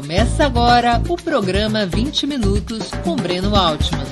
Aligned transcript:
Começa 0.00 0.46
agora 0.46 1.02
o 1.10 1.16
programa 1.16 1.84
20 1.84 2.24
Minutos 2.28 2.88
com 3.02 3.16
Breno 3.16 3.56
Altman. 3.56 4.04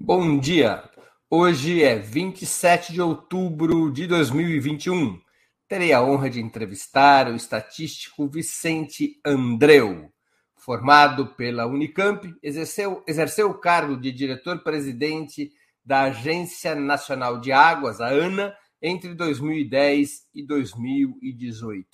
Bom 0.00 0.38
dia! 0.38 0.82
Hoje 1.28 1.82
é 1.84 1.98
27 1.98 2.94
de 2.94 3.02
outubro 3.02 3.92
de 3.92 4.06
2021. 4.06 5.20
Terei 5.68 5.92
a 5.92 6.02
honra 6.02 6.30
de 6.30 6.40
entrevistar 6.40 7.28
o 7.28 7.36
estatístico 7.36 8.26
Vicente 8.26 9.20
Andreu. 9.26 10.10
Formado 10.56 11.34
pela 11.34 11.66
Unicamp, 11.66 12.34
exerceu, 12.42 13.04
exerceu 13.06 13.50
o 13.50 13.60
cargo 13.60 13.94
de 13.94 14.10
diretor-presidente 14.10 15.52
da 15.84 16.04
Agência 16.04 16.74
Nacional 16.74 17.42
de 17.42 17.52
Águas, 17.52 18.00
a 18.00 18.08
ANA, 18.08 18.56
entre 18.80 19.14
2010 19.14 20.28
e 20.34 20.46
2018. 20.46 21.88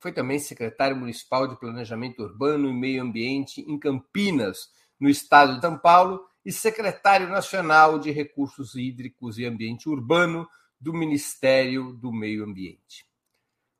Foi 0.00 0.12
também 0.12 0.38
secretário 0.38 0.96
municipal 0.96 1.46
de 1.46 1.58
Planejamento 1.58 2.22
Urbano 2.22 2.68
e 2.68 2.72
Meio 2.72 3.02
Ambiente 3.02 3.60
em 3.60 3.78
Campinas, 3.78 4.70
no 4.98 5.08
estado 5.08 5.54
de 5.54 5.60
São 5.60 5.78
Paulo, 5.78 6.24
e 6.44 6.50
secretário 6.50 7.28
nacional 7.28 7.98
de 7.98 8.10
Recursos 8.10 8.74
Hídricos 8.74 9.38
e 9.38 9.44
Ambiente 9.44 9.88
Urbano 9.88 10.48
do 10.80 10.92
Ministério 10.92 11.92
do 11.92 12.12
Meio 12.12 12.44
Ambiente. 12.44 13.06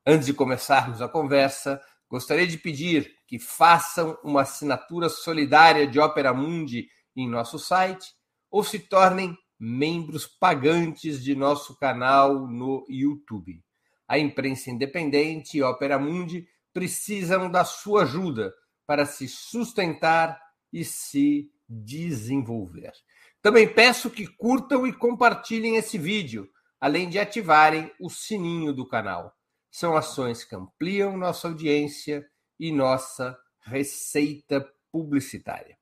Antes 0.07 0.27
de 0.27 0.35
começarmos 0.35 1.03
a 1.03 1.09
conversa, 1.09 1.83
gostaria 2.09 2.47
de 2.47 2.57
pedir 2.57 3.13
que 3.27 3.39
façam 3.39 4.17
uma 4.23 4.43
assinatura 4.43 5.09
solidária 5.09 5.87
de 5.87 5.99
Opera 5.99 6.33
Mundi 6.33 6.89
em 7.17 7.29
nosso 7.29 7.59
site 7.59 8.15
ou 8.51 8.63
se 8.63 8.79
tornem 8.79 9.37
membros 9.65 10.27
pagantes 10.27 11.23
de 11.23 11.37
nosso 11.37 11.79
canal 11.79 12.49
no 12.49 12.85
YouTube. 12.89 13.63
A 14.09 14.19
imprensa 14.19 14.73
independente 14.73 15.57
e 15.57 15.63
Opera 15.63 16.01
Mundi 16.01 16.49
precisam 16.73 17.49
da 17.49 17.65
sua 17.65 18.03
ajuda 18.03 18.53
para 18.85 19.07
se 19.07 19.29
sustentar 19.29 20.37
e 20.73 20.85
se 20.85 21.49
desenvolver. 21.69 22.91
Também 23.41 23.73
peço 23.73 24.11
que 24.11 24.27
curtam 24.27 24.85
e 24.85 24.93
compartilhem 24.93 25.77
esse 25.77 25.97
vídeo, 25.97 26.51
além 26.81 27.09
de 27.09 27.21
ativarem 27.21 27.89
o 28.01 28.11
sininho 28.11 28.73
do 28.73 28.85
canal. 28.85 29.33
São 29.71 29.97
ações 29.97 30.43
que 30.43 30.57
ampliam 30.57 31.17
nossa 31.17 31.47
audiência 31.47 32.29
e 32.59 32.73
nossa 32.73 33.39
receita 33.61 34.69
publicitária. 34.91 35.79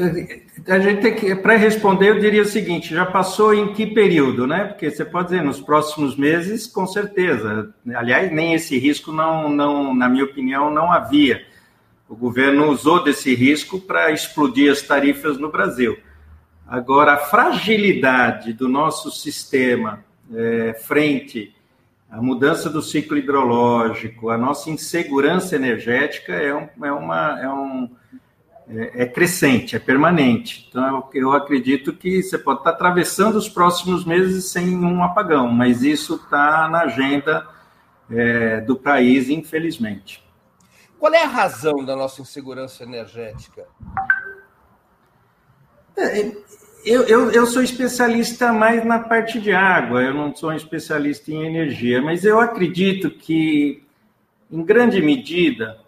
a 0.67 0.79
gente 0.79 1.01
tem 1.01 1.15
que, 1.15 1.35
para 1.35 1.55
responder, 1.55 2.09
eu 2.09 2.19
diria 2.19 2.41
o 2.41 2.47
seguinte: 2.47 2.93
já 2.93 3.05
passou 3.05 3.53
em 3.53 3.73
que 3.73 3.85
período, 3.87 4.45
né? 4.45 4.65
Porque 4.65 4.91
você 4.91 5.05
pode 5.05 5.29
dizer 5.29 5.41
nos 5.41 5.61
próximos 5.61 6.17
meses, 6.17 6.67
com 6.67 6.85
certeza. 6.85 7.73
Aliás, 7.95 8.29
nem 8.31 8.53
esse 8.53 8.77
risco 8.77 9.11
não, 9.11 9.49
não, 9.49 9.95
na 9.95 10.09
minha 10.09 10.25
opinião, 10.25 10.69
não 10.69 10.91
havia. 10.91 11.45
O 12.09 12.15
governo 12.15 12.69
usou 12.69 13.03
desse 13.03 13.33
risco 13.33 13.79
para 13.79 14.11
explodir 14.11 14.71
as 14.71 14.81
tarifas 14.81 15.37
no 15.37 15.49
Brasil. 15.49 15.97
Agora, 16.67 17.13
a 17.13 17.17
fragilidade 17.17 18.51
do 18.51 18.67
nosso 18.67 19.09
sistema 19.11 20.03
é, 20.33 20.73
frente 20.73 21.53
à 22.09 22.21
mudança 22.21 22.69
do 22.69 22.81
ciclo 22.81 23.17
hidrológico, 23.17 24.29
a 24.29 24.37
nossa 24.37 24.69
insegurança 24.69 25.55
energética 25.55 26.33
é, 26.33 26.53
um, 26.53 26.67
é, 26.85 26.91
uma, 26.91 27.39
é 27.41 27.49
um 27.49 27.89
é, 28.69 29.03
é, 29.03 29.05
crescente, 29.05 29.75
é 29.75 29.79
permanente. 29.79 30.67
Então, 30.69 30.85
eu, 31.13 31.21
eu, 31.21 31.31
acredito 31.31 31.93
que 31.93 32.21
você 32.21 32.37
pode 32.37 32.59
estar 32.59 32.71
atravessando 32.71 33.35
os 33.37 33.47
próximos 33.47 34.03
meses 34.03 34.51
sem 34.51 34.75
um 34.75 35.01
apagão, 35.03 35.47
mas 35.49 35.83
isso 35.83 36.15
está 36.15 36.67
na 36.67 36.81
agenda 36.81 37.47
é, 38.11 38.59
do 38.61 38.75
país, 38.75 39.29
infelizmente. 39.29 40.21
Qual 40.99 41.13
é 41.13 41.23
a 41.23 41.27
razão 41.27 41.85
da 41.85 41.95
nossa 41.95 42.21
insegurança 42.21 42.83
energética? 42.83 43.65
É, 45.95 46.31
eu, 46.85 47.03
eu, 47.03 47.31
eu, 47.31 47.45
sou 47.45 47.61
especialista 47.61 48.51
mais 48.51 48.83
na 48.85 48.99
parte 48.99 49.39
de 49.39 49.53
água, 49.53 50.01
eu 50.01 50.13
não 50.13 50.35
sou 50.35 50.49
um 50.49 50.53
especialista 50.55 51.31
em 51.31 51.45
energia, 51.45 52.01
mas 52.01 52.25
eu 52.25 52.39
acredito 52.39 53.09
que, 53.11 53.83
em 54.51 54.63
grande 54.63 55.01
medida, 55.01 55.79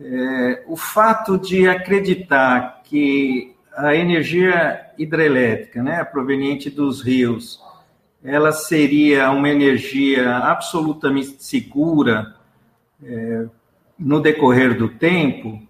é, 0.00 0.64
o 0.66 0.76
fato 0.76 1.38
de 1.38 1.68
acreditar 1.68 2.82
que 2.84 3.54
a 3.76 3.94
energia 3.94 4.90
hidrelétrica, 4.98 5.82
né, 5.82 6.04
proveniente 6.04 6.70
dos 6.70 7.02
rios, 7.02 7.60
ela 8.22 8.52
seria 8.52 9.30
uma 9.30 9.48
energia 9.48 10.36
absolutamente 10.36 11.42
segura 11.42 12.34
é, 13.02 13.46
no 13.98 14.20
decorrer 14.20 14.76
do 14.76 14.88
tempo, 14.88 15.60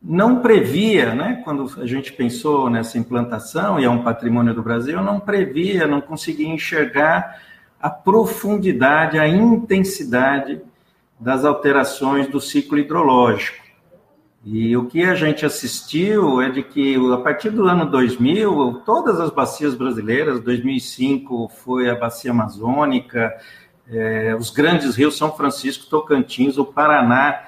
não 0.00 0.40
previa, 0.40 1.14
né, 1.14 1.42
quando 1.44 1.70
a 1.80 1.86
gente 1.86 2.12
pensou 2.12 2.70
nessa 2.70 2.96
implantação, 2.96 3.78
e 3.78 3.84
é 3.84 3.90
um 3.90 4.02
patrimônio 4.02 4.54
do 4.54 4.62
Brasil, 4.62 5.02
não 5.02 5.18
previa, 5.18 5.86
não 5.86 6.00
conseguia 6.00 6.48
enxergar 6.48 7.42
a 7.80 7.90
profundidade, 7.90 9.18
a 9.18 9.28
intensidade 9.28 10.60
das 11.18 11.44
alterações 11.44 12.28
do 12.28 12.40
ciclo 12.40 12.78
hidrológico. 12.78 13.67
E 14.44 14.76
o 14.76 14.86
que 14.86 15.02
a 15.02 15.14
gente 15.14 15.44
assistiu 15.44 16.40
é 16.40 16.48
de 16.48 16.62
que, 16.62 16.96
a 17.12 17.18
partir 17.18 17.50
do 17.50 17.66
ano 17.66 17.90
2000, 17.90 18.82
todas 18.84 19.20
as 19.20 19.30
bacias 19.30 19.74
brasileiras, 19.74 20.40
2005 20.40 21.48
foi 21.48 21.90
a 21.90 21.96
bacia 21.96 22.30
amazônica, 22.30 23.34
é, 23.90 24.34
os 24.38 24.50
grandes 24.50 24.94
rios 24.94 25.16
São 25.16 25.32
Francisco, 25.32 25.86
Tocantins, 25.86 26.56
o 26.56 26.64
Paraná. 26.64 27.40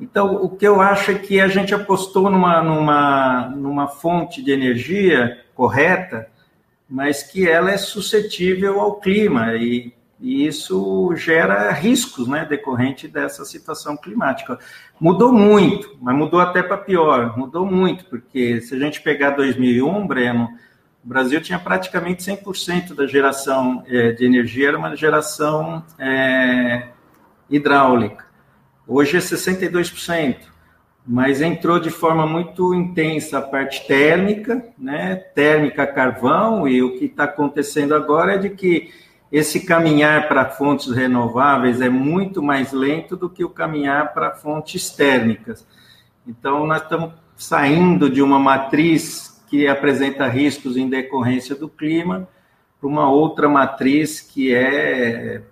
Então, 0.00 0.36
o 0.36 0.48
que 0.48 0.66
eu 0.66 0.80
acho 0.80 1.10
é 1.10 1.14
que 1.16 1.40
a 1.40 1.48
gente 1.48 1.74
apostou 1.74 2.30
numa, 2.30 2.62
numa, 2.62 3.48
numa 3.48 3.88
fonte 3.88 4.42
de 4.42 4.52
energia 4.52 5.44
correta, 5.54 6.28
mas 6.88 7.22
que 7.22 7.48
ela 7.48 7.70
é 7.70 7.76
suscetível 7.76 8.80
ao 8.80 9.00
clima 9.00 9.54
e 9.54 9.92
e 10.20 10.46
isso 10.46 11.14
gera 11.14 11.70
riscos, 11.72 12.26
né, 12.26 12.44
decorrente 12.44 13.06
dessa 13.06 13.44
situação 13.44 13.96
climática. 13.96 14.58
Mudou 15.00 15.32
muito, 15.32 15.96
mas 16.00 16.16
mudou 16.16 16.40
até 16.40 16.62
para 16.62 16.76
pior, 16.76 17.38
mudou 17.38 17.64
muito, 17.64 18.04
porque 18.06 18.60
se 18.60 18.74
a 18.74 18.78
gente 18.78 19.00
pegar 19.00 19.30
2001, 19.30 20.06
Breno, 20.06 20.48
o 21.04 21.08
Brasil 21.08 21.40
tinha 21.40 21.58
praticamente 21.58 22.22
100% 22.22 22.94
da 22.94 23.06
geração 23.06 23.84
é, 23.86 24.10
de 24.12 24.24
energia, 24.24 24.68
era 24.68 24.78
uma 24.78 24.96
geração 24.96 25.84
é, 25.98 26.88
hidráulica. 27.48 28.26
Hoje 28.86 29.16
é 29.16 29.20
62%. 29.20 30.36
mas 31.10 31.40
entrou 31.40 31.78
de 31.80 31.88
forma 31.88 32.26
muito 32.26 32.74
intensa 32.74 33.38
a 33.38 33.42
parte 33.42 33.86
térmica, 33.86 34.62
né? 34.76 35.16
Térmica 35.16 35.86
carvão, 35.86 36.68
e 36.68 36.82
o 36.82 36.98
que 36.98 37.06
está 37.06 37.24
acontecendo 37.24 37.94
agora 37.94 38.34
é 38.34 38.38
de 38.38 38.50
que 38.50 38.90
esse 39.30 39.60
caminhar 39.66 40.28
para 40.28 40.46
fontes 40.46 40.90
renováveis 40.90 41.80
é 41.80 41.88
muito 41.88 42.42
mais 42.42 42.72
lento 42.72 43.16
do 43.16 43.28
que 43.28 43.44
o 43.44 43.50
caminhar 43.50 44.12
para 44.14 44.34
fontes 44.34 44.90
térmicas. 44.90 45.66
Então, 46.26 46.66
nós 46.66 46.82
estamos 46.82 47.12
saindo 47.36 48.08
de 48.08 48.22
uma 48.22 48.38
matriz 48.38 49.42
que 49.48 49.66
apresenta 49.66 50.26
riscos 50.26 50.76
em 50.76 50.88
decorrência 50.88 51.54
do 51.54 51.68
clima 51.68 52.28
para 52.80 52.88
uma 52.88 53.10
outra 53.10 53.48
matriz 53.48 54.20
que 54.20 54.54
é 54.54 55.42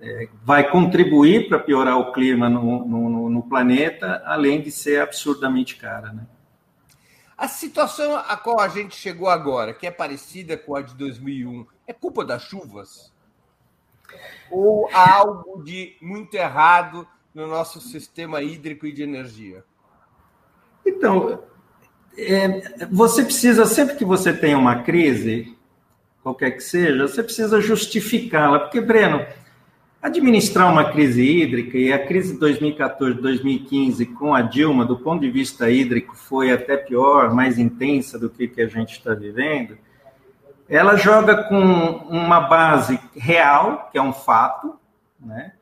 é, 0.00 0.28
vai 0.44 0.70
contribuir 0.70 1.48
para 1.48 1.58
piorar 1.58 1.98
o 1.98 2.12
clima 2.12 2.48
no, 2.48 2.86
no, 2.86 3.28
no, 3.28 3.42
planeta, 3.42 4.22
além 4.24 4.60
de 4.60 4.70
ser 4.70 5.00
absurdamente 5.00 5.76
cara. 5.76 6.12
Né? 6.12 6.26
A 7.36 7.48
situação 7.48 8.14
a 8.16 8.36
qual 8.36 8.60
a 8.60 8.68
gente 8.68 8.94
chegou 8.94 9.28
agora, 9.28 9.74
que 9.74 9.86
é 9.86 9.90
parecida 9.90 10.56
com 10.56 10.76
a 10.76 10.82
de 10.82 10.94
2001, 10.94 11.66
é 11.88 11.92
culpa 11.92 12.24
das 12.24 12.42
chuvas? 12.42 13.12
Ou 14.50 14.88
há 14.92 15.16
algo 15.16 15.62
de 15.64 15.96
muito 16.00 16.34
errado 16.34 17.06
no 17.34 17.46
nosso 17.46 17.80
sistema 17.80 18.40
hídrico 18.42 18.86
e 18.86 18.92
de 18.92 19.02
energia? 19.02 19.64
Então, 20.86 21.42
é, 22.16 22.86
você 22.86 23.24
precisa, 23.24 23.66
sempre 23.66 23.96
que 23.96 24.04
você 24.04 24.32
tem 24.32 24.54
uma 24.54 24.82
crise, 24.82 25.58
qualquer 26.22 26.52
que 26.52 26.62
seja, 26.62 27.08
você 27.08 27.22
precisa 27.22 27.60
justificá-la. 27.60 28.60
Porque, 28.60 28.80
Breno, 28.80 29.26
Administrar 30.00 30.70
uma 30.72 30.92
crise 30.92 31.20
hídrica, 31.20 31.76
e 31.76 31.92
a 31.92 31.98
crise 31.98 32.34
de 32.34 32.38
2014, 32.38 33.20
2015, 33.20 34.06
com 34.06 34.32
a 34.32 34.40
Dilma, 34.40 34.84
do 34.84 34.96
ponto 34.96 35.20
de 35.22 35.28
vista 35.28 35.68
hídrico, 35.68 36.16
foi 36.16 36.52
até 36.52 36.76
pior, 36.76 37.34
mais 37.34 37.58
intensa 37.58 38.16
do 38.16 38.30
que, 38.30 38.46
que 38.46 38.60
a 38.60 38.68
gente 38.68 38.92
está 38.92 39.12
vivendo, 39.12 39.76
ela 40.68 40.96
joga 40.96 41.44
com 41.44 41.58
uma 41.58 42.40
base 42.40 43.00
real, 43.16 43.88
que 43.90 43.98
é 43.98 44.02
um 44.02 44.12
fato, 44.12 44.78
né? 45.18 45.52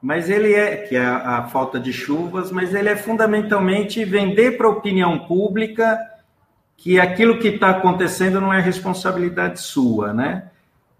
mas 0.00 0.30
ele 0.30 0.54
é, 0.54 0.76
que 0.76 0.96
é 0.96 1.04
a, 1.04 1.42
falta 1.44 1.78
de 1.78 1.92
chuvas, 1.92 2.50
mas 2.50 2.74
ele 2.74 2.88
é 2.88 2.96
fundamentalmente 2.96 4.04
vender 4.04 4.56
para 4.56 4.66
a 4.66 4.70
opinião 4.70 5.18
pública 5.18 5.98
que 6.76 6.98
aquilo 6.98 7.38
que 7.38 7.48
está 7.48 7.70
acontecendo 7.70 8.40
não 8.40 8.52
é 8.52 8.60
responsabilidade 8.60 9.60
sua, 9.60 10.14
né? 10.14 10.44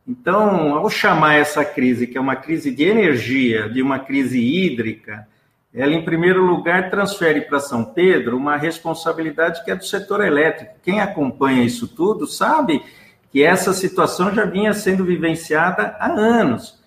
Então, 0.06 0.74
ao 0.74 0.90
chamar 0.90 1.36
essa 1.36 1.64
crise, 1.64 2.06
que 2.06 2.18
é 2.18 2.20
uma 2.20 2.36
crise 2.36 2.70
de 2.70 2.84
energia, 2.84 3.68
de 3.70 3.80
uma 3.80 3.98
crise 3.98 4.38
hídrica, 4.38 5.26
ela, 5.72 5.94
em 5.94 6.04
primeiro 6.04 6.44
lugar, 6.44 6.90
transfere 6.90 7.42
para 7.42 7.60
São 7.60 7.84
Pedro 7.84 8.36
uma 8.36 8.56
responsabilidade 8.56 9.64
que 9.64 9.70
é 9.70 9.76
do 9.76 9.84
setor 9.84 10.22
elétrico. 10.22 10.74
Quem 10.82 11.00
acompanha 11.00 11.62
isso 11.62 11.86
tudo 11.86 12.26
sabe 12.26 12.82
que 13.30 13.42
essa 13.44 13.72
situação 13.72 14.34
já 14.34 14.44
vinha 14.44 14.72
sendo 14.74 15.04
vivenciada 15.04 15.96
há 15.98 16.10
anos. 16.10 16.80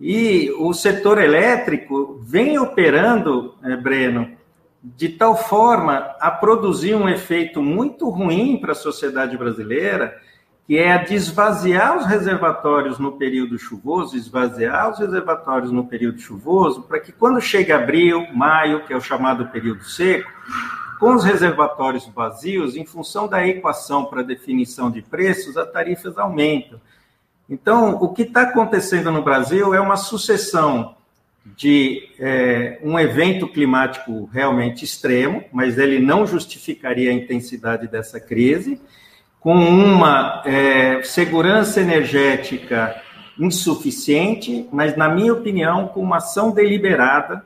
E 0.00 0.50
o 0.58 0.72
setor 0.72 1.20
elétrico 1.20 2.18
vem 2.22 2.58
operando, 2.58 3.54
é, 3.62 3.76
Breno, 3.76 4.30
de 4.82 5.10
tal 5.10 5.36
forma 5.36 6.16
a 6.18 6.30
produzir 6.30 6.94
um 6.94 7.08
efeito 7.08 7.62
muito 7.62 8.08
ruim 8.08 8.56
para 8.56 8.72
a 8.72 8.74
sociedade 8.74 9.36
brasileira 9.36 10.18
que 10.66 10.78
é 10.78 10.92
a 10.92 10.98
de 10.98 11.14
esvaziar 11.14 11.98
os 11.98 12.06
reservatórios 12.06 12.98
no 12.98 13.12
período 13.12 13.58
chuvoso, 13.58 14.16
esvaziar 14.16 14.90
os 14.90 14.98
reservatórios 14.98 15.72
no 15.72 15.84
período 15.84 16.20
chuvoso, 16.20 16.82
para 16.82 17.00
que 17.00 17.12
quando 17.12 17.40
chega 17.40 17.76
abril, 17.76 18.26
maio, 18.32 18.84
que 18.84 18.92
é 18.92 18.96
o 18.96 19.00
chamado 19.00 19.48
período 19.48 19.84
seco, 19.84 20.30
com 21.00 21.14
os 21.14 21.24
reservatórios 21.24 22.06
vazios, 22.14 22.76
em 22.76 22.86
função 22.86 23.26
da 23.26 23.44
equação 23.46 24.04
para 24.04 24.22
definição 24.22 24.88
de 24.88 25.02
preços, 25.02 25.56
as 25.56 25.70
tarifas 25.72 26.16
aumentam. 26.16 26.80
Então, 27.50 27.96
o 27.96 28.14
que 28.14 28.22
está 28.22 28.42
acontecendo 28.42 29.10
no 29.10 29.22
Brasil 29.22 29.74
é 29.74 29.80
uma 29.80 29.96
sucessão 29.96 30.94
de 31.56 32.08
é, 32.20 32.78
um 32.82 32.98
evento 32.98 33.48
climático 33.48 34.30
realmente 34.32 34.84
extremo, 34.84 35.44
mas 35.52 35.76
ele 35.76 35.98
não 35.98 36.24
justificaria 36.24 37.10
a 37.10 37.14
intensidade 37.14 37.88
dessa 37.88 38.20
crise, 38.20 38.80
com 39.42 39.54
uma 39.54 40.40
é, 40.46 41.02
segurança 41.02 41.80
energética 41.80 43.02
insuficiente, 43.38 44.68
mas, 44.72 44.96
na 44.96 45.08
minha 45.08 45.32
opinião, 45.32 45.88
com 45.88 46.00
uma 46.00 46.18
ação 46.18 46.52
deliberada, 46.52 47.44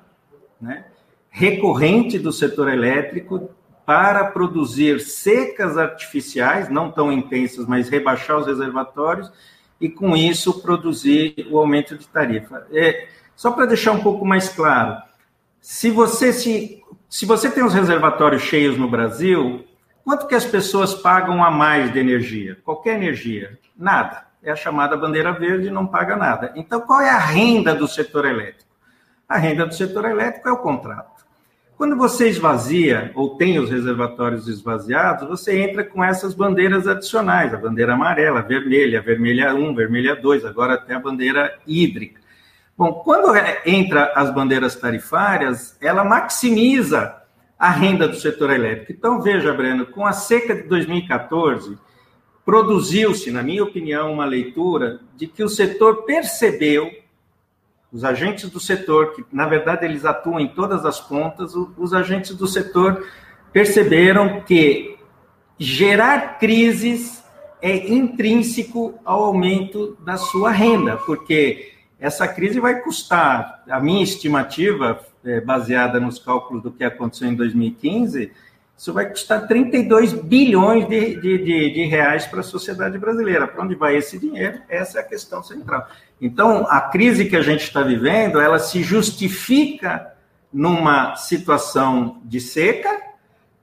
né, 0.61 0.85
recorrente 1.31 2.19
do 2.19 2.33
setor 2.33 2.69
elétrico 2.69 3.49
para 3.87 4.25
produzir 4.25 5.01
secas 5.01 5.79
artificiais, 5.79 6.69
não 6.69 6.91
tão 6.91 7.11
intensas, 7.11 7.67
mas 7.67 7.89
rebaixar 7.89 8.39
os 8.39 8.47
reservatórios 8.47 9.33
e, 9.81 9.89
com 9.89 10.15
isso, 10.15 10.61
produzir 10.61 11.47
o 11.51 11.57
aumento 11.57 11.97
de 11.97 12.07
tarifa. 12.09 12.67
É, 12.73 13.07
só 13.35 13.53
para 13.53 13.65
deixar 13.65 13.93
um 13.93 14.01
pouco 14.01 14.25
mais 14.27 14.51
claro, 14.51 15.01
se 15.61 15.91
você 15.91 16.33
se, 16.33 16.83
se 17.09 17.25
você 17.25 17.51
tem 17.51 17.65
os 17.65 17.73
reservatórios 17.73 18.43
cheios 18.43 18.77
no 18.77 18.89
Brasil, 18.89 19.65
Quanto 20.07 20.29
que 20.29 20.37
as 20.37 20.45
pessoas 20.45 20.95
pagam 20.95 21.43
a 21.43 21.51
mais 21.51 21.93
de 21.93 21.99
energia? 21.99 22.57
Qualquer 22.65 22.95
energia? 22.95 23.59
Nada. 23.77 24.25
É 24.41 24.53
a 24.53 24.55
chamada 24.55 24.97
bandeira 24.97 25.33
verde, 25.33 25.69
não 25.69 25.85
paga 25.85 26.15
nada. 26.15 26.53
Então, 26.55 26.81
qual 26.81 27.01
é 27.01 27.11
a 27.11 27.19
renda 27.19 27.75
do 27.75 27.89
setor 27.89 28.25
elétrico? 28.25 28.71
A 29.29 29.37
renda 29.37 29.67
do 29.67 29.75
setor 29.75 30.05
elétrico 30.05 30.49
é 30.49 30.53
o 30.53 30.59
contrato. 30.59 31.27
Quando 31.77 31.97
você 31.97 32.29
esvazia 32.29 33.11
ou 33.17 33.37
tem 33.37 33.59
os 33.59 33.69
reservatórios 33.69 34.47
esvaziados, 34.47 35.27
você 35.27 35.61
entra 35.61 35.83
com 35.83 36.05
essas 36.05 36.35
bandeiras 36.35 36.87
adicionais, 36.87 37.53
a 37.53 37.57
bandeira 37.57 37.95
amarela, 37.95 38.43
vermelha, 38.43 39.03
vermelha 39.03 39.57
1, 39.57 39.75
vermelha 39.75 40.15
2, 40.15 40.45
agora 40.45 40.75
até 40.75 40.95
a 40.95 41.01
bandeira 41.01 41.59
hídrica. 41.67 42.21
Bom, 42.79 42.93
quando 42.93 43.35
entra 43.65 44.13
as 44.15 44.33
bandeiras 44.33 44.77
tarifárias, 44.77 45.77
ela 45.81 46.05
maximiza 46.05 47.16
a 47.59 47.71
renda 47.71 48.07
do 48.07 48.17
setor 48.17 48.51
elétrico. 48.51 48.93
Então, 48.93 49.21
veja, 49.21 49.53
Breno, 49.53 49.87
com 49.87 50.07
a 50.07 50.13
seca 50.13 50.55
de 50.55 50.63
2014, 50.65 51.79
produziu-se, 52.45 53.31
na 53.31 53.43
minha 53.43 53.65
opinião, 53.65 54.13
uma 54.13 54.25
leitura 54.25 55.01
de 55.17 55.27
que 55.27 55.43
o 55.43 55.49
setor 55.49 56.05
percebeu, 56.05 56.91
os 57.93 58.05
agentes 58.05 58.51
do 58.51 58.61
setor, 58.61 59.15
que 59.15 59.25
na 59.33 59.47
verdade 59.47 59.85
eles 59.85 60.05
atuam 60.05 60.39
em 60.39 60.49
todas 60.49 60.85
as 60.85 61.01
pontas, 61.01 61.55
os 61.55 61.95
agentes 61.95 62.35
do 62.35 62.47
setor 62.47 63.07
perceberam 63.53 64.43
que 64.43 64.97
gerar 65.59 66.39
crises 66.39 67.25
é 67.63 67.89
intrínseco 67.89 68.99
ao 69.05 69.25
aumento 69.25 69.97
da 70.05 70.17
sua 70.17 70.51
renda, 70.51 70.97
porque 70.99 71.76
essa 71.99 72.29
crise 72.29 72.61
vai 72.61 72.81
custar, 72.81 73.63
a 73.69 73.81
minha 73.81 74.05
estimativa 74.05 75.01
é, 75.25 75.41
baseada 75.41 75.99
nos 75.99 76.19
cálculos 76.19 76.63
do 76.63 76.71
que 76.71 76.85
aconteceu 76.85 77.29
em 77.29 77.35
2015, 77.35 78.33
isso 78.77 78.93
vai 78.93 79.09
custar 79.09 79.47
32 79.47 80.13
bilhões 80.13 80.87
de, 80.87 81.19
de, 81.19 81.39
de, 81.39 81.71
de 81.73 81.85
reais 81.87 82.27
para 82.27 82.41
a 82.41 82.43
sociedade 82.43 82.99
brasileira. 82.99 83.49
Para 83.49 83.65
onde 83.65 83.75
vai 83.75 83.97
esse 83.97 84.19
dinheiro? 84.19 84.61
Essa 84.69 84.99
é 84.99 85.01
a 85.01 85.05
questão 85.05 85.43
central. 85.43 85.89
Então, 86.21 86.67
a 86.69 86.83
crise 86.83 87.25
que 87.25 87.37
a 87.37 87.43
gente 87.43 87.63
está 87.63 87.83
vivendo, 87.83 88.39
ela 88.39 88.59
se 88.59 88.83
justifica 88.83 90.13
numa 90.53 91.17
situação 91.17 92.21
de 92.23 92.39
seca, 92.39 93.01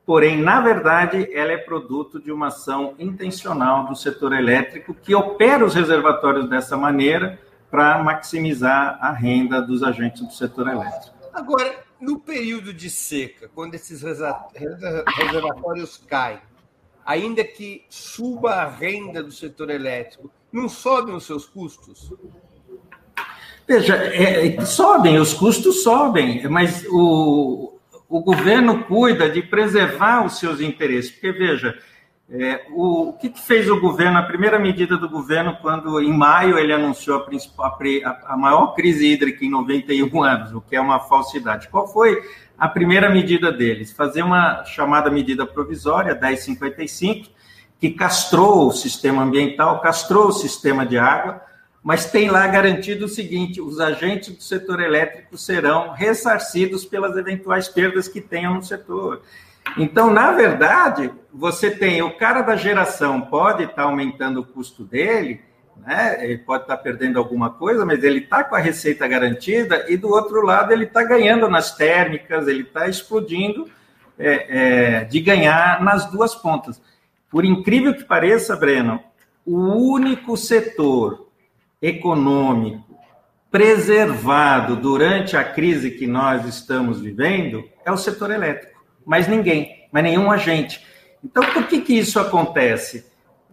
porém, 0.04 0.42
na 0.42 0.60
verdade, 0.62 1.30
ela 1.32 1.52
é 1.52 1.58
produto 1.58 2.20
de 2.20 2.32
uma 2.32 2.48
ação 2.48 2.96
intencional 2.98 3.86
do 3.86 3.96
setor 3.96 4.34
elétrico 4.34 4.96
que 4.96 5.14
opera 5.14 5.64
os 5.64 5.76
reservatórios 5.76 6.50
dessa 6.50 6.76
maneira 6.76 7.40
para 7.74 8.04
maximizar 8.04 9.00
a 9.02 9.12
renda 9.12 9.60
dos 9.60 9.82
agentes 9.82 10.22
do 10.22 10.32
setor 10.32 10.68
elétrico. 10.68 11.18
Agora, 11.34 11.76
no 12.00 12.20
período 12.20 12.72
de 12.72 12.88
seca, 12.88 13.50
quando 13.56 13.74
esses 13.74 14.04
reservatórios 14.04 15.98
caem, 16.08 16.38
ainda 17.04 17.44
que 17.44 17.84
suba 17.90 18.52
a 18.52 18.70
renda 18.70 19.24
do 19.24 19.32
setor 19.32 19.72
elétrico, 19.72 20.30
não 20.52 20.70
sobem 20.70 21.16
os 21.16 21.26
seus 21.26 21.48
custos? 21.48 22.14
Veja, 23.68 23.96
é, 23.96 24.64
sobem, 24.64 25.18
os 25.18 25.34
custos 25.34 25.82
sobem, 25.82 26.48
mas 26.48 26.86
o, 26.92 27.80
o 28.08 28.22
governo 28.22 28.84
cuida 28.84 29.28
de 29.32 29.42
preservar 29.42 30.24
os 30.24 30.38
seus 30.38 30.62
interesses, 30.62 31.10
porque, 31.10 31.32
veja, 31.32 31.76
é, 32.30 32.66
o, 32.72 33.10
o 33.10 33.14
que, 33.14 33.30
que, 33.30 33.40
fez 33.40 33.70
o 33.70 33.80
governo, 33.80 34.18
a 34.18 34.24
primeira 34.24 34.58
medida 34.58 34.98
do 34.98 35.10
governo, 35.10 35.58
quando 35.62 36.02
em 36.02 36.12
maio 36.12 36.58
ele 36.58 36.74
anunciou 36.74 37.18
a, 37.18 37.68
a, 37.68 38.34
a 38.34 38.38
maior 38.38 38.74
crise 38.74 39.06
hídrica 39.06 39.44
em 39.44 39.50
91 39.50 40.24
anos, 40.24 40.54
o 40.54 40.62
que 40.62 40.76
é 40.76 40.82
uma 40.82 41.00
falsidade? 41.00 41.68
Qual 41.68 41.88
foi 41.88 42.22
a 42.58 42.68
primeira 42.68 43.10
medida 43.10 43.52
deles? 43.52 43.92
Fazer 43.92 44.24
uma 44.24 44.64
chamada 44.64 45.12
medida 45.12 45.46
provisória, 45.46 46.16
1055, 46.16 47.30
que 47.80 47.92
castrou 47.92 48.68
o 48.68 48.72
sistema 48.72 49.24
ambiental, 49.24 49.82
castrou 49.82 50.28
o 50.28 50.32
sistema 50.32 50.86
de 50.86 50.98
água, 50.98 51.42
mas 51.84 52.06
tem 52.10 52.30
lá 52.30 52.48
garantido 52.48 53.06
o 53.06 53.10
seguinte: 53.10 53.60
os 53.60 53.80
agentes 53.80 54.34
do 54.34 54.42
setor 54.42 54.80
elétrico 54.80 55.38
serão 55.38 55.92
ressarcidos 55.92 56.86
pelas 56.86 57.18
eventuais 57.18 57.68
perdas 57.68 58.08
que 58.08 58.22
tenham 58.22 58.54
no 58.54 58.64
setor. 58.64 59.22
Então, 59.78 60.12
na 60.12 60.32
verdade, 60.32 61.12
você 61.34 61.72
tem 61.72 62.02
o 62.02 62.18
cara 62.18 62.42
da 62.42 62.56
geração 62.56 63.22
pode 63.22 63.64
estar 63.64 63.84
aumentando 63.84 64.42
o 64.42 64.46
custo 64.46 64.84
dele, 64.84 65.42
né? 65.86 66.24
Ele 66.24 66.38
pode 66.38 66.64
estar 66.64 66.78
perdendo 66.78 67.18
alguma 67.18 67.50
coisa, 67.50 67.86
mas 67.86 68.04
ele 68.04 68.20
está 68.20 68.44
com 68.44 68.56
a 68.56 68.60
receita 68.60 69.08
garantida, 69.08 69.86
e 69.90 69.98
do 69.98 70.10
outro 70.10 70.46
lado 70.46 70.72
ele 70.72 70.86
está 70.86 71.04
ganhando 71.04 71.50
nas 71.50 71.76
térmicas, 71.76 72.48
ele 72.48 72.64
está 72.64 72.88
explodindo 72.88 73.68
é, 74.18 75.00
é, 75.00 75.04
de 75.06 75.20
ganhar 75.20 75.84
nas 75.84 76.10
duas 76.12 76.36
pontas. 76.36 76.82
Por 77.30 77.44
incrível 77.44 77.96
que 77.96 78.04
pareça, 78.04 78.56
Breno, 78.56 79.00
o 79.46 79.58
único 79.92 80.38
setor 80.38 81.28
econômico 81.82 82.94
preservado 83.52 84.76
durante 84.76 85.36
a 85.36 85.44
crise 85.44 85.92
que 85.92 86.08
nós 86.08 86.46
estamos 86.46 87.02
vivendo 87.02 87.64
é 87.86 87.92
o 87.92 87.98
setor 87.98 88.32
elétrico. 88.32 88.73
Mas 89.06 89.28
ninguém, 89.28 89.88
mas 89.92 90.04
nenhum 90.04 90.32
agente. 90.32 90.86
Então, 91.24 91.44
por 91.52 91.68
que, 91.68 91.82
que 91.82 91.94
isso 91.98 92.20
acontece? 92.20 93.06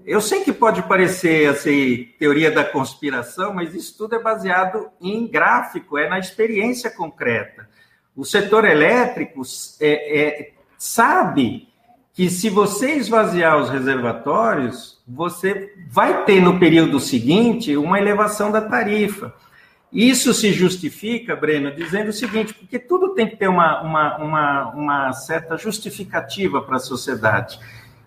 Eu 0.05 0.21
sei 0.21 0.43
que 0.43 0.53
pode 0.53 0.83
parecer 0.83 1.49
assim, 1.49 2.09
teoria 2.19 2.51
da 2.51 2.65
conspiração, 2.65 3.55
mas 3.55 3.75
isso 3.75 3.97
tudo 3.97 4.15
é 4.15 4.19
baseado 4.19 4.89
em 5.01 5.27
gráfico, 5.27 5.99
é 5.99 6.09
na 6.09 6.19
experiência 6.19 6.91
concreta. 6.91 7.69
O 8.17 8.25
setor 8.25 8.65
elétrico 8.65 9.43
é, 9.81 10.21
é, 10.21 10.53
sabe 10.77 11.69
que 12.13 12.29
se 12.29 12.49
você 12.51 12.95
esvaziar 12.95 13.59
os 13.59 13.71
reservatórios, 13.71 15.01
você 15.07 15.75
vai 15.89 16.25
ter 16.25 16.41
no 16.41 16.59
período 16.59 16.99
seguinte 16.99 17.77
uma 17.77 17.99
elevação 17.99 18.51
da 18.51 18.61
tarifa. 18.61 19.35
Isso 19.93 20.33
se 20.33 20.53
justifica, 20.53 21.35
Breno, 21.35 21.75
dizendo 21.75 22.09
o 22.09 22.13
seguinte, 22.13 22.55
porque 22.55 22.79
tudo 22.79 23.13
tem 23.15 23.29
que 23.29 23.37
ter 23.37 23.49
uma, 23.49 23.83
uma, 23.83 24.17
uma, 24.19 24.71
uma 24.71 25.13
certa 25.13 25.57
justificativa 25.57 26.63
para 26.63 26.77
a 26.77 26.81
sociedade. 26.81 27.59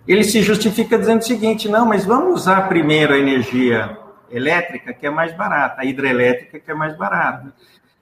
Ele 0.07 0.23
se 0.23 0.41
justifica 0.41 0.97
dizendo 0.97 1.21
o 1.21 1.25
seguinte, 1.25 1.67
não, 1.67 1.85
mas 1.85 2.05
vamos 2.05 2.41
usar 2.41 2.69
primeiro 2.69 3.13
a 3.13 3.17
energia 3.17 3.97
elétrica, 4.29 4.93
que 4.93 5.05
é 5.05 5.09
mais 5.09 5.35
barata, 5.35 5.81
a 5.81 5.85
hidrelétrica, 5.85 6.59
que 6.59 6.71
é 6.71 6.73
mais 6.73 6.97
barata. 6.97 7.53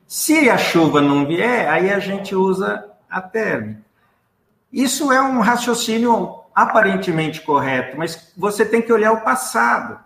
Se 0.08 0.50
a 0.50 0.58
chuva 0.58 1.02
não 1.02 1.26
vier, 1.26 1.70
aí 1.70 1.92
a 1.92 2.00
gente 2.00 2.36
usa 2.36 2.86
a 3.10 3.22
térmica. 3.22 3.82
Isso 4.72 5.12
é 5.12 5.22
um 5.22 5.40
raciocínio 5.40 6.36
aparentemente 6.54 7.42
correto, 7.42 7.98
mas 7.98 8.32
você 8.38 8.66
tem 8.66 8.82
que 8.82 8.92
olhar 8.92 9.12
o 9.12 9.22
passado. 9.22 10.00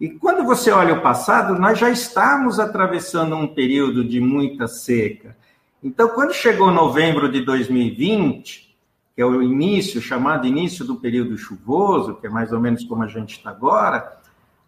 E 0.00 0.10
quando 0.10 0.44
você 0.44 0.70
olha 0.70 0.94
o 0.94 1.00
passado, 1.00 1.58
nós 1.58 1.78
já 1.78 1.88
estamos 1.88 2.60
atravessando 2.60 3.34
um 3.34 3.46
período 3.46 4.04
de 4.04 4.20
muita 4.20 4.68
seca. 4.68 5.36
Então, 5.82 6.08
quando 6.08 6.34
chegou 6.34 6.70
novembro 6.70 7.30
de 7.30 7.40
2020, 7.40 8.76
que 9.14 9.22
é 9.22 9.24
o 9.24 9.42
início, 9.42 10.00
chamado 10.00 10.46
início 10.46 10.84
do 10.84 10.96
período 10.96 11.38
chuvoso, 11.38 12.16
que 12.16 12.26
é 12.26 12.30
mais 12.30 12.52
ou 12.52 12.60
menos 12.60 12.84
como 12.84 13.02
a 13.02 13.06
gente 13.06 13.38
está 13.38 13.50
agora, 13.50 14.18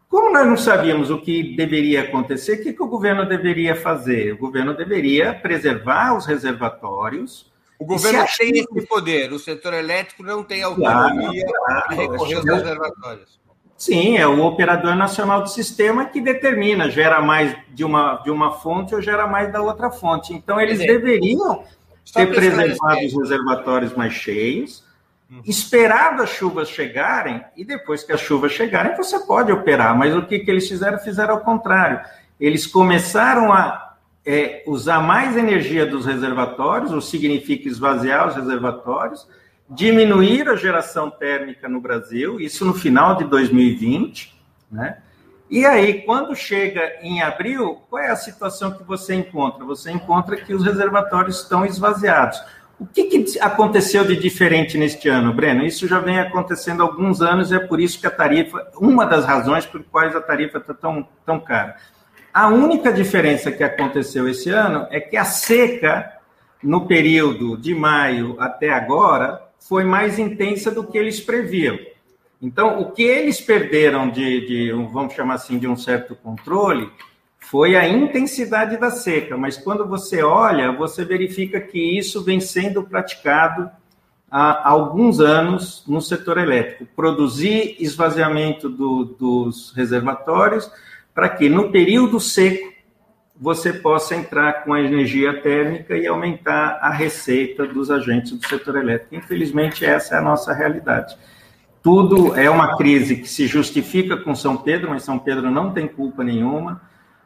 como 0.09 0.33
nós 0.33 0.47
não 0.47 0.57
sabíamos 0.57 1.11
o 1.11 1.21
que 1.21 1.55
deveria 1.55 2.03
acontecer, 2.03 2.55
o 2.55 2.63
que, 2.63 2.73
que 2.73 2.83
o 2.83 2.89
governo 2.89 3.29
deveria 3.29 3.77
fazer? 3.77 4.33
O 4.33 4.39
governo 4.39 4.75
deveria 4.75 5.35
preservar 5.35 6.17
os 6.17 6.25
reservatórios, 6.25 7.53
o 7.79 7.85
governo 7.85 8.25
tem 8.37 8.51
esse 8.59 8.87
poder, 8.87 9.33
o 9.33 9.39
setor 9.39 9.75
elétrico 9.75 10.23
não 10.23 10.43
tem 10.43 10.63
autonomia 10.63 11.45
claro, 11.45 11.87
para 11.87 11.97
recorrer 11.97 12.35
aos 12.37 12.47
reservatórios. 12.47 13.39
Sim, 13.79 14.19
é 14.19 14.27
o 14.27 14.45
operador 14.45 14.97
nacional 14.97 15.41
do 15.41 15.49
sistema 15.49 16.05
que 16.07 16.21
determina, 16.21 16.91
gera 16.91 17.23
mais 17.23 17.57
de 17.71 17.85
uma, 17.85 18.17
de 18.17 18.31
uma 18.31 18.51
fonte 18.51 18.93
ou 18.93 19.01
gera 19.01 19.25
mais 19.29 19.53
da 19.53 19.63
outra 19.63 19.89
fonte. 19.89 20.35
Então, 20.35 20.61
eles 20.61 20.81
deveriam 20.81 21.63
ter 22.13 22.27
preservado 22.27 23.07
os 23.07 23.15
reservatórios 23.15 23.95
mais 23.95 24.13
cheios, 24.13 24.85
uhum. 25.31 25.43
esperado 25.47 26.25
as 26.25 26.31
chuvas 26.31 26.69
chegarem, 26.69 27.41
e 27.57 27.65
depois 27.65 28.03
que 28.03 28.11
as 28.11 28.21
chuvas 28.21 28.51
chegarem, 28.51 28.97
você 28.97 29.21
pode 29.21 29.53
operar. 29.53 29.97
Mas 29.97 30.13
o 30.13 30.27
que, 30.27 30.41
que 30.41 30.51
eles 30.51 30.67
fizeram? 30.67 30.99
Fizeram 30.99 31.35
ao 31.35 31.41
contrário. 31.41 32.01
Eles 32.41 32.67
começaram 32.67 33.53
a 33.53 33.89
é 34.27 34.63
usar 34.67 35.01
mais 35.01 35.37
energia 35.39 35.87
dos 35.87 36.05
reservatórios, 36.05 36.93
o 36.93 36.99
que 36.99 37.07
significa 37.07 37.67
esvaziar 37.67 38.29
os 38.29 38.35
reservatórios, 38.35 39.27
diminuir 39.69 40.49
a 40.49 40.57
geração 40.57 41.11
térmica 41.11 41.69
no 41.69 41.81
Brasil, 41.81 42.41
isso 42.41 42.65
no 42.65 42.75
final 42.75 43.17
de 43.17 43.25
2020, 43.25 44.35
né? 44.71 44.99
E 45.51 45.65
aí, 45.65 46.03
quando 46.03 46.37
chega 46.37 46.99
em 47.01 47.23
abril, 47.23 47.83
qual 47.89 48.03
é 48.03 48.11
a 48.11 48.17
situação 48.17 48.73
que 48.73 48.83
você 48.83 49.15
encontra? 49.15 49.65
Você 49.65 49.91
encontra 49.91 50.37
que 50.37 50.53
os 50.53 50.63
reservatórios 50.63 51.41
estão 51.41 51.65
esvaziados. 51.65 52.39
O 52.79 52.87
que, 52.87 53.05
que, 53.05 53.41
aconteceu 53.41 54.05
de 54.05 54.15
diferente 54.15 54.77
neste 54.77 55.09
ano, 55.09 55.33
Breno? 55.33 55.65
Isso 55.65 55.89
já 55.89 55.99
vem 55.99 56.21
acontecendo 56.21 56.83
há 56.83 56.87
alguns 56.87 57.23
anos 57.23 57.51
e 57.51 57.57
é 57.57 57.59
por 57.59 57.81
isso 57.81 57.99
que 57.99 58.07
a 58.07 58.11
tarifa, 58.11 58.69
uma 58.77 59.07
das 59.07 59.25
razões 59.25 59.65
por 59.65 59.83
quais 59.85 60.15
a 60.15 60.21
tarifa 60.21 60.59
está 60.59 60.75
tão, 60.75 61.09
tão 61.25 61.41
cara. 61.41 61.77
A 62.33 62.49
única 62.49 62.93
diferença 62.93 63.51
que 63.51 63.65
aconteceu 63.65 64.29
esse 64.29 64.51
ano 64.51 64.87
é 64.91 65.01
que 65.01 65.17
a 65.17 65.25
seca, 65.25 66.13
no 66.63 66.87
período 66.87 67.57
de 67.57 67.75
maio 67.75 68.37
até 68.39 68.71
agora, 68.71 69.48
foi 69.69 69.85
mais 69.85 70.19
intensa 70.19 70.71
do 70.71 70.83
que 70.83 70.97
eles 70.97 71.21
previam. 71.21 71.79
Então, 72.41 72.81
o 72.81 72.93
que 72.93 73.03
eles 73.03 73.41
perderam 73.41 74.09
de, 74.09 74.47
de 74.47 74.73
vamos 74.93 75.13
chamar 75.13 75.35
assim, 75.35 75.59
de 75.59 75.69
um 75.69 75.77
certo 75.77 76.17
controle, 76.17 76.91
foi 77.39 77.77
a 77.77 77.87
intensidade 77.87 78.77
da 78.79 78.91
seca. 78.91 79.37
Mas 79.37 79.59
quando 79.59 79.87
você 79.87 80.23
olha, 80.23 80.73
você 80.73 81.05
verifica 81.05 81.61
que 81.61 81.99
isso 81.99 82.25
vem 82.25 82.41
sendo 82.41 82.83
praticado 82.83 83.71
há 84.31 84.69
alguns 84.71 85.21
anos 85.21 85.85
no 85.87 86.01
setor 86.01 86.39
elétrico. 86.39 86.87
Produzir 86.97 87.77
esvaziamento 87.79 88.69
do, 88.69 89.05
dos 89.05 89.73
reservatórios 89.75 90.71
para 91.15 91.29
que 91.29 91.49
no 91.49 91.71
período 91.71 92.21
seco 92.21 92.73
você 93.41 93.73
possa 93.73 94.17
entrar 94.17 94.65
com 94.65 94.75
a 94.75 94.81
energia 94.81 95.41
térmica 95.41 95.97
e 95.97 96.07
aumentar 96.07 96.79
a 96.83 96.91
receita 96.91 97.65
dos 97.65 97.91
agentes 97.91 98.33
do 98.33 98.47
setor 98.47 98.77
elétrico. 98.77 99.15
Infelizmente, 99.15 99.85
essa 99.85 100.17
é 100.17 100.19
a 100.19 100.23
nossa 100.23 100.53
realidade. 100.53 101.17
Tudo 101.81 102.37
é 102.37 102.51
uma 102.51 102.77
crise 102.77 103.17
que 103.17 103.29
se 103.29 103.47
justifica 103.47 104.17
com 104.17 104.35
São 104.35 104.57
Pedro, 104.57 104.91
mas 104.91 105.05
São 105.05 105.19
Pedro 105.19 105.51
não 105.51 105.73
tem 105.73 105.87
culpa 105.87 106.25
nenhuma, 106.25 106.83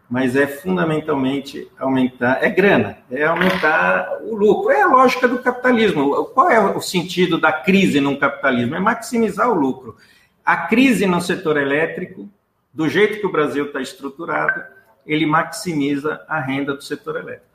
mas 0.09 0.37
é 0.37 0.47
fundamentalmente 0.47 1.71
aumentar, 1.79 2.45
é 2.45 2.51
grana, 2.51 2.99
é 3.11 3.25
aumentar 3.25 4.19
o 4.21 4.37
lucro. 4.37 4.71
É 4.71 4.83
a 4.83 4.87
lógica 4.87 5.27
do 5.27 5.39
capitalismo. 5.39 6.27
Qual 6.27 6.51
é 6.51 6.61
o 6.61 6.83
sentido 6.83 7.41
da 7.41 7.51
crise 7.51 7.99
no 7.99 8.19
capitalismo? 8.19 8.75
É 8.75 8.81
maximizar 8.81 9.51
o 9.51 9.55
lucro. 9.55 9.97
A 10.45 10.59
crise 10.59 11.07
no 11.07 11.23
setor 11.23 11.57
elétrico 11.57 12.29
do 12.75 12.87
jeito 12.91 13.21
que 13.21 13.27
o 13.27 13.33
Brasil 13.33 13.67
está 13.67 13.81
estruturado, 13.81 14.63
ele 15.07 15.27
maximiza 15.27 16.25
a 16.29 16.41
renda 16.41 16.75
do 16.75 16.83
setor 16.83 17.17
elétrico. 17.17 17.47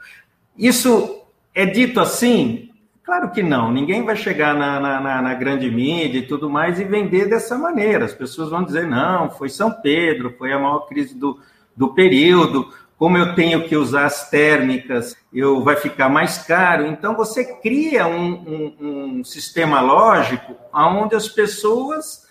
Isso 0.57 1.21
é 1.53 1.65
dito 1.65 1.99
assim? 1.99 2.71
Claro 3.03 3.31
que 3.31 3.41
não. 3.41 3.71
Ninguém 3.71 4.03
vai 4.03 4.15
chegar 4.15 4.53
na, 4.53 4.79
na, 4.79 5.21
na, 5.21 5.33
grande 5.33 5.71
mídia 5.71 6.19
e 6.19 6.27
tudo 6.27 6.49
mais 6.49 6.79
e 6.79 6.83
vender 6.83 7.29
dessa 7.29 7.57
maneira. 7.57 8.03
As 8.03 8.13
pessoas 8.13 8.49
vão 8.49 8.63
dizer, 8.63 8.85
não, 8.85 9.29
foi 9.29 9.47
São 9.47 9.71
Pedro, 9.71 10.35
foi 10.37 10.51
a 10.51 10.59
maior 10.59 10.87
crise 10.87 11.15
do, 11.15 11.39
do 11.75 11.93
período, 11.93 12.69
como 12.97 13.17
eu 13.17 13.35
tenho 13.35 13.67
que 13.67 13.77
usar 13.77 14.05
as 14.05 14.29
térmicas, 14.29 15.15
eu 15.31 15.63
vai 15.63 15.75
ficar 15.75 16.09
mais 16.09 16.39
caro. 16.39 16.87
Então, 16.87 17.15
você 17.15 17.45
cria 17.45 18.07
um, 18.07 18.33
um, 18.81 19.17
um 19.19 19.23
sistema 19.23 19.79
lógico 19.79 20.55
onde 20.73 21.15
as 21.15 21.29
pessoas 21.29 22.26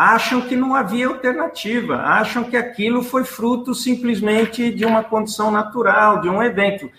acham 0.00 0.40
que 0.40 0.56
não 0.56 0.74
havia 0.74 1.08
alternativa, 1.08 1.96
acham 1.96 2.42
que 2.44 2.56
aquilo 2.56 3.02
foi 3.02 3.22
fruto 3.22 3.74
simplesmente 3.74 4.70
de 4.72 4.86
uma 4.86 5.04
condição 5.04 5.50
natural, 5.50 6.22
de 6.22 6.28
um 6.30 6.42
evento. 6.42 6.90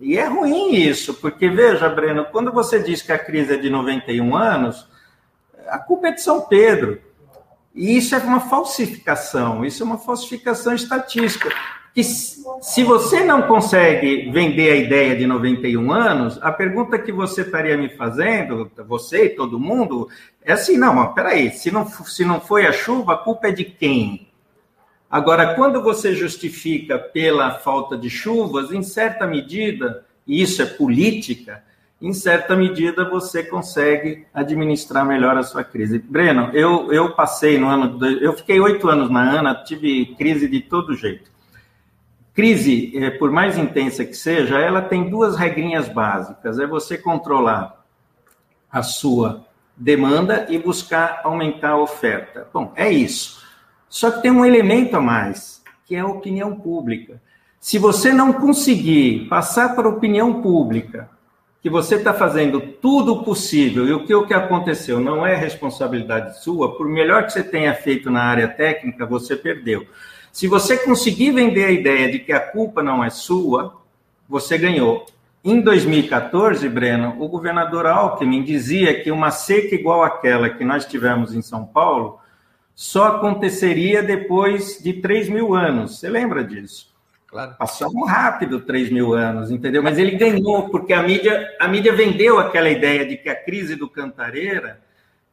E 0.00 0.16
é 0.16 0.24
ruim 0.24 0.74
isso, 0.74 1.12
porque 1.12 1.50
veja, 1.50 1.86
Breno, 1.86 2.24
quando 2.32 2.50
você 2.50 2.82
diz 2.82 3.02
que 3.02 3.12
a 3.12 3.18
crise 3.18 3.52
é 3.52 3.56
de 3.58 3.68
91 3.68 4.34
anos, 4.34 4.88
a 5.68 5.78
culpa 5.78 6.08
é 6.08 6.12
de 6.12 6.22
São 6.22 6.40
Pedro. 6.40 6.98
E 7.74 7.94
isso 7.94 8.14
é 8.14 8.18
uma 8.18 8.40
falsificação, 8.40 9.62
isso 9.62 9.82
é 9.82 9.86
uma 9.86 9.98
falsificação 9.98 10.74
estatística 10.74 11.54
que 11.94 12.02
se 12.02 12.82
você 12.82 13.22
não 13.22 13.42
consegue 13.42 14.28
vender 14.32 14.72
a 14.72 14.76
ideia 14.76 15.14
de 15.14 15.26
91 15.26 15.92
anos, 15.92 16.38
a 16.42 16.50
pergunta 16.50 16.98
que 16.98 17.12
você 17.12 17.42
estaria 17.42 17.76
me 17.76 17.88
fazendo, 17.88 18.68
você 18.88 19.26
e 19.26 19.30
todo 19.30 19.60
mundo, 19.60 20.08
é 20.42 20.52
assim, 20.54 20.76
não, 20.76 20.92
mas 20.92 21.14
peraí, 21.14 21.50
se 21.52 21.70
não, 21.70 21.86
se 21.86 22.24
não 22.24 22.40
foi 22.40 22.66
a 22.66 22.72
chuva, 22.72 23.14
a 23.14 23.18
culpa 23.18 23.46
é 23.46 23.52
de 23.52 23.64
quem? 23.64 24.28
Agora, 25.08 25.54
quando 25.54 25.80
você 25.80 26.16
justifica 26.16 26.98
pela 26.98 27.52
falta 27.60 27.96
de 27.96 28.10
chuvas, 28.10 28.72
em 28.72 28.82
certa 28.82 29.24
medida, 29.24 30.04
e 30.26 30.42
isso 30.42 30.60
é 30.62 30.66
política, 30.66 31.62
em 32.02 32.12
certa 32.12 32.56
medida 32.56 33.08
você 33.08 33.44
consegue 33.44 34.26
administrar 34.34 35.06
melhor 35.06 35.36
a 35.36 35.44
sua 35.44 35.62
crise. 35.62 36.00
Breno, 36.00 36.50
eu, 36.52 36.92
eu 36.92 37.12
passei 37.12 37.56
no 37.56 37.68
ano, 37.68 38.04
eu 38.20 38.32
fiquei 38.32 38.58
oito 38.58 38.88
anos 38.88 39.08
na 39.08 39.38
ANA, 39.38 39.54
tive 39.54 40.06
crise 40.16 40.48
de 40.48 40.60
todo 40.60 40.96
jeito. 40.96 41.33
Crise, 42.34 42.92
eh, 42.96 43.10
por 43.10 43.30
mais 43.30 43.56
intensa 43.56 44.04
que 44.04 44.14
seja, 44.14 44.58
ela 44.58 44.82
tem 44.82 45.08
duas 45.08 45.36
regrinhas 45.36 45.88
básicas: 45.88 46.58
é 46.58 46.66
você 46.66 46.98
controlar 46.98 47.84
a 48.70 48.82
sua 48.82 49.46
demanda 49.76 50.46
e 50.48 50.58
buscar 50.58 51.20
aumentar 51.22 51.70
a 51.70 51.78
oferta. 51.80 52.48
Bom, 52.52 52.72
é 52.74 52.90
isso. 52.90 53.44
Só 53.88 54.10
que 54.10 54.22
tem 54.22 54.32
um 54.32 54.44
elemento 54.44 54.96
a 54.96 55.00
mais, 55.00 55.62
que 55.86 55.94
é 55.94 56.00
a 56.00 56.06
opinião 56.06 56.56
pública. 56.56 57.22
Se 57.60 57.78
você 57.78 58.12
não 58.12 58.32
conseguir 58.32 59.28
passar 59.28 59.74
para 59.76 59.86
a 59.86 59.90
opinião 59.90 60.42
pública 60.42 61.08
que 61.62 61.70
você 61.70 61.94
está 61.94 62.12
fazendo 62.12 62.60
tudo 62.60 63.22
possível 63.22 63.86
e 63.86 63.92
o 63.94 64.04
que, 64.04 64.14
o 64.14 64.26
que 64.26 64.34
aconteceu 64.34 65.00
não 65.00 65.26
é 65.26 65.34
responsabilidade 65.34 66.42
sua, 66.42 66.76
por 66.76 66.86
melhor 66.86 67.24
que 67.24 67.32
você 67.32 67.42
tenha 67.42 67.72
feito 67.72 68.10
na 68.10 68.22
área 68.22 68.48
técnica, 68.48 69.06
você 69.06 69.34
perdeu. 69.34 69.86
Se 70.34 70.48
você 70.48 70.76
conseguir 70.76 71.30
vender 71.30 71.64
a 71.64 71.70
ideia 71.70 72.10
de 72.10 72.18
que 72.18 72.32
a 72.32 72.40
culpa 72.40 72.82
não 72.82 73.04
é 73.04 73.08
sua, 73.08 73.80
você 74.28 74.58
ganhou. 74.58 75.06
Em 75.44 75.60
2014, 75.60 76.68
Breno, 76.68 77.14
o 77.20 77.28
governador 77.28 77.86
Alckmin 77.86 78.42
dizia 78.42 79.00
que 79.00 79.12
uma 79.12 79.30
seca 79.30 79.76
igual 79.76 80.02
àquela 80.02 80.50
que 80.50 80.64
nós 80.64 80.86
tivemos 80.86 81.32
em 81.32 81.40
São 81.40 81.64
Paulo 81.64 82.18
só 82.74 83.16
aconteceria 83.16 84.02
depois 84.02 84.82
de 84.82 84.94
3 84.94 85.28
mil 85.28 85.54
anos. 85.54 86.00
Você 86.00 86.08
lembra 86.08 86.42
disso? 86.42 86.92
Claro. 87.28 87.54
Passou 87.56 88.04
rápido 88.04 88.60
3 88.60 88.90
mil 88.90 89.14
anos, 89.14 89.52
entendeu? 89.52 89.84
Mas 89.84 89.98
ele 89.98 90.16
ganhou, 90.16 90.68
porque 90.68 90.92
a 90.92 91.02
mídia, 91.04 91.48
a 91.60 91.68
mídia 91.68 91.92
vendeu 91.92 92.40
aquela 92.40 92.70
ideia 92.70 93.06
de 93.06 93.16
que 93.16 93.28
a 93.28 93.36
crise 93.36 93.76
do 93.76 93.88
Cantareira 93.88 94.80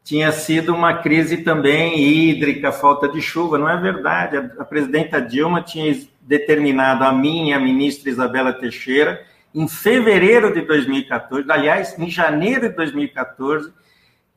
tinha 0.03 0.31
sido 0.31 0.73
uma 0.73 0.95
crise 0.95 1.37
também 1.37 1.99
hídrica, 1.99 2.71
falta 2.71 3.07
de 3.07 3.21
chuva. 3.21 3.57
Não 3.57 3.69
é 3.69 3.79
verdade. 3.79 4.37
A, 4.57 4.65
presidenta 4.65 5.21
Dilma 5.21 5.61
tinha 5.61 5.95
determinado 6.21 7.03
a 7.03 7.11
mim 7.11 7.49
e 7.49 7.53
a 7.53 7.59
ministra 7.59 8.09
Isabela 8.09 8.53
Teixeira 8.53 9.25
em 9.53 9.67
fevereiro 9.67 10.53
de 10.53 10.61
2014, 10.61 11.51
aliás, 11.51 11.97
em 11.99 12.09
janeiro 12.09 12.69
de 12.69 12.75
2014, 12.75 13.71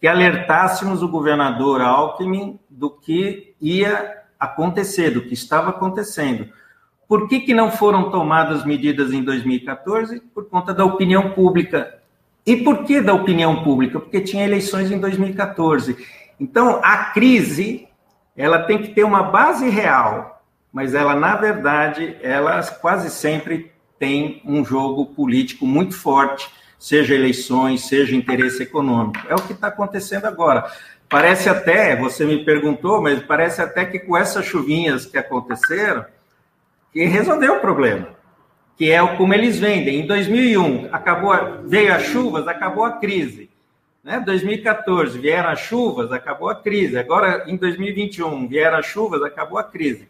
que 0.01 0.09
alertássemos 0.09 1.03
o 1.03 1.09
governador 1.09 1.81
Alckmin 1.81 2.59
do 2.69 2.91
que 2.91 3.55
ia 3.61 4.23
acontecer, 4.39 5.11
do 5.11 5.23
que 5.23 5.35
estava 5.35 5.71
acontecendo. 5.71 6.49
Por 7.09 7.29
que, 7.29 7.41
que 7.41 7.55
não 7.55 7.71
foram 7.71 8.11
tomadas 8.11 8.65
medidas 8.65 9.13
em 9.13 9.23
2014? 9.23 10.21
Por 10.35 10.49
conta 10.49 10.75
da 10.75 10.85
opinião 10.85 11.31
pública. 11.31 12.03
E 12.47 12.57
por 12.59 12.85
que 12.85 13.01
da 13.01 13.15
opinião 13.15 13.63
pública? 13.63 13.99
Porque 13.99 14.21
tinha 14.21 14.45
eleições 14.45 14.91
em 14.91 14.99
2014. 14.99 15.97
Então, 16.39 16.81
a 16.83 17.07
crise, 17.07 17.89
ela 18.37 18.65
tem 18.65 18.79
que 18.83 18.89
ter 18.89 19.05
uma 19.05 19.23
base 19.23 19.69
real, 19.69 20.43
mas 20.73 20.95
ela, 20.95 21.15
na 21.15 21.37
verdade, 21.37 22.17
ela 22.23 22.63
quase 22.63 23.09
sempre 23.11 23.73
tem 23.99 24.43
um 24.45 24.65
jogo 24.65 25.07
político 25.07 25.65
muito 25.65 25.95
forte, 25.95 26.51
seja 26.79 27.15
eleições, 27.15 27.87
seja 27.87 28.15
interesse 28.15 28.63
econômico. 28.63 29.27
É 29.29 29.35
o 29.35 29.43
que 29.43 29.53
está 29.53 29.69
acontecendo 29.69 30.27
agora. 30.27 30.71
Parece 31.09 31.49
até, 31.49 31.97
você 31.97 32.27
me 32.27 32.45
perguntou, 32.45 33.01
mas 33.01 33.23
parece 33.23 33.63
até 33.63 33.85
que 33.85 33.99
com 33.99 34.17
essas 34.17 34.45
chuvinhas 34.45 35.07
que 35.07 35.17
aconteceram, 35.17 36.05
que 36.93 37.05
resolveu 37.05 37.57
o 37.57 37.61
problema, 37.61 38.09
que 38.77 38.91
é 38.91 39.05
como 39.17 39.33
eles 39.35 39.59
vendem. 39.59 40.01
Em 40.01 40.07
2001, 40.07 40.89
acabou, 40.93 41.33
veio 41.65 41.95
as 41.95 42.03
chuvas, 42.05 42.49
acabou 42.49 42.85
a 42.85 42.93
crise. 42.93 43.51
Né? 44.03 44.21
2014, 44.21 45.19
vieram 45.19 45.51
as 45.51 45.61
chuvas, 45.61 46.13
acabou 46.13 46.49
a 46.49 46.55
crise. 46.55 46.99
Agora, 46.99 47.45
em 47.47 47.57
2021, 47.57 48.47
vieram 48.49 48.79
as 48.79 48.87
chuvas, 48.87 49.23
acabou 49.23 49.59
a 49.59 49.65
crise. 49.65 50.09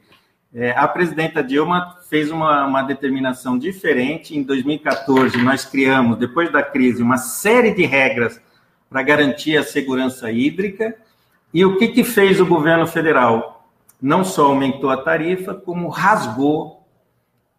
É, 0.53 0.71
a 0.71 0.87
presidenta 0.87 1.43
Dilma 1.43 1.99
fez 2.09 2.31
uma, 2.31 2.65
uma 2.65 2.83
determinação 2.83 3.59
diferente. 3.59 4.37
Em 4.37 4.43
2014, 4.43 5.37
nós 5.39 5.65
criamos, 5.65 6.17
depois 6.17 6.51
da 6.51 6.63
crise, 6.63 7.03
uma 7.03 7.19
série 7.19 7.75
de 7.75 7.85
regras 7.85 8.41
para 8.89 9.03
garantir 9.03 9.57
a 9.57 9.65
segurança 9.65 10.31
hídrica. 10.31 10.97
E 11.53 11.65
o 11.65 11.77
que, 11.77 11.89
que 11.89 12.05
fez 12.05 12.41
o 12.41 12.47
governo 12.47 12.87
federal? 12.87 13.69
Não 14.01 14.25
só 14.25 14.47
aumentou 14.47 14.91
a 14.91 14.97
tarifa, 14.97 15.55
como 15.55 15.89
rasgou 15.89 16.84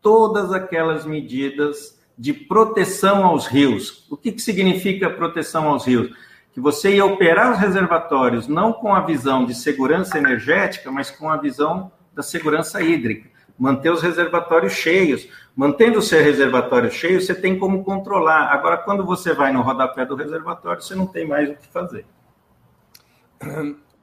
todas 0.06 0.54
aquelas 0.54 1.04
medidas 1.04 2.00
de 2.16 2.32
proteção 2.32 3.26
aos 3.26 3.48
rios. 3.48 4.06
O 4.08 4.16
que, 4.16 4.32
que 4.32 4.40
significa 4.40 5.10
proteção 5.10 5.68
aos 5.68 5.84
rios? 5.84 6.16
Que 6.54 6.60
você 6.60 6.98
ia 6.98 7.04
operar 7.04 7.52
os 7.52 7.58
reservatórios 7.58 8.48
não 8.48 8.72
com 8.72 8.94
a 8.94 9.02
visão 9.02 9.48
de 9.48 9.56
segurança 9.56 10.20
energética, 10.20 10.92
mas 10.92 11.10
com 11.10 11.28
a 11.28 11.38
visão 11.38 11.92
da 12.14 12.22
segurança 12.22 12.84
hídrica, 12.84 13.28
manter 13.58 13.92
os 13.92 14.04
reservatórios 14.04 14.74
cheios. 14.74 15.28
Mantendo 15.56 15.98
o 15.98 16.04
seu 16.04 16.24
reservatório 16.24 16.92
cheio, 16.92 17.20
você 17.20 17.34
tem 17.34 17.58
como 17.58 17.84
controlar. 17.84 18.54
Agora, 18.54 18.78
quando 18.78 19.04
você 19.04 19.34
vai 19.34 19.52
no 19.52 19.64
rodapé 19.64 20.06
do 20.06 20.16
reservatório, 20.16 20.84
você 20.84 20.94
não 20.94 21.08
tem 21.08 21.28
mais 21.28 21.50
o 21.50 21.56
que 21.56 21.68
fazer. 21.70 22.06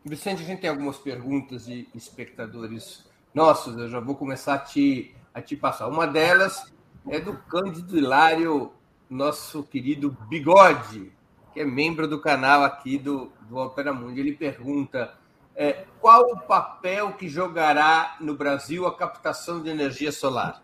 Vicente, 0.04 0.42
a 0.42 0.46
gente 0.46 0.62
tem 0.62 0.70
algumas 0.70 0.98
perguntas 0.98 1.66
de 1.66 1.86
espectadores 1.94 3.06
nossos, 3.32 3.78
eu 3.78 3.88
já 3.88 4.00
vou 4.00 4.14
começar 4.14 4.54
a 4.54 4.58
te, 4.58 5.14
a 5.34 5.40
te 5.40 5.56
passar. 5.56 5.88
Uma 5.88 6.06
delas 6.06 6.72
é 7.08 7.18
do 7.18 7.34
Cândido 7.34 7.96
Hilário, 7.96 8.72
nosso 9.08 9.62
querido 9.62 10.16
Bigode, 10.28 11.12
que 11.52 11.60
é 11.60 11.64
membro 11.64 12.08
do 12.08 12.20
canal 12.20 12.62
aqui 12.64 12.98
do, 12.98 13.32
do 13.48 13.56
Opera 13.56 13.92
Mundi. 13.92 14.20
Ele 14.20 14.32
pergunta 14.32 15.14
é, 15.54 15.84
qual 16.00 16.22
o 16.32 16.40
papel 16.40 17.12
que 17.12 17.28
jogará 17.28 18.16
no 18.20 18.34
Brasil 18.34 18.86
a 18.86 18.96
captação 18.96 19.62
de 19.62 19.68
energia 19.68 20.10
solar? 20.10 20.62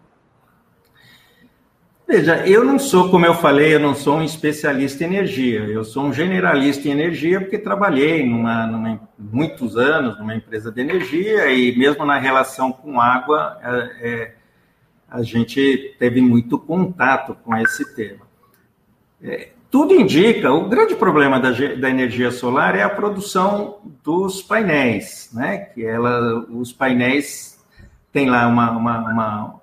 Veja, 2.06 2.46
eu 2.46 2.64
não 2.64 2.78
sou, 2.78 3.10
como 3.10 3.26
eu 3.26 3.34
falei, 3.34 3.74
eu 3.74 3.78
não 3.78 3.94
sou 3.94 4.16
um 4.16 4.22
especialista 4.22 5.04
em 5.04 5.08
energia. 5.08 5.60
Eu 5.66 5.84
sou 5.84 6.04
um 6.04 6.12
generalista 6.12 6.88
em 6.88 6.92
energia 6.92 7.38
porque 7.38 7.58
trabalhei 7.58 8.26
numa, 8.26 8.66
numa 8.66 8.98
muitos 9.18 9.76
anos 9.76 10.18
numa 10.18 10.34
empresa 10.34 10.72
de 10.72 10.80
energia 10.80 11.52
e 11.52 11.76
mesmo 11.76 12.06
na 12.06 12.18
relação 12.18 12.72
com 12.72 12.98
água, 12.98 13.58
é, 13.62 14.10
é, 14.10 14.34
a 15.10 15.22
gente 15.22 15.96
teve 15.98 16.20
muito 16.20 16.58
contato 16.58 17.34
com 17.42 17.56
esse 17.56 17.94
tema. 17.94 18.26
É, 19.22 19.50
tudo 19.70 19.94
indica, 19.94 20.52
o 20.52 20.68
grande 20.68 20.94
problema 20.94 21.38
da, 21.38 21.50
da, 21.50 21.90
energia 21.90 22.30
solar 22.30 22.74
é 22.74 22.82
a 22.82 22.88
produção 22.88 23.80
dos 24.02 24.42
painéis, 24.42 25.30
né? 25.32 25.58
Que 25.58 25.84
ela, 25.84 26.46
os 26.50 26.72
painéis 26.72 27.62
têm 28.12 28.30
lá 28.30 28.46
uma, 28.46 28.70
uma, 28.70 28.98
uma, 28.98 29.60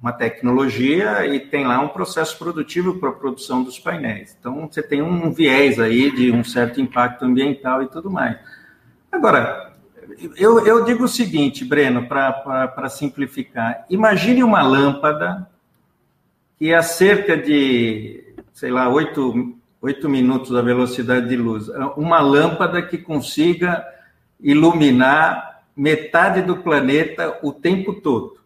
uma 0.00 0.12
tecnologia 0.12 1.26
e 1.26 1.40
tem 1.40 1.66
lá 1.66 1.78
um 1.80 1.88
processo 1.88 2.38
produtivo 2.38 2.98
para 2.98 3.10
a 3.10 3.12
produção 3.12 3.62
dos 3.62 3.78
painéis. 3.78 4.34
Então, 4.38 4.66
você 4.70 4.82
tem 4.82 5.02
um 5.02 5.30
viés 5.30 5.78
aí 5.78 6.10
de 6.10 6.30
um 6.30 6.42
certo 6.42 6.80
impacto 6.80 7.24
ambiental 7.24 7.82
e 7.82 7.88
tudo 7.88 8.10
mais. 8.10 8.38
Agora, 9.12 9.73
eu, 10.36 10.66
eu 10.66 10.84
digo 10.84 11.04
o 11.04 11.08
seguinte, 11.08 11.64
Breno, 11.64 12.06
para 12.06 12.88
simplificar: 12.88 13.84
imagine 13.88 14.42
uma 14.42 14.62
lâmpada 14.62 15.48
que 16.58 16.72
a 16.72 16.82
cerca 16.82 17.36
de 17.36 18.24
sei 18.54 18.70
lá, 18.70 18.88
oito, 18.88 19.56
oito 19.82 20.08
minutos 20.08 20.54
a 20.54 20.62
velocidade 20.62 21.28
de 21.28 21.36
luz. 21.36 21.68
Uma 21.96 22.20
lâmpada 22.20 22.80
que 22.80 22.96
consiga 22.96 23.84
iluminar 24.40 25.62
metade 25.76 26.40
do 26.40 26.58
planeta 26.58 27.38
o 27.42 27.52
tempo 27.52 27.92
todo. 27.94 28.38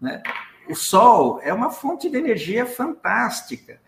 Né? 0.00 0.22
O 0.70 0.76
Sol 0.76 1.40
é 1.42 1.52
uma 1.52 1.70
fonte 1.70 2.08
de 2.08 2.16
energia 2.16 2.64
fantástica. 2.64 3.80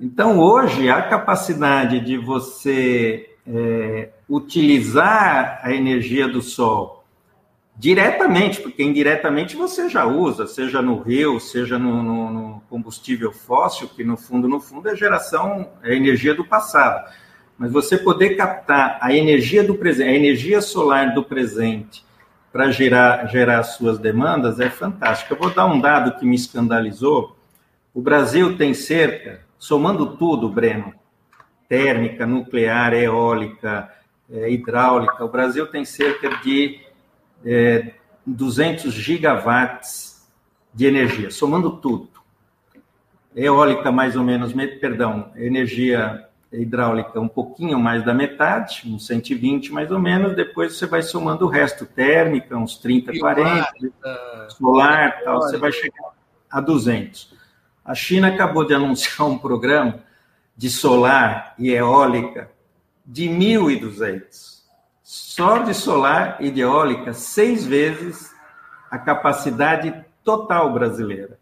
Então, 0.00 0.38
hoje, 0.38 0.90
a 0.90 1.02
capacidade 1.02 2.00
de 2.00 2.18
você 2.18 3.36
é, 3.48 4.10
utilizar 4.28 5.60
a 5.62 5.72
energia 5.72 6.28
do 6.28 6.42
Sol 6.42 6.98
diretamente, 7.78 8.60
porque 8.60 8.82
indiretamente 8.82 9.54
você 9.54 9.88
já 9.88 10.04
usa, 10.04 10.48
seja 10.48 10.82
no 10.82 11.00
rio, 11.00 11.38
seja 11.38 11.78
no, 11.78 12.02
no, 12.02 12.30
no, 12.30 12.62
combustível 12.68 13.32
fóssil, 13.32 13.88
que 13.88 14.02
no 14.02 14.16
fundo, 14.16 14.48
no 14.48 14.60
fundo 14.60 14.88
é 14.88 14.96
geração, 14.96 15.70
é 15.82 15.94
energia 15.94 16.34
do 16.34 16.44
passado. 16.44 17.08
Mas 17.56 17.70
você 17.70 17.96
poder 17.96 18.36
captar 18.36 18.98
a 19.00 19.14
energia 19.14 19.62
do 19.62 19.76
presente, 19.76 20.08
a 20.08 20.14
energia 20.14 20.60
solar 20.60 21.14
do 21.14 21.22
presente 21.22 22.04
para 22.52 22.70
gerar, 22.72 23.26
gerar 23.26 23.62
suas 23.62 23.98
demandas 23.98 24.58
é 24.58 24.68
fantástico. 24.68 25.34
Eu 25.34 25.38
vou 25.38 25.50
dar 25.50 25.66
um 25.66 25.80
dado 25.80 26.18
que 26.18 26.26
me 26.26 26.34
escandalizou. 26.34 27.36
O 27.94 28.02
Brasil 28.02 28.56
tem 28.56 28.74
cerca, 28.74 29.40
somando 29.56 30.16
tudo, 30.16 30.48
Breno, 30.48 30.94
térmica, 31.68 32.26
nuclear, 32.26 32.94
eólica, 32.94 33.92
é, 34.30 34.50
hidráulica, 34.50 35.24
o 35.24 35.28
Brasil 35.28 35.66
tem 35.66 35.84
cerca 35.84 36.28
de 36.38 36.80
é, 37.44 37.92
200 38.26 38.92
gigawatts 38.92 40.26
de 40.72 40.86
energia, 40.86 41.30
somando 41.30 41.76
tudo. 41.78 42.08
eólica 43.34 43.92
mais 43.92 44.16
ou 44.16 44.24
menos, 44.24 44.52
perdão, 44.80 45.30
energia 45.36 46.24
hidráulica 46.52 47.20
um 47.20 47.28
pouquinho 47.28 47.78
mais 47.78 48.04
da 48.04 48.14
metade, 48.14 48.82
uns 48.86 49.06
120 49.06 49.72
mais 49.72 49.90
ou 49.90 49.98
menos, 49.98 50.34
depois 50.34 50.76
você 50.76 50.86
vai 50.86 51.02
somando 51.02 51.44
o 51.44 51.48
resto, 51.48 51.84
térmica, 51.84 52.56
uns 52.56 52.78
30, 52.78 53.18
40, 53.18 53.70
solar, 54.48 55.20
tal, 55.22 55.42
você 55.42 55.58
vai 55.58 55.72
chegar 55.72 56.12
a 56.50 56.60
200. 56.60 57.34
A 57.84 57.94
China 57.94 58.28
acabou 58.28 58.64
de 58.64 58.72
anunciar 58.74 59.28
um 59.28 59.38
programa 59.38 60.00
de 60.58 60.68
solar 60.68 61.54
e 61.56 61.70
eólica 61.70 62.50
de 63.06 63.28
1.200. 63.28 64.58
Só 65.04 65.58
de 65.58 65.72
solar 65.72 66.38
e 66.40 66.50
de 66.50 66.62
eólica, 66.62 67.14
seis 67.14 67.64
vezes 67.64 68.34
a 68.90 68.98
capacidade 68.98 69.94
total 70.24 70.72
brasileira. 70.72 71.38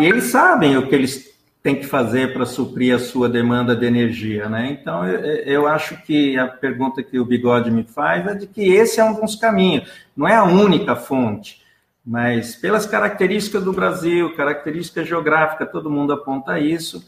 E 0.00 0.04
eles 0.04 0.26
sabem 0.26 0.78
o 0.78 0.88
que 0.88 0.94
eles 0.94 1.34
tem 1.64 1.74
que 1.74 1.86
fazer 1.86 2.32
para 2.32 2.44
suprir 2.44 2.94
a 2.94 2.98
sua 2.98 3.28
demanda 3.28 3.74
de 3.74 3.86
energia, 3.86 4.48
né? 4.50 4.70
Então, 4.70 5.04
eu, 5.08 5.20
eu, 5.20 5.66
acho 5.66 5.96
que 6.02 6.38
a 6.38 6.46
pergunta 6.46 7.02
que 7.02 7.18
o 7.18 7.24
Bigode 7.24 7.70
me 7.70 7.84
faz 7.84 8.26
é 8.26 8.34
de 8.34 8.46
que 8.46 8.70
esse 8.70 9.00
é 9.00 9.04
um 9.04 9.18
dos 9.18 9.34
caminhos, 9.34 9.90
não 10.14 10.28
é 10.28 10.36
a 10.36 10.44
única 10.44 10.94
fonte, 10.94 11.62
mas 12.04 12.54
pelas 12.54 12.84
características 12.84 13.64
do 13.64 13.72
Brasil, 13.72 14.36
característica 14.36 15.02
geográfica, 15.02 15.64
todo 15.64 15.90
mundo 15.90 16.12
aponta 16.12 16.60
isso, 16.60 17.02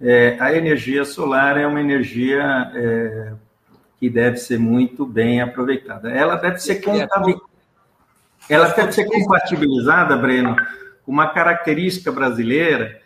é, 0.00 0.36
a 0.40 0.52
energia 0.54 1.04
solar 1.04 1.56
é 1.56 1.66
uma 1.66 1.80
energia 1.80 2.70
é, 2.74 3.32
que 3.98 4.10
deve 4.10 4.36
ser 4.36 4.58
muito 4.58 5.06
bem 5.06 5.40
aproveitada. 5.40 6.10
Ela 6.10 6.36
deve 6.36 6.58
ser 6.58 6.76
contabilizada, 6.76 7.54
ela 8.48 8.68
deve 8.68 8.92
ser 8.92 9.04
compatibilizada, 9.04 10.16
Breno, 10.16 10.56
com 11.04 11.12
uma 11.12 11.28
característica 11.28 12.12
brasileira, 12.12 13.00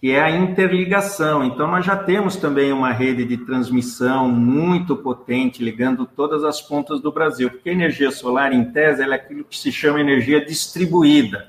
que 0.00 0.12
é 0.12 0.20
a 0.22 0.30
interligação. 0.30 1.44
Então, 1.44 1.68
nós 1.68 1.84
já 1.84 1.94
temos 1.94 2.36
também 2.36 2.72
uma 2.72 2.90
rede 2.90 3.24
de 3.24 3.36
transmissão 3.36 4.28
muito 4.28 4.96
potente, 4.96 5.62
ligando 5.62 6.06
todas 6.06 6.42
as 6.42 6.60
pontas 6.60 7.02
do 7.02 7.12
Brasil, 7.12 7.50
porque 7.50 7.68
a 7.68 7.74
energia 7.74 8.10
solar, 8.10 8.52
em 8.52 8.64
tese, 8.72 9.02
ela 9.02 9.14
é 9.14 9.16
aquilo 9.16 9.44
que 9.44 9.58
se 9.58 9.70
chama 9.70 10.00
energia 10.00 10.42
distribuída. 10.42 11.48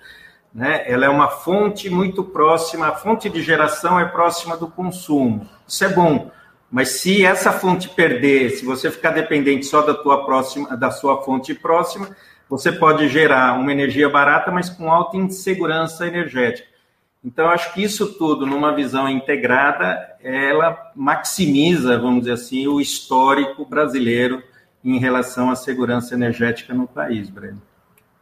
Né? 0.53 0.83
Ela 0.85 1.05
é 1.05 1.09
uma 1.09 1.29
fonte 1.29 1.89
muito 1.89 2.23
próxima, 2.23 2.87
a 2.87 2.95
fonte 2.95 3.29
de 3.29 3.41
geração 3.41 3.99
é 3.99 4.05
próxima 4.05 4.57
do 4.57 4.67
consumo. 4.67 5.47
Isso 5.67 5.83
é 5.83 5.89
bom. 5.89 6.29
Mas 6.69 6.89
se 6.89 7.25
essa 7.25 7.51
fonte 7.51 7.89
perder, 7.89 8.51
se 8.51 8.65
você 8.65 8.89
ficar 8.89 9.11
dependente 9.11 9.65
só 9.65 9.81
da 9.81 9.93
tua 9.93 10.25
próxima, 10.25 10.75
da 10.77 10.89
sua 10.89 11.21
fonte 11.21 11.53
próxima, 11.53 12.09
você 12.49 12.71
pode 12.71 13.07
gerar 13.07 13.57
uma 13.59 13.71
energia 13.71 14.09
barata, 14.09 14.51
mas 14.51 14.69
com 14.69 14.91
alta 14.91 15.17
insegurança 15.17 16.05
energética. 16.07 16.67
Então, 17.23 17.49
acho 17.49 17.73
que 17.73 17.83
isso 17.83 18.13
tudo, 18.17 18.45
numa 18.45 18.73
visão 18.73 19.07
integrada, 19.07 20.15
ela 20.23 20.91
maximiza, 20.95 21.99
vamos 21.99 22.21
dizer 22.21 22.33
assim, 22.33 22.67
o 22.67 22.81
histórico 22.81 23.63
brasileiro 23.63 24.41
em 24.83 24.97
relação 24.97 25.51
à 25.51 25.55
segurança 25.55 26.15
energética 26.15 26.73
no 26.73 26.87
país, 26.87 27.29
Breno. 27.29 27.61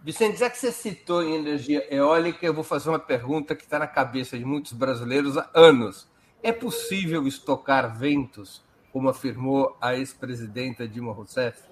Vicente, 0.03 0.39
já 0.39 0.49
que 0.49 0.57
você 0.57 0.71
citou 0.71 1.21
em 1.21 1.35
energia 1.35 1.85
eólica, 1.93 2.45
eu 2.45 2.53
vou 2.53 2.63
fazer 2.63 2.89
uma 2.89 2.99
pergunta 2.99 3.53
que 3.53 3.63
está 3.63 3.77
na 3.77 3.87
cabeça 3.87 4.37
de 4.37 4.45
muitos 4.45 4.71
brasileiros 4.71 5.37
há 5.37 5.49
anos. 5.53 6.07
É 6.41 6.53
possível 6.53 7.27
estocar 7.27 7.97
ventos, 7.97 8.63
como 8.93 9.09
afirmou 9.09 9.77
a 9.81 9.95
ex-presidenta 9.95 10.87
Dilma 10.87 11.11
Rousseff? 11.11 11.63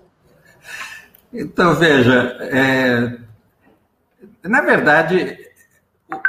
Então, 1.32 1.74
veja, 1.76 2.38
é... 2.42 3.18
na 4.44 4.62
verdade, 4.62 5.48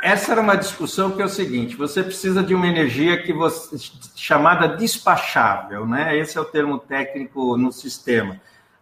essa 0.03 0.33
era 0.33 0.41
uma 0.41 0.57
discussão 0.57 1.13
que 1.13 1.23
é 1.23 1.25
o 1.25 1.29
seguinte: 1.29 1.77
você 1.77 2.03
precisa 2.03 2.43
de 2.43 2.55
uma 2.55 2.69
energia 2.69 3.21
que 3.23 3.33
você, 3.33 3.77
chamada 4.15 4.69
despachável, 4.69 5.85
né? 5.85 6.17
Esse 6.17 6.39
é 6.39 6.41
o 6.41 6.45
termo 6.45 6.79
técnico 6.79 7.57
no 7.57 7.73
sistema. 7.73 8.41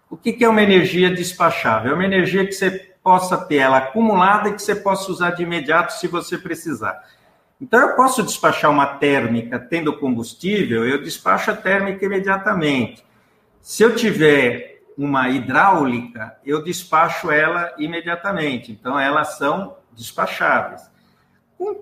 O 0.08 0.16
que, 0.16 0.44
é 0.44 0.48
uma 0.48 0.62
energia 0.62 1.10
despachável? 1.10 1.92
É 1.92 1.94
uma 1.94 2.04
energia 2.04 2.46
que 2.46 2.52
você 2.52 2.94
possa 3.06 3.38
ter 3.38 3.58
ela 3.58 3.76
acumulada 3.76 4.48
e 4.48 4.54
que 4.54 4.60
você 4.60 4.74
possa 4.74 5.12
usar 5.12 5.30
de 5.30 5.44
imediato 5.44 5.92
se 5.92 6.08
você 6.08 6.36
precisar. 6.36 7.04
Então, 7.60 7.78
eu 7.78 7.94
posso 7.94 8.20
despachar 8.20 8.68
uma 8.68 8.84
térmica 8.84 9.60
tendo 9.60 9.96
combustível, 9.96 10.84
eu 10.84 11.00
despacho 11.00 11.52
a 11.52 11.56
térmica 11.56 12.04
imediatamente. 12.04 13.06
Se 13.60 13.84
eu 13.84 13.94
tiver 13.94 14.82
uma 14.98 15.28
hidráulica, 15.28 16.36
eu 16.44 16.64
despacho 16.64 17.30
ela 17.30 17.72
imediatamente. 17.78 18.72
Então, 18.72 18.98
elas 18.98 19.38
são 19.38 19.76
despacháveis. 19.92 20.90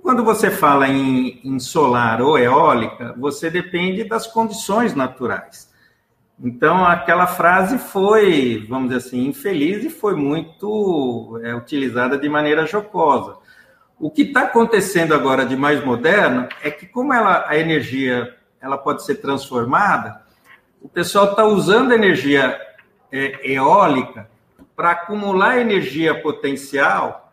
Quando 0.03 0.23
você 0.23 0.51
fala 0.51 0.89
em, 0.89 1.41
em, 1.43 1.59
solar 1.59 2.21
ou 2.21 2.39
eólica, 2.39 3.15
você 3.17 3.49
depende 3.49 4.05
das 4.05 4.27
condições 4.27 4.95
naturais. 4.95 5.73
Então, 6.43 6.85
aquela 6.85 7.27
frase 7.27 7.79
foi, 7.79 8.67
vamos 8.69 8.89
dizer 8.89 9.07
assim, 9.07 9.27
infeliz 9.27 9.85
e 9.85 9.91
foi 9.91 10.15
muito 10.15 11.41
é, 11.43 11.55
utilizada 11.55 12.19
de 12.19 12.29
maneira 12.29 12.67
jocosa. 12.67 13.37
O 13.99 14.11
que 14.11 14.23
está 14.23 14.43
acontecendo 14.43 15.15
agora 15.15 15.47
de 15.47 15.57
mais 15.57 15.85
moderno 15.85 16.49
é 16.63 16.71
que, 16.71 16.87
como 16.87 17.15
ela, 17.15 17.45
a 17.49 17.57
energia 17.57 18.35
ela 18.61 18.77
pode 18.77 19.05
ser 19.05 19.17
transformada, 19.17 20.23
o 20.83 20.89
pessoal 20.89 21.31
está 21.31 21.45
usando 21.45 21.93
energia 21.93 22.61
é, 23.13 23.53
eólica 23.53 24.29
para 24.75 24.91
acumular 24.91 25.59
energia 25.59 26.21
potencial 26.21 27.25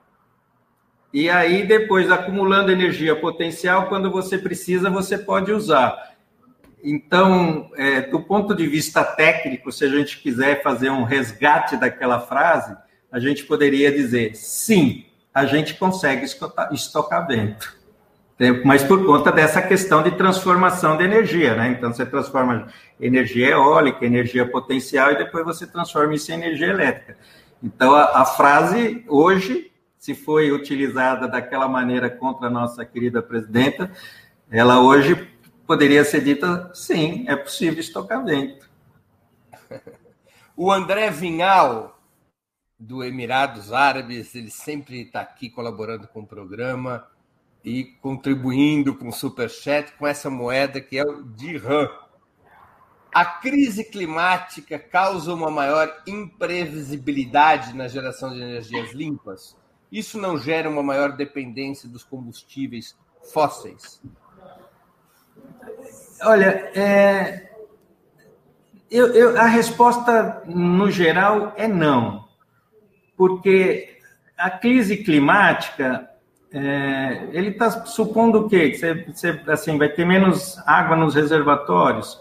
e 1.14 1.30
aí, 1.30 1.66
depois, 1.68 2.10
acumulando 2.10 2.72
energia 2.72 3.14
potencial, 3.16 3.88
quando 3.88 4.10
você 4.10 4.38
precisa, 4.38 4.90
você 4.90 5.18
pode 5.18 5.52
usar. 5.52 6.11
Então, 6.84 7.70
é, 7.76 8.02
do 8.02 8.20
ponto 8.20 8.56
de 8.56 8.68
vista 8.68 9.04
técnico, 9.04 9.72
se 9.72 9.86
a 9.86 9.90
gente 9.90 10.20
quiser 10.20 10.64
fazer 10.64 10.90
um 10.90 11.04
resgate 11.04 11.78
daquela 11.78 12.20
frase, 12.20 12.76
a 13.12 13.20
gente 13.20 13.44
poderia 13.44 13.92
dizer: 13.92 14.36
sim, 14.36 15.06
a 15.34 15.46
gente 15.46 15.76
consegue 15.76 16.26
estocar, 16.72 17.28
vento. 17.28 17.80
Mas 18.66 18.84
por 18.84 19.06
conta 19.06 19.32
dessa 19.32 19.62
questão 19.62 20.02
de 20.02 20.12
transformação 20.12 20.98
de 20.98 21.04
energia, 21.04 21.56
né? 21.56 21.70
Então, 21.70 21.94
você 21.94 22.06
transforma 22.06 22.68
energia 23.00 23.50
eólica, 23.50 24.04
energia 24.04 24.46
potencial, 24.46 25.12
e 25.12 25.18
depois 25.18 25.46
você 25.46 25.68
transforma 25.68 26.16
isso 26.16 26.32
em 26.32 26.36
energia 26.36 26.68
elétrica. 26.68 27.18
Então, 27.62 27.94
a, 27.94 28.22
a 28.22 28.26
frase 28.26 29.06
hoje 29.08 29.72
se 30.02 30.16
foi 30.16 30.52
utilizada 30.52 31.28
daquela 31.28 31.68
maneira 31.68 32.10
contra 32.10 32.48
a 32.48 32.50
nossa 32.50 32.84
querida 32.84 33.22
presidenta, 33.22 33.92
ela 34.50 34.82
hoje 34.82 35.30
poderia 35.72 36.04
ser 36.04 36.22
dita: 36.22 36.70
sim, 36.74 37.24
é 37.30 37.36
possível 37.38 37.80
estocar 37.80 38.26
vento. 38.26 38.70
O 40.54 40.70
André 40.70 41.10
Vinhal, 41.10 41.98
do 42.78 43.02
Emirados 43.02 43.72
Árabes, 43.72 44.36
ele 44.36 44.52
sempre 44.52 45.04
está 45.04 45.22
aqui 45.22 45.50
colaborando 45.50 46.10
com 46.10 46.20
o 46.20 46.28
programa 46.28 47.08
e 47.64 47.86
contribuindo 48.02 48.94
com 48.98 49.08
o 49.08 49.14
Superchat 49.14 49.94
com 49.94 50.06
essa 50.06 50.30
moeda 50.30 50.82
que 50.82 50.98
é 50.98 51.04
o 51.06 51.24
dirham. 51.24 51.90
A 53.16 53.24
crise 53.24 53.86
climática 53.86 54.78
causa 54.78 55.34
uma 55.34 55.50
maior 55.50 56.04
imprevisibilidade 56.06 57.74
na 57.74 57.88
geração 57.88 58.34
de 58.34 58.42
energias 58.42 58.92
limpas? 58.92 59.56
Isso 59.90 60.20
não 60.20 60.38
gera 60.38 60.70
uma 60.70 60.84
maior 60.84 61.14
dependência 61.14 61.88
dos 61.88 62.04
combustíveis 62.04 62.94
fósseis? 63.24 64.02
Olha, 66.24 66.70
é, 66.76 67.50
eu, 68.90 69.08
eu, 69.14 69.40
a 69.40 69.46
resposta 69.46 70.44
no 70.46 70.92
geral 70.92 71.54
é 71.58 71.68
não, 71.68 72.26
porque 73.18 73.98
a 74.38 74.50
crise 74.50 74.98
climática 74.98 76.10
é, 76.54 77.28
ele 77.32 77.50
está 77.50 77.70
supondo 77.86 78.40
o 78.40 78.50
quê? 78.50 78.72
Que 78.72 78.78
você, 78.78 78.94
você, 79.06 79.42
assim, 79.48 79.78
vai 79.78 79.90
ter 79.90 80.06
menos 80.06 80.62
água 80.66 80.96
nos 80.96 81.16
reservatórios 81.16 82.20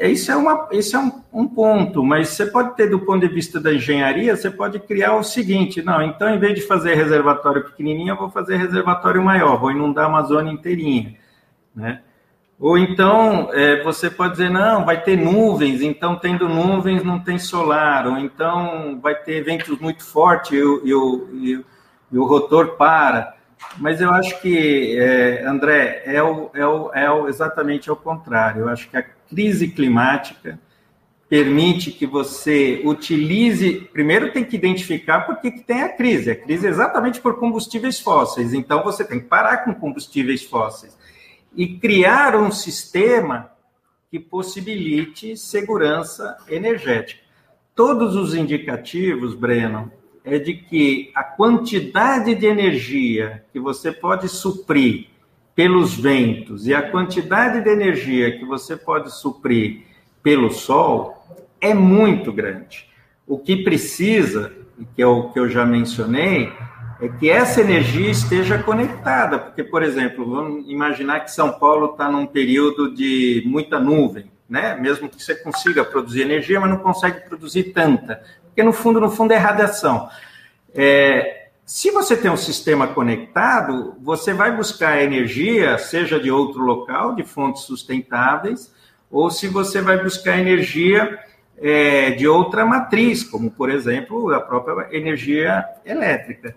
isso 0.00 0.30
é, 0.30 0.36
uma, 0.36 0.68
isso 0.70 0.96
é 0.96 1.00
um, 1.00 1.22
um, 1.32 1.48
ponto, 1.48 2.04
mas 2.04 2.28
você 2.28 2.46
pode 2.46 2.76
ter, 2.76 2.88
do 2.88 3.00
ponto 3.00 3.26
de 3.26 3.34
vista 3.34 3.58
da 3.58 3.74
engenharia, 3.74 4.36
você 4.36 4.48
pode 4.48 4.78
criar 4.78 5.16
o 5.16 5.24
seguinte: 5.24 5.82
não, 5.82 6.00
então, 6.00 6.32
em 6.32 6.38
vez 6.38 6.54
de 6.54 6.60
fazer 6.62 6.94
reservatório 6.94 7.64
pequenininho, 7.64 8.12
eu 8.12 8.16
vou 8.16 8.30
fazer 8.30 8.56
reservatório 8.56 9.22
maior, 9.22 9.58
vou 9.58 9.72
inundar 9.72 10.04
a 10.04 10.08
Amazônia 10.08 10.52
inteirinha, 10.52 11.16
né? 11.74 12.02
Ou 12.58 12.76
então, 12.76 13.50
é, 13.52 13.82
você 13.82 14.10
pode 14.10 14.32
dizer, 14.32 14.50
não, 14.50 14.84
vai 14.84 15.00
ter 15.00 15.16
nuvens, 15.16 15.80
então, 15.80 16.16
tendo 16.16 16.48
nuvens, 16.48 17.04
não 17.04 17.20
tem 17.20 17.38
solar, 17.38 18.06
ou 18.06 18.18
então, 18.18 18.98
vai 19.00 19.14
ter 19.14 19.42
ventos 19.42 19.78
muito 19.78 20.04
fortes 20.04 20.50
e 20.52 20.92
o, 20.92 21.28
e 21.34 21.64
e 22.10 22.18
o 22.18 22.24
rotor 22.24 22.76
para. 22.76 23.36
Mas 23.76 24.00
eu 24.00 24.10
acho 24.10 24.40
que, 24.40 24.96
é, 24.98 25.44
André, 25.44 26.02
é, 26.04 26.22
o, 26.22 26.50
é, 26.54 26.66
o, 26.66 26.92
é 26.92 27.10
o, 27.10 27.28
exatamente 27.28 27.90
ao 27.90 27.96
contrário. 27.96 28.62
Eu 28.62 28.68
acho 28.68 28.88
que 28.88 28.96
a 28.96 29.02
crise 29.02 29.68
climática 29.68 30.58
permite 31.28 31.90
que 31.90 32.06
você 32.06 32.80
utilize. 32.84 33.88
Primeiro, 33.92 34.32
tem 34.32 34.44
que 34.44 34.56
identificar 34.56 35.22
por 35.22 35.40
que, 35.40 35.50
que 35.50 35.60
tem 35.60 35.82
a 35.82 35.88
crise. 35.88 36.30
A 36.30 36.36
crise 36.36 36.66
é 36.66 36.70
exatamente 36.70 37.20
por 37.20 37.38
combustíveis 37.38 38.00
fósseis. 38.00 38.54
Então, 38.54 38.82
você 38.82 39.04
tem 39.04 39.20
que 39.20 39.26
parar 39.26 39.58
com 39.58 39.74
combustíveis 39.74 40.44
fósseis 40.44 40.96
e 41.58 41.66
criar 41.76 42.36
um 42.36 42.52
sistema 42.52 43.50
que 44.08 44.20
possibilite 44.20 45.36
segurança 45.36 46.36
energética. 46.48 47.20
Todos 47.74 48.14
os 48.14 48.32
indicativos, 48.32 49.34
Breno, 49.34 49.90
é 50.24 50.38
de 50.38 50.54
que 50.54 51.10
a 51.16 51.24
quantidade 51.24 52.36
de 52.36 52.46
energia 52.46 53.44
que 53.52 53.58
você 53.58 53.90
pode 53.90 54.28
suprir 54.28 55.08
pelos 55.52 55.94
ventos 55.98 56.68
e 56.68 56.72
a 56.72 56.90
quantidade 56.92 57.60
de 57.60 57.70
energia 57.70 58.38
que 58.38 58.44
você 58.44 58.76
pode 58.76 59.12
suprir 59.12 59.82
pelo 60.22 60.52
sol 60.52 61.26
é 61.60 61.74
muito 61.74 62.32
grande. 62.32 62.88
O 63.26 63.36
que 63.36 63.64
precisa, 63.64 64.52
que 64.94 65.02
é 65.02 65.06
o 65.06 65.30
que 65.30 65.40
eu 65.40 65.50
já 65.50 65.66
mencionei, 65.66 66.52
é 67.00 67.08
que 67.08 67.30
essa 67.30 67.60
energia 67.60 68.10
esteja 68.10 68.58
conectada, 68.58 69.38
porque, 69.38 69.62
por 69.62 69.82
exemplo, 69.82 70.28
vamos 70.28 70.68
imaginar 70.68 71.20
que 71.20 71.30
São 71.30 71.52
Paulo 71.52 71.92
está 71.92 72.10
num 72.10 72.26
período 72.26 72.92
de 72.94 73.42
muita 73.46 73.78
nuvem, 73.78 74.30
né? 74.48 74.76
Mesmo 74.80 75.08
que 75.08 75.22
você 75.22 75.34
consiga 75.36 75.84
produzir 75.84 76.22
energia, 76.22 76.58
mas 76.58 76.70
não 76.70 76.78
consegue 76.78 77.20
produzir 77.20 77.72
tanta, 77.72 78.22
porque 78.46 78.62
no 78.62 78.72
fundo, 78.72 79.00
no 79.00 79.10
fundo 79.10 79.32
é 79.32 79.36
radiação. 79.36 80.08
É, 80.74 81.50
se 81.64 81.90
você 81.90 82.16
tem 82.16 82.30
um 82.30 82.36
sistema 82.36 82.88
conectado, 82.88 83.94
você 84.00 84.32
vai 84.32 84.56
buscar 84.56 85.02
energia, 85.02 85.78
seja 85.78 86.18
de 86.18 86.30
outro 86.30 86.62
local, 86.62 87.14
de 87.14 87.22
fontes 87.22 87.62
sustentáveis, 87.62 88.74
ou 89.10 89.30
se 89.30 89.46
você 89.46 89.80
vai 89.80 90.02
buscar 90.02 90.38
energia 90.38 91.18
é, 91.58 92.12
de 92.12 92.26
outra 92.26 92.64
matriz, 92.64 93.22
como, 93.22 93.50
por 93.50 93.70
exemplo, 93.70 94.32
a 94.34 94.40
própria 94.40 94.88
energia 94.96 95.64
elétrica. 95.84 96.56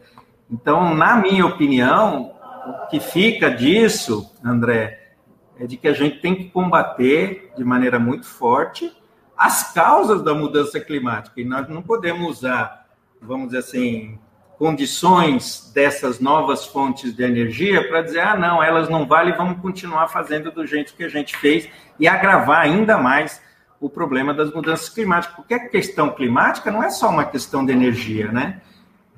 Então, 0.52 0.94
na 0.94 1.16
minha 1.16 1.46
opinião, 1.46 2.34
o 2.68 2.88
que 2.88 3.00
fica 3.00 3.50
disso, 3.50 4.36
André, 4.44 5.14
é 5.58 5.66
de 5.66 5.78
que 5.78 5.88
a 5.88 5.94
gente 5.94 6.20
tem 6.20 6.36
que 6.36 6.50
combater 6.50 7.54
de 7.56 7.64
maneira 7.64 7.98
muito 7.98 8.26
forte 8.26 8.92
as 9.38 9.74
causas 9.74 10.22
da 10.22 10.36
mudança 10.36 10.80
climática. 10.80 11.40
E 11.40 11.46
nós 11.46 11.68
não 11.70 11.82
podemos 11.82 12.40
usar, 12.40 12.86
vamos 13.22 13.48
dizer 13.48 13.60
assim, 13.60 14.20
condições 14.58 15.72
dessas 15.74 16.20
novas 16.20 16.66
fontes 16.66 17.16
de 17.16 17.24
energia 17.24 17.88
para 17.88 18.04
dizer, 18.04 18.20
ah, 18.20 18.38
não, 18.38 18.62
elas 18.62 18.90
não 18.90 19.08
valem, 19.08 19.36
vamos 19.36 19.60
continuar 19.60 20.08
fazendo 20.10 20.52
do 20.52 20.68
jeito 20.68 20.94
que 20.94 21.04
a 21.04 21.10
gente 21.10 21.36
fez 21.38 21.68
e 22.00 22.08
agravar 22.08 22.62
ainda 22.62 22.98
mais 22.98 23.42
o 23.80 23.90
problema 23.90 24.34
das 24.34 24.54
mudanças 24.54 24.90
climáticas. 24.90 25.36
Porque 25.36 25.54
a 25.54 25.70
questão 25.70 26.12
climática 26.12 26.70
não 26.70 26.84
é 26.84 26.92
só 26.92 27.10
uma 27.10 27.26
questão 27.26 27.66
de 27.66 27.72
energia, 27.72 28.32
né? 28.32 28.62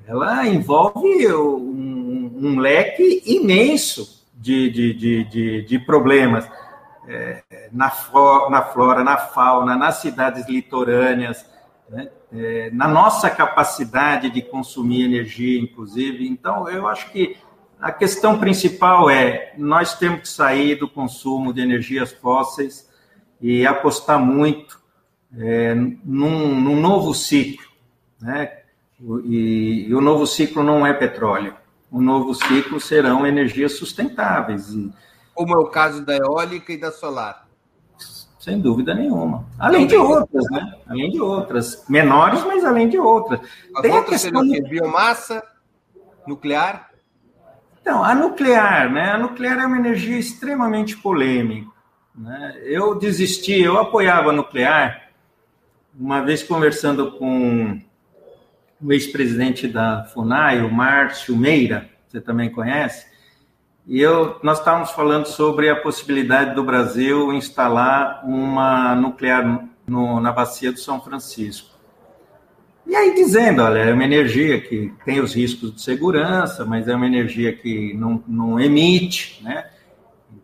Ela 0.06 0.46
envolve 0.46 1.32
um, 1.32 2.32
um 2.36 2.58
leque 2.58 3.22
imenso 3.26 4.24
de, 4.34 4.70
de, 4.70 4.94
de, 4.94 5.24
de, 5.24 5.62
de 5.62 5.78
problemas 5.78 6.48
é, 7.08 7.42
na, 7.72 7.90
flora, 7.90 8.50
na 8.50 8.62
flora, 8.62 9.04
na 9.04 9.16
fauna, 9.16 9.76
nas 9.76 9.96
cidades 9.96 10.46
litorâneas, 10.48 11.44
né? 11.88 12.10
é, 12.32 12.70
na 12.70 12.88
nossa 12.88 13.30
capacidade 13.30 14.30
de 14.30 14.42
consumir 14.42 15.04
energia, 15.04 15.60
inclusive. 15.60 16.26
Então, 16.26 16.68
eu 16.68 16.86
acho 16.86 17.10
que 17.10 17.36
a 17.80 17.92
questão 17.92 18.38
principal 18.38 19.08
é 19.08 19.52
nós 19.56 19.98
temos 19.98 20.20
que 20.20 20.28
sair 20.28 20.76
do 20.76 20.88
consumo 20.88 21.52
de 21.52 21.60
energias 21.60 22.12
fósseis 22.12 22.88
e 23.40 23.66
apostar 23.66 24.18
muito 24.18 24.80
é, 25.36 25.74
num, 25.74 26.60
num 26.60 26.80
novo 26.80 27.14
ciclo, 27.14 27.66
né? 28.20 28.63
E, 29.00 29.86
e, 29.88 29.94
o 29.94 30.00
novo 30.00 30.26
ciclo 30.26 30.62
não 30.62 30.86
é 30.86 30.92
petróleo. 30.92 31.54
O 31.90 32.00
novo 32.00 32.34
ciclo 32.34 32.80
serão 32.80 33.26
energias 33.26 33.76
sustentáveis. 33.76 34.70
E, 34.70 34.90
Como 35.34 35.54
é 35.54 35.58
o 35.58 35.66
caso 35.66 36.04
da 36.04 36.16
eólica 36.16 36.72
e 36.72 36.76
da 36.76 36.90
solar. 36.90 37.46
Sem 38.38 38.60
dúvida 38.60 38.94
nenhuma. 38.94 39.46
Além 39.58 39.86
de 39.86 39.96
outras, 39.96 40.44
né? 40.50 40.74
Além 40.86 41.10
de 41.10 41.20
outras. 41.20 41.84
Menores, 41.88 42.44
mas 42.44 42.64
além 42.64 42.88
de 42.88 42.98
outras. 42.98 43.40
As 43.74 43.82
Tem 43.82 43.90
outras 43.90 44.20
a 44.20 44.30
questão 44.30 44.46
de 44.46 44.60
biomassa, 44.62 45.42
nuclear? 46.26 46.90
Então, 47.80 48.04
a 48.04 48.14
nuclear, 48.14 48.92
né? 48.92 49.12
A 49.12 49.18
nuclear 49.18 49.58
é 49.60 49.66
uma 49.66 49.78
energia 49.78 50.18
extremamente 50.18 50.96
polêmica. 50.96 51.70
Né? 52.14 52.60
Eu 52.64 52.94
desisti, 52.94 53.60
eu 53.60 53.78
apoiava 53.78 54.30
a 54.30 54.32
nuclear, 54.32 55.10
uma 55.98 56.20
vez 56.20 56.42
conversando 56.42 57.12
com 57.12 57.80
o 58.84 58.92
ex-presidente 58.92 59.66
da 59.66 60.04
FUNAI, 60.04 60.60
o 60.60 60.70
Márcio 60.70 61.34
Meira, 61.34 61.88
você 62.06 62.20
também 62.20 62.50
conhece, 62.50 63.06
e 63.86 63.98
eu, 64.00 64.38
nós 64.42 64.58
estávamos 64.58 64.90
falando 64.90 65.26
sobre 65.26 65.70
a 65.70 65.76
possibilidade 65.76 66.54
do 66.54 66.62
Brasil 66.62 67.32
instalar 67.32 68.22
uma 68.24 68.94
nuclear 68.94 69.66
no, 69.86 70.20
na 70.20 70.32
bacia 70.32 70.70
do 70.70 70.78
São 70.78 71.00
Francisco. 71.00 71.74
E 72.86 72.94
aí 72.94 73.14
dizendo, 73.14 73.62
olha, 73.62 73.78
é 73.78 73.92
uma 73.92 74.04
energia 74.04 74.60
que 74.60 74.92
tem 75.04 75.20
os 75.20 75.34
riscos 75.34 75.74
de 75.74 75.80
segurança, 75.80 76.66
mas 76.66 76.86
é 76.86 76.94
uma 76.94 77.06
energia 77.06 77.54
que 77.54 77.94
não, 77.94 78.22
não 78.28 78.60
emite, 78.60 79.42
né? 79.42 79.66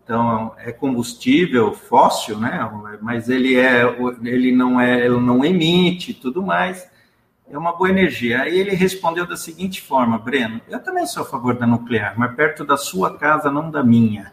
Então 0.02 0.54
é 0.58 0.72
combustível 0.72 1.74
fóssil, 1.74 2.38
né? 2.38 2.70
Mas 3.02 3.28
ele 3.28 3.56
é, 3.56 3.82
ele 4.24 4.52
não 4.52 4.80
é, 4.80 5.04
ele 5.04 5.20
não 5.20 5.44
emite, 5.44 6.14
tudo 6.14 6.42
mais 6.42 6.88
é 7.50 7.58
uma 7.58 7.72
boa 7.72 7.90
energia. 7.90 8.42
Aí 8.42 8.58
ele 8.58 8.74
respondeu 8.74 9.26
da 9.26 9.36
seguinte 9.36 9.82
forma, 9.82 10.18
Breno, 10.18 10.60
eu 10.68 10.80
também 10.80 11.04
sou 11.06 11.24
a 11.24 11.26
favor 11.26 11.54
da 11.54 11.66
nuclear, 11.66 12.14
mas 12.16 12.34
perto 12.34 12.64
da 12.64 12.76
sua 12.76 13.18
casa, 13.18 13.50
não 13.50 13.70
da 13.70 13.82
minha. 13.82 14.32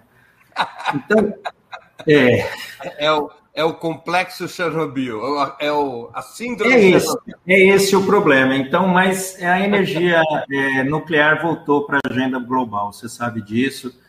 Então, 0.93 1.33
é... 2.07 2.49
É 2.99 3.11
o, 3.11 3.31
é 3.55 3.63
o 3.63 3.73
complexo 3.73 4.47
Chernobyl, 4.47 5.19
é 5.59 5.71
o, 5.71 6.11
a 6.13 6.21
síndrome 6.21 6.75
é 6.75 6.89
esse, 6.91 7.17
é 7.47 7.59
esse 7.69 7.95
o 7.95 8.05
problema. 8.05 8.55
Então, 8.55 8.87
mas 8.87 9.35
a 9.41 9.59
energia 9.59 10.21
é, 10.51 10.83
nuclear 10.83 11.41
voltou 11.41 11.87
para 11.87 11.97
a 11.97 12.11
agenda 12.11 12.37
global, 12.37 12.93
você 12.93 13.09
sabe 13.09 13.41
disso. 13.41 13.99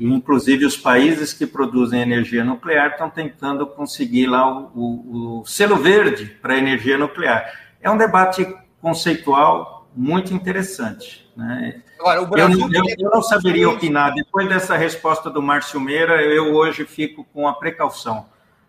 E, 0.00 0.04
inclusive, 0.04 0.64
os 0.64 0.76
países 0.76 1.32
que 1.32 1.46
produzem 1.46 2.02
energia 2.02 2.42
nuclear 2.42 2.90
estão 2.90 3.08
tentando 3.08 3.64
conseguir 3.64 4.26
lá 4.26 4.50
o, 4.50 4.72
o, 4.74 5.40
o 5.40 5.46
selo 5.46 5.76
verde 5.76 6.26
para 6.42 6.54
a 6.54 6.58
energia 6.58 6.98
nuclear 6.98 7.65
é 7.86 7.90
um 7.90 7.96
debate 7.96 8.44
conceitual 8.80 9.86
muito 9.94 10.34
interessante. 10.34 11.30
Né? 11.36 11.82
Agora, 12.00 12.24
Brasil 12.26 12.68
eu, 12.72 12.84
eu, 12.84 12.94
eu, 12.98 13.10
não 13.10 13.22
saberia 13.22 13.70
opinar. 13.70 14.12
Depois 14.12 14.48
dessa 14.48 14.76
resposta 14.76 15.30
do 15.30 15.40
Márcio 15.40 15.80
Meira, 15.80 16.20
eu 16.20 16.52
hoje 16.52 16.84
fico 16.84 17.24
com 17.32 17.46
a 17.46 17.54
precaução. 17.54 18.26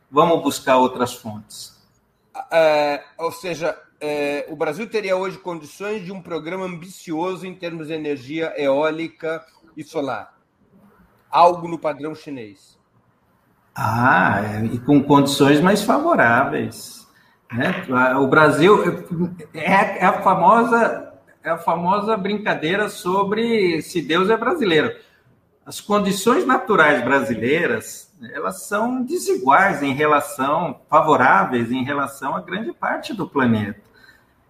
Vamos 0.10 0.41
buscar 0.43 0.77
outras 0.77 1.13
fontes. 1.13 1.75
É, 2.51 3.03
ou 3.17 3.32
seja, 3.32 3.75
é, 3.99 4.45
o 4.49 4.56
Brasil 4.56 4.88
teria 4.88 5.17
hoje 5.17 5.39
condições 5.39 6.06
de 6.06 6.12
um 6.12 6.21
programa 6.21 6.65
ambicioso 6.65 7.47
em 7.47 7.56
termos 7.56 7.88
de 7.88 7.93
energia 7.93 8.53
eólica 8.56 9.43
e 9.75 9.84
solar. 9.84 10.38
Algo 11.30 11.67
no 11.67 11.80
padrão 11.80 12.13
chinês. 12.13 12.77
Ah, 13.75 14.41
é, 14.43 14.65
e 14.65 14.80
com 14.80 15.01
condições 15.01 15.60
mais 15.60 15.82
favoráveis. 15.82 16.96
Né? 17.51 17.86
O 18.19 18.27
Brasil 18.27 18.83
é, 19.53 19.99
é, 19.99 20.05
a 20.05 20.21
famosa 20.21 21.13
é 21.43 21.49
a 21.49 21.57
famosa 21.57 22.17
brincadeira 22.17 22.89
sobre 22.89 23.81
se 23.81 24.01
Deus 24.01 24.29
é 24.29 24.36
brasileiro. 24.36 24.93
As 25.65 25.79
condições 25.79 26.45
naturais 26.45 27.03
brasileiras 27.03 28.07
elas 28.33 28.63
são 28.63 29.03
desiguais 29.03 29.83
em 29.83 29.93
relação 29.93 30.81
favoráveis 30.89 31.71
em 31.71 31.83
relação 31.83 32.36
a 32.36 32.41
grande 32.41 32.73
parte 32.73 33.13
do 33.13 33.27
planeta. 33.27 33.79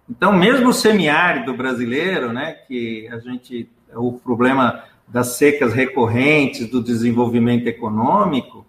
Então, 0.08 0.32
mesmo 0.32 0.70
o 0.70 0.72
semiárido 0.72 1.54
brasileiro, 1.54 2.32
né, 2.32 2.52
que 2.66 3.06
a 3.12 3.18
gente 3.18 3.70
o 3.94 4.12
problema 4.12 4.84
das 5.06 5.28
secas 5.28 5.72
recorrentes, 5.72 6.68
do 6.68 6.82
desenvolvimento 6.82 7.66
econômico, 7.66 8.66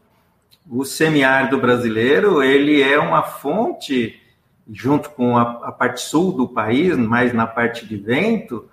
o 0.69 0.85
semiárido 0.85 1.57
brasileiro 1.57 2.43
ele 2.43 2.81
é 2.81 2.99
uma 2.99 3.23
fonte, 3.23 4.18
junto 4.71 5.09
com 5.11 5.37
a, 5.37 5.41
a, 5.63 5.71
parte 5.71 6.01
sul 6.01 6.31
do 6.31 6.47
país, 6.47 6.95
mais 6.95 7.33
na 7.33 7.47
parte 7.47 7.85
de 7.85 7.97
vento, 7.97 8.69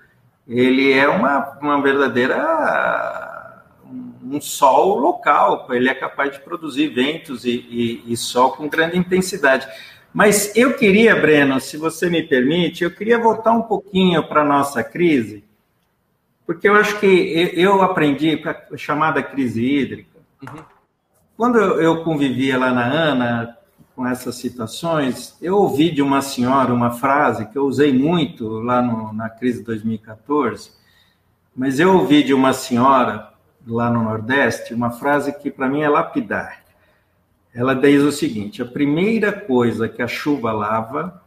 ele 0.46 0.92
é 0.92 1.08
uma, 1.08 1.58
uma 1.60 1.82
verdadeira 1.82 3.32
um 4.22 4.40
sol 4.40 4.98
local, 4.98 5.66
ele 5.70 5.88
é 5.88 5.94
capaz 5.94 6.32
de 6.32 6.40
produzir 6.40 6.88
ventos 6.88 7.44
e, 7.44 7.50
e, 7.50 8.12
e 8.12 8.16
sol 8.16 8.52
com 8.52 8.68
grande 8.68 8.98
intensidade. 8.98 9.66
Mas 10.12 10.54
eu 10.56 10.74
queria, 10.74 11.14
Breno, 11.14 11.60
se 11.60 11.76
você 11.76 12.10
me 12.10 12.22
permite, 12.22 12.82
eu 12.82 12.90
queria 12.90 13.18
voltar 13.18 13.52
um 13.52 13.62
pouquinho 13.62 14.26
para 14.26 14.42
a 14.42 14.44
nossa 14.44 14.82
crise, 14.82 15.44
porque 16.44 16.68
eu 16.68 16.74
acho 16.74 16.98
que 16.98 17.52
eu 17.54 17.82
aprendi 17.82 18.42
a 18.44 18.76
chamada 18.76 19.22
crise 19.22 19.62
hídrica. 19.64 20.18
Uhum 20.42 20.76
quando 21.36 21.58
eu, 21.58 22.02
convivia 22.02 22.58
lá 22.58 22.72
na 22.72 22.86
ANA, 22.86 23.55
com 23.96 24.06
essas 24.06 24.34
citações, 24.34 25.34
eu 25.40 25.56
ouvi 25.56 25.90
de 25.90 26.02
uma 26.02 26.20
senhora 26.20 26.74
uma 26.74 26.90
frase 26.90 27.46
que 27.46 27.56
eu 27.56 27.64
usei 27.64 27.94
muito 27.94 28.46
lá 28.60 28.82
no, 28.82 29.10
na 29.14 29.30
crise 29.30 29.60
de 29.60 29.64
2014, 29.64 30.70
mas 31.56 31.80
eu 31.80 31.94
ouvi 31.96 32.22
de 32.22 32.34
uma 32.34 32.52
senhora 32.52 33.32
lá 33.66 33.90
no 33.90 34.02
Nordeste 34.02 34.74
uma 34.74 34.90
frase 34.90 35.32
que 35.38 35.50
para 35.50 35.66
mim 35.66 35.80
é 35.80 35.88
lapidar. 35.88 36.62
Ela 37.54 37.74
diz 37.74 38.02
o 38.02 38.12
seguinte: 38.12 38.60
a 38.60 38.66
primeira 38.66 39.32
coisa 39.32 39.88
que 39.88 40.02
a 40.02 40.06
chuva 40.06 40.52
lava 40.52 41.22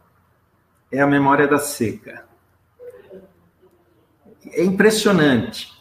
é 0.92 1.00
a 1.00 1.06
memória 1.08 1.48
da 1.48 1.58
seca. 1.58 2.24
É 4.52 4.62
impressionante. 4.62 5.72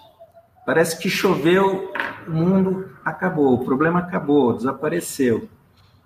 Parece 0.65 0.97
que 0.97 1.09
choveu, 1.09 1.93
o 2.27 2.31
mundo 2.31 2.89
acabou, 3.05 3.53
o 3.53 3.63
problema 3.63 3.99
acabou, 3.99 4.53
desapareceu. 4.53 5.47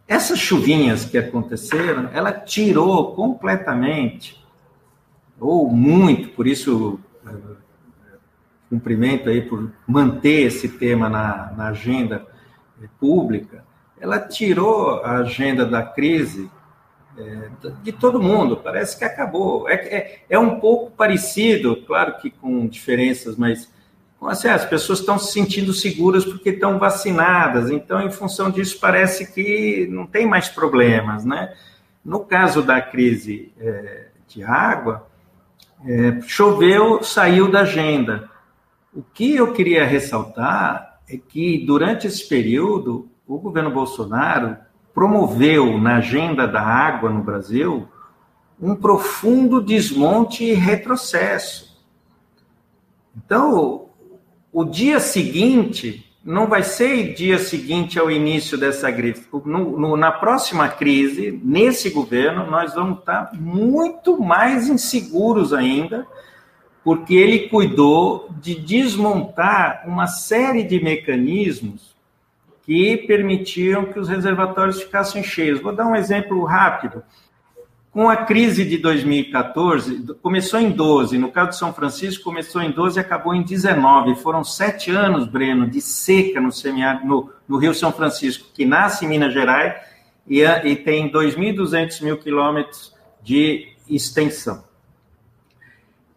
Essas 0.07 0.39
chuvinhas 0.39 1.05
que 1.05 1.17
aconteceram, 1.17 2.09
ela 2.13 2.31
tirou 2.31 3.15
completamente, 3.15 4.43
ou 5.39 5.69
muito, 5.69 6.29
por 6.29 6.45
isso 6.47 6.99
cumprimento 8.69 9.29
aí 9.29 9.41
por 9.41 9.71
manter 9.87 10.47
esse 10.47 10.67
tema 10.67 11.07
na, 11.07 11.53
na 11.55 11.67
agenda 11.67 12.25
pública, 12.99 13.63
ela 13.99 14.19
tirou 14.19 15.03
a 15.03 15.17
agenda 15.17 15.63
da 15.65 15.83
crise 15.83 16.49
é, 17.17 17.49
de 17.83 17.91
todo 17.91 18.21
mundo, 18.21 18.57
parece 18.57 18.97
que 18.97 19.05
acabou. 19.05 19.69
É, 19.69 19.75
é, 19.75 20.25
é, 20.27 20.39
um 20.39 20.59
pouco 20.59 20.91
parecido, 20.91 21.83
claro 21.85 22.17
que 22.17 22.31
com 22.31 22.67
diferenças, 22.67 23.37
mas 23.37 23.71
assim, 24.27 24.47
as 24.47 24.65
pessoas 24.65 24.99
estão 24.99 25.17
se 25.17 25.31
sentindo 25.31 25.73
seguras 25.73 26.25
porque 26.25 26.51
estão 26.51 26.79
vacinadas, 26.79 27.69
então, 27.69 28.01
em 28.01 28.11
função 28.11 28.49
disso, 28.49 28.77
parece 28.79 29.33
que 29.33 29.87
não 29.91 30.05
tem 30.05 30.27
mais 30.27 30.49
problemas, 30.49 31.25
né? 31.25 31.53
No 32.03 32.21
caso 32.21 32.61
da 32.61 32.81
crise 32.81 33.51
é, 33.59 34.07
de 34.27 34.43
água, 34.43 35.07
é, 35.85 36.21
choveu, 36.21 37.03
saiu 37.03 37.49
da 37.51 37.61
agenda. 37.61 38.29
O 38.93 39.01
que 39.01 39.35
eu 39.35 39.53
queria 39.53 39.85
ressaltar 39.85 40.99
é 41.09 41.17
que, 41.17 41.65
durante 41.65 42.07
esse 42.07 42.27
período, 42.27 43.09
o 43.27 43.37
governo 43.37 43.71
Bolsonaro 43.71 44.57
promoveu 44.93 45.77
na 45.79 45.97
agenda 45.97 46.47
da 46.47 46.61
água 46.61 47.09
no 47.09 47.23
Brasil 47.23 47.87
um 48.61 48.75
profundo 48.75 49.59
desmonte 49.59 50.43
e 50.43 50.53
retrocesso. 50.53 51.83
Então, 53.15 53.82
o 54.53 54.63
dia 54.63 54.99
seguinte 54.99 56.07
não 56.23 56.47
vai 56.47 56.63
ser 56.63 57.13
dia 57.13 57.37
seguinte 57.37 57.99
ao 57.99 58.09
início 58.09 58.57
dessa 58.57 58.91
crise. 58.93 59.27
No, 59.43 59.77
no, 59.77 59.97
na 59.97 60.11
próxima 60.11 60.69
crise, 60.69 61.37
nesse 61.43 61.89
governo, 61.89 62.49
nós 62.49 62.73
vamos 62.73 62.99
estar 62.99 63.31
muito 63.33 64.17
mais 64.21 64.69
inseguros 64.69 65.53
ainda, 65.53 66.07
porque 66.81 67.13
ele 67.15 67.49
cuidou 67.49 68.29
de 68.39 68.55
desmontar 68.55 69.83
uma 69.85 70.07
série 70.07 70.63
de 70.63 70.81
mecanismos 70.81 71.93
que 72.65 72.97
permitiam 72.97 73.85
que 73.85 73.99
os 73.99 74.07
reservatórios 74.07 74.81
ficassem 74.81 75.21
cheios. 75.23 75.61
Vou 75.61 75.75
dar 75.75 75.85
um 75.85 75.95
exemplo 75.95 76.41
rápido. 76.45 77.03
Com 77.93 78.09
a 78.09 78.17
crise 78.17 78.65
de 78.65 78.79
2014, 78.79 80.15
começou 80.19 80.59
em 80.59 80.71
12, 80.71 81.15
no 81.19 81.31
caso 81.31 81.51
de 81.51 81.57
São 81.57 81.71
Francisco, 81.71 82.23
começou 82.23 82.59
em 82.59 82.71
12 82.71 82.97
e 82.97 82.99
acabou 82.99 83.35
em 83.35 83.43
19. 83.43 84.15
Foram 84.15 84.43
sete 84.43 84.89
anos, 84.89 85.27
Breno, 85.27 85.69
de 85.69 85.79
seca 85.79 86.41
no, 86.41 86.49
no, 87.05 87.29
no 87.47 87.57
Rio 87.57 87.71
São 87.71 87.91
Francisco, 87.91 88.49
que 88.51 88.65
nasce 88.65 89.05
em 89.05 89.09
Minas 89.09 89.31
Gerais 89.31 89.75
e, 90.27 90.41
e 90.41 90.75
tem 90.75 91.11
2.200 91.11 92.01
mil 92.01 92.17
quilômetros 92.17 92.95
de 93.21 93.67
extensão. 93.87 94.63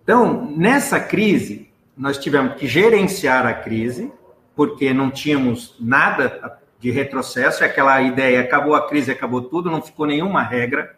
Então, 0.03 0.51
nessa 0.57 0.99
crise, 0.99 1.69
nós 1.95 2.17
tivemos 2.17 2.55
que 2.55 2.67
gerenciar 2.67 3.45
a 3.45 3.53
crise, 3.53 4.11
porque 4.55 4.95
não 4.95 5.11
tínhamos 5.11 5.75
nada 5.79 6.59
de 6.81 6.91
retrocesso, 6.91 7.63
é 7.63 7.67
aquela 7.67 8.01
ideia, 8.01 8.41
acabou 8.41 8.75
a 8.75 8.89
crise, 8.89 9.11
acabou 9.11 9.43
tudo, 9.43 9.71
não 9.71 9.83
ficou 9.83 10.07
nenhuma 10.07 10.43
regra. 10.43 10.96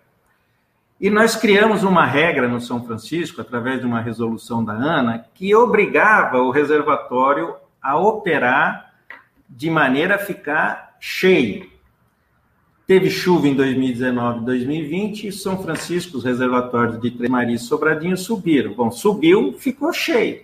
E 1.00 1.08
nós 1.08 1.36
criamos 1.36 1.84
uma 1.84 2.04
regra 2.04 2.48
no 2.48 2.60
São 2.60 2.84
Francisco, 2.84 3.40
através 3.40 3.80
de 3.80 3.86
uma 3.86 4.00
resolução 4.00 4.64
da 4.64 4.72
ANA, 4.72 5.24
que 5.32 5.54
obrigava 5.54 6.38
o 6.38 6.50
reservatório 6.50 7.54
a 7.80 7.96
operar 7.96 8.92
de 9.48 9.70
maneira 9.70 10.16
a 10.16 10.18
ficar 10.18 10.96
cheio. 10.98 11.70
Teve 12.84 13.10
chuva 13.10 13.46
em 13.46 13.54
2019 13.54 14.40
e 14.40 14.44
2020, 14.44 15.28
e 15.28 15.32
São 15.32 15.62
Francisco, 15.62 16.16
os 16.16 16.24
reservatórios 16.24 17.00
de 17.00 17.12
Três 17.12 17.30
Marias 17.30 17.62
e 17.62 17.64
Sobradinho 17.64 18.16
subiram. 18.16 18.74
Bom, 18.74 18.90
subiu, 18.90 19.54
ficou 19.56 19.92
cheio. 19.92 20.42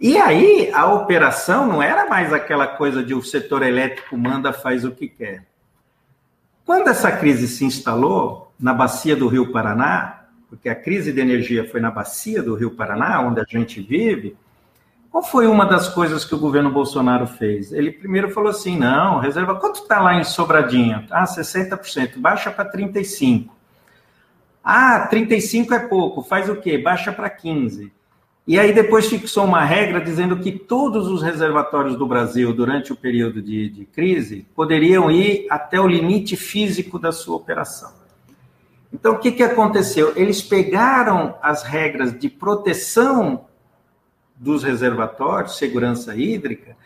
E 0.00 0.16
aí 0.16 0.70
a 0.72 0.92
operação 0.92 1.66
não 1.66 1.82
era 1.82 2.08
mais 2.08 2.32
aquela 2.32 2.66
coisa 2.66 3.04
de 3.04 3.14
o 3.14 3.22
setor 3.22 3.62
elétrico 3.62 4.16
manda, 4.16 4.52
faz 4.52 4.84
o 4.84 4.90
que 4.90 5.06
quer. 5.06 5.46
Quando 6.64 6.88
essa 6.88 7.12
crise 7.12 7.46
se 7.46 7.64
instalou, 7.64 8.43
na 8.58 8.72
bacia 8.72 9.16
do 9.16 9.28
Rio 9.28 9.52
Paraná, 9.52 10.24
porque 10.48 10.68
a 10.68 10.74
crise 10.74 11.12
de 11.12 11.20
energia 11.20 11.68
foi 11.68 11.80
na 11.80 11.90
bacia 11.90 12.42
do 12.42 12.54
Rio 12.54 12.70
Paraná, 12.70 13.20
onde 13.20 13.40
a 13.40 13.44
gente 13.48 13.80
vive, 13.80 14.36
qual 15.14 15.22
foi 15.22 15.46
uma 15.46 15.64
das 15.64 15.88
coisas 15.88 16.24
que 16.24 16.34
o 16.34 16.38
governo 16.40 16.72
Bolsonaro 16.72 17.24
fez? 17.24 17.72
Ele 17.72 17.92
primeiro 17.92 18.30
falou 18.30 18.50
assim: 18.50 18.76
não, 18.76 19.20
reserva, 19.20 19.54
quanto 19.54 19.82
está 19.82 20.00
lá 20.00 20.18
em 20.18 20.24
Sobradinho? 20.24 21.06
Ah, 21.08 21.22
60%, 21.22 22.18
baixa 22.18 22.50
para 22.50 22.68
35%. 22.68 23.48
Ah, 24.64 25.06
35 25.08 25.72
é 25.72 25.78
pouco, 25.78 26.20
faz 26.20 26.48
o 26.48 26.56
quê? 26.56 26.78
Baixa 26.78 27.12
para 27.12 27.30
15%. 27.30 27.92
E 28.46 28.58
aí 28.58 28.74
depois 28.74 29.06
fixou 29.06 29.44
uma 29.44 29.64
regra 29.64 30.00
dizendo 30.00 30.36
que 30.38 30.50
todos 30.50 31.06
os 31.06 31.22
reservatórios 31.22 31.96
do 31.96 32.08
Brasil, 32.08 32.52
durante 32.52 32.92
o 32.92 32.96
período 32.96 33.40
de, 33.40 33.70
de 33.70 33.84
crise, 33.86 34.46
poderiam 34.52 35.12
ir 35.12 35.46
até 35.48 35.80
o 35.80 35.86
limite 35.86 36.36
físico 36.36 36.98
da 36.98 37.12
sua 37.12 37.36
operação. 37.36 37.92
Então, 38.94 39.14
o 39.14 39.18
que, 39.18 39.32
que 39.32 39.42
aconteceu? 39.42 40.12
Eles 40.14 40.40
pegaram 40.40 41.36
as 41.42 41.64
regras 41.64 42.16
de 42.16 42.28
proteção 42.28 43.46
dos 44.36 44.62
reservatórios, 44.62 45.58
segurança 45.58 46.14
hídrica, 46.14 46.76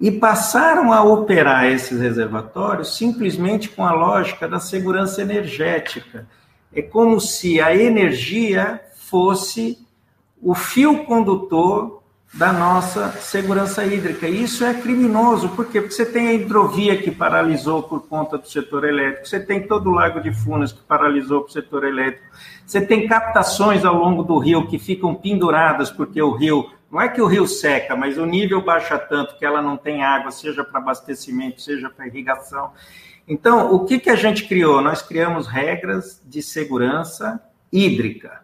e 0.00 0.10
passaram 0.10 0.92
a 0.92 1.04
operar 1.04 1.66
esses 1.66 2.00
reservatórios 2.00 2.96
simplesmente 2.96 3.68
com 3.68 3.86
a 3.86 3.92
lógica 3.92 4.48
da 4.48 4.58
segurança 4.58 5.22
energética. 5.22 6.26
É 6.74 6.82
como 6.82 7.20
se 7.20 7.60
a 7.60 7.72
energia 7.72 8.80
fosse 8.96 9.78
o 10.42 10.56
fio 10.56 11.04
condutor 11.04 12.02
da 12.34 12.52
nossa 12.52 13.12
segurança 13.20 13.84
hídrica. 13.84 14.28
Isso 14.28 14.64
é 14.64 14.74
criminoso, 14.74 15.50
por 15.50 15.66
quê? 15.66 15.80
Porque 15.80 15.94
você 15.94 16.04
tem 16.04 16.28
a 16.28 16.32
hidrovia 16.32 17.00
que 17.00 17.10
paralisou 17.10 17.84
por 17.84 18.08
conta 18.08 18.36
do 18.36 18.48
setor 18.48 18.84
elétrico, 18.84 19.28
você 19.28 19.38
tem 19.38 19.66
todo 19.66 19.88
o 19.88 19.92
Lago 19.92 20.20
de 20.20 20.32
Funas 20.32 20.72
que 20.72 20.82
paralisou 20.82 21.42
para 21.42 21.50
o 21.50 21.52
setor 21.52 21.84
elétrico, 21.84 22.26
você 22.66 22.84
tem 22.84 23.06
captações 23.06 23.84
ao 23.84 23.94
longo 23.94 24.24
do 24.24 24.36
rio 24.38 24.66
que 24.66 24.80
ficam 24.80 25.14
penduradas 25.14 25.92
porque 25.92 26.20
o 26.20 26.32
rio, 26.32 26.68
não 26.90 27.00
é 27.00 27.08
que 27.08 27.22
o 27.22 27.26
rio 27.26 27.46
seca, 27.46 27.94
mas 27.94 28.18
o 28.18 28.26
nível 28.26 28.60
baixa 28.60 28.98
tanto 28.98 29.38
que 29.38 29.44
ela 29.44 29.62
não 29.62 29.76
tem 29.76 30.02
água, 30.02 30.32
seja 30.32 30.64
para 30.64 30.80
abastecimento, 30.80 31.62
seja 31.62 31.88
para 31.88 32.08
irrigação. 32.08 32.72
Então, 33.28 33.72
o 33.72 33.84
que, 33.84 34.00
que 34.00 34.10
a 34.10 34.16
gente 34.16 34.44
criou? 34.48 34.82
Nós 34.82 35.00
criamos 35.00 35.46
regras 35.46 36.20
de 36.26 36.42
segurança 36.42 37.40
hídrica. 37.72 38.42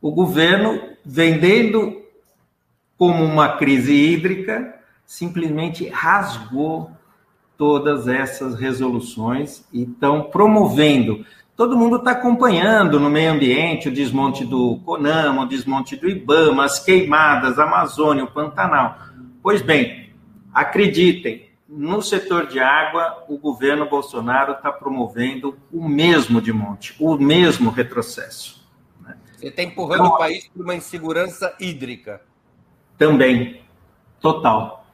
O 0.00 0.10
governo 0.10 0.80
vendendo 1.04 2.05
como 2.98 3.24
uma 3.24 3.56
crise 3.56 3.92
hídrica, 3.92 4.74
simplesmente 5.04 5.88
rasgou 5.88 6.90
todas 7.56 8.06
essas 8.06 8.54
resoluções 8.54 9.64
e 9.72 9.82
estão 9.82 10.24
promovendo. 10.24 11.24
Todo 11.56 11.76
mundo 11.76 11.96
está 11.96 12.10
acompanhando 12.10 13.00
no 13.00 13.08
meio 13.08 13.32
ambiente 13.32 13.88
o 13.88 13.92
desmonte 13.92 14.44
do 14.44 14.78
CONAMA, 14.84 15.42
o 15.42 15.48
desmonte 15.48 15.96
do 15.96 16.08
IBAMA, 16.08 16.64
as 16.64 16.84
queimadas, 16.84 17.58
a 17.58 17.64
Amazônia, 17.64 18.24
o 18.24 18.30
Pantanal. 18.30 18.98
Pois 19.42 19.62
bem, 19.62 20.10
acreditem, 20.52 21.46
no 21.68 22.02
setor 22.02 22.46
de 22.46 22.60
água, 22.60 23.24
o 23.28 23.38
governo 23.38 23.88
Bolsonaro 23.88 24.52
está 24.52 24.70
promovendo 24.70 25.56
o 25.72 25.88
mesmo 25.88 26.40
de 26.40 26.52
monte, 26.52 26.94
o 27.00 27.16
mesmo 27.16 27.70
retrocesso. 27.70 28.64
Né? 29.00 29.16
Você 29.36 29.48
está 29.48 29.62
empurrando 29.62 30.04
então, 30.04 30.14
o 30.14 30.18
país 30.18 30.48
para 30.48 30.62
uma 30.62 30.74
insegurança 30.74 31.54
hídrica. 31.58 32.20
Também, 32.98 33.60
total. 34.20 34.86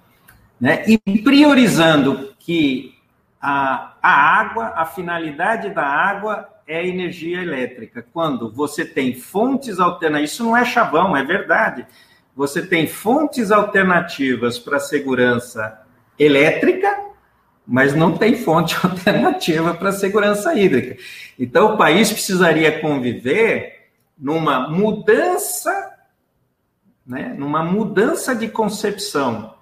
Né? 0.61 0.85
E 0.87 0.99
priorizando 1.23 2.35
que 2.39 2.95
a, 3.41 3.95
a 4.03 4.11
água, 4.11 4.73
a 4.77 4.85
finalidade 4.85 5.71
da 5.71 5.85
água 5.85 6.49
é 6.67 6.87
energia 6.87 7.43
elétrica. 7.43 8.05
Quando 8.13 8.51
você 8.51 8.85
tem 8.85 9.15
fontes 9.15 9.81
alternativas, 9.81 10.31
isso 10.31 10.45
não 10.45 10.57
é 10.57 10.65
chavão, 10.65 11.17
é 11.17 11.25
verdade. 11.25 11.87
Você 12.35 12.65
tem 12.65 12.87
fontes 12.87 13.51
alternativas 13.51 14.59
para 14.59 14.79
segurança 14.79 15.81
elétrica, 16.19 16.97
mas 17.67 17.95
não 17.95 18.17
tem 18.17 18.37
fonte 18.37 18.77
alternativa 18.83 19.75
para 19.75 19.93
segurança 19.93 20.55
hídrica. 20.55 20.97
Então, 21.39 21.75
o 21.75 21.77
país 21.77 22.13
precisaria 22.13 22.81
conviver 22.81 23.91
numa 24.19 24.69
mudança, 24.69 25.92
né, 27.13 27.35
numa 27.37 27.63
mudança 27.63 28.35
de 28.35 28.49
concepção 28.49 29.53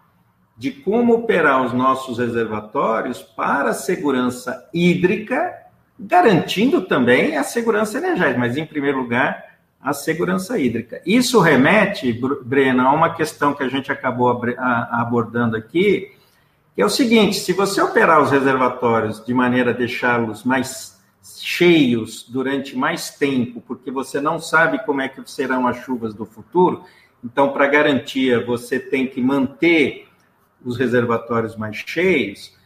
de 0.57 0.71
como 0.71 1.15
operar 1.15 1.65
os 1.65 1.73
nossos 1.73 2.19
reservatórios 2.19 3.23
para 3.23 3.71
a 3.71 3.75
segurança 3.75 4.69
hídrica, 4.73 5.53
garantindo 5.99 6.83
também 6.83 7.37
a 7.37 7.43
segurança 7.43 7.99
energética, 7.99 8.39
mas 8.39 8.57
em 8.57 8.65
primeiro 8.65 8.99
lugar 8.99 9.57
a 9.83 9.93
segurança 9.93 10.59
hídrica. 10.61 11.03
Isso 11.05 11.41
remete, 11.41 12.13
Breno, 12.45 12.87
a 12.87 12.93
uma 12.93 13.15
questão 13.15 13.53
que 13.53 13.65
a 13.65 13.69
gente 13.69 13.91
acabou 13.91 14.29
abordando 14.93 15.57
aqui, 15.57 16.13
que 16.77 16.83
é 16.83 16.87
o 16.87 16.91
seguinte: 16.91 17.41
se 17.41 17.53
você 17.53 17.83
operar 17.83 18.23
os 18.23 18.31
reservatórios 18.31 19.25
de 19.25 19.35
maneira 19.35 19.71
a 19.71 19.75
deixá-los 19.75 20.45
mais 20.45 21.01
cheios 21.23 22.25
durante 22.29 22.77
mais 22.77 23.11
tempo, 23.11 23.61
porque 23.67 23.91
você 23.91 24.21
não 24.21 24.39
sabe 24.39 24.85
como 24.85 25.01
é 25.01 25.09
que 25.09 25.21
serão 25.29 25.67
as 25.67 25.79
chuvas 25.79 26.15
do 26.15 26.25
futuro, 26.25 26.85
então, 27.25 27.53
para 27.53 27.67
garantia, 27.67 28.45
você 28.45 28.79
tem 28.79 29.07
que 29.07 29.21
manter 29.21 30.09
os 30.65 30.77
reservatórios 30.77 31.57
mais 31.57 31.77
cheios. 31.77 32.57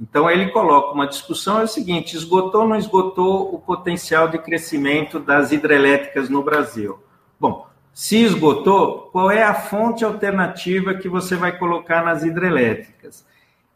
Então, 0.00 0.30
ele 0.30 0.50
coloca 0.50 0.92
uma 0.92 1.06
discussão: 1.06 1.60
é 1.60 1.64
o 1.64 1.68
seguinte, 1.68 2.16
esgotou 2.16 2.62
ou 2.62 2.68
não 2.68 2.76
esgotou 2.76 3.54
o 3.54 3.58
potencial 3.58 4.28
de 4.28 4.38
crescimento 4.38 5.18
das 5.18 5.52
hidrelétricas 5.52 6.28
no 6.28 6.42
Brasil? 6.42 6.98
Bom, 7.40 7.66
se 7.92 8.22
esgotou, 8.22 9.10
qual 9.12 9.30
é 9.30 9.42
a 9.42 9.54
fonte 9.54 10.04
alternativa 10.04 10.94
que 10.94 11.08
você 11.08 11.36
vai 11.36 11.58
colocar 11.58 12.04
nas 12.04 12.22
hidrelétricas? 12.22 13.24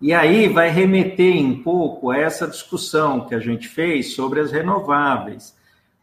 E 0.01 0.13
aí 0.13 0.49
vai 0.49 0.69
remeter 0.69 1.37
um 1.37 1.63
pouco 1.63 2.11
a 2.11 2.19
essa 2.19 2.47
discussão 2.47 3.27
que 3.27 3.35
a 3.35 3.39
gente 3.39 3.67
fez 3.67 4.15
sobre 4.15 4.41
as 4.41 4.53
renováveis. 4.53 5.57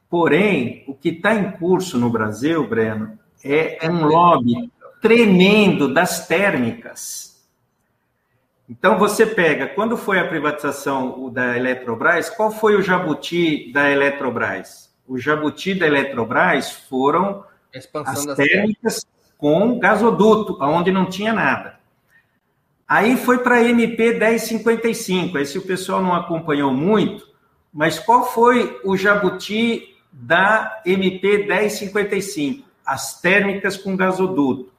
Porém, 0.09 0.83
o 0.87 0.93
que 0.95 1.09
está 1.09 1.35
em 1.35 1.51
curso 1.51 1.99
no 1.99 2.09
Brasil, 2.09 2.67
Breno, 2.67 3.17
é 3.43 3.79
um 3.89 4.05
lobby 4.05 4.71
tremendo 5.01 5.93
das 5.93 6.27
térmicas. 6.27 7.33
Então 8.69 8.97
você 8.97 9.25
pega, 9.25 9.67
quando 9.67 9.97
foi 9.97 10.19
a 10.19 10.27
privatização 10.27 11.29
da 11.29 11.57
Eletrobras, 11.57 12.29
qual 12.29 12.49
foi 12.49 12.75
o 12.75 12.81
jabuti 12.81 13.71
da 13.73 13.89
Eletrobras? 13.89 14.91
O 15.05 15.17
jabuti 15.17 15.75
da 15.75 15.85
Eletrobras 15.85 16.71
foram 16.71 17.43
as 17.75 18.25
térmicas 18.35 19.05
com 19.37 19.77
gasoduto, 19.77 20.57
onde 20.61 20.91
não 20.91 21.05
tinha 21.05 21.33
nada. 21.33 21.77
Aí 22.87 23.17
foi 23.17 23.39
para 23.39 23.55
a 23.55 23.63
MP 23.63 24.13
1055. 24.13 25.37
Esse 25.37 25.57
o 25.57 25.63
pessoal 25.63 26.01
não 26.01 26.13
acompanhou 26.15 26.71
muito, 26.71 27.27
mas 27.73 27.99
qual 27.99 28.25
foi 28.25 28.79
o 28.85 28.95
jabuti 28.95 29.95
da 30.11 30.81
MP 30.85 31.45
1055? 31.45 32.72
As 32.85 33.19
térmicas 33.21 33.77
com 33.77 33.95
gasoduto. 33.95 34.73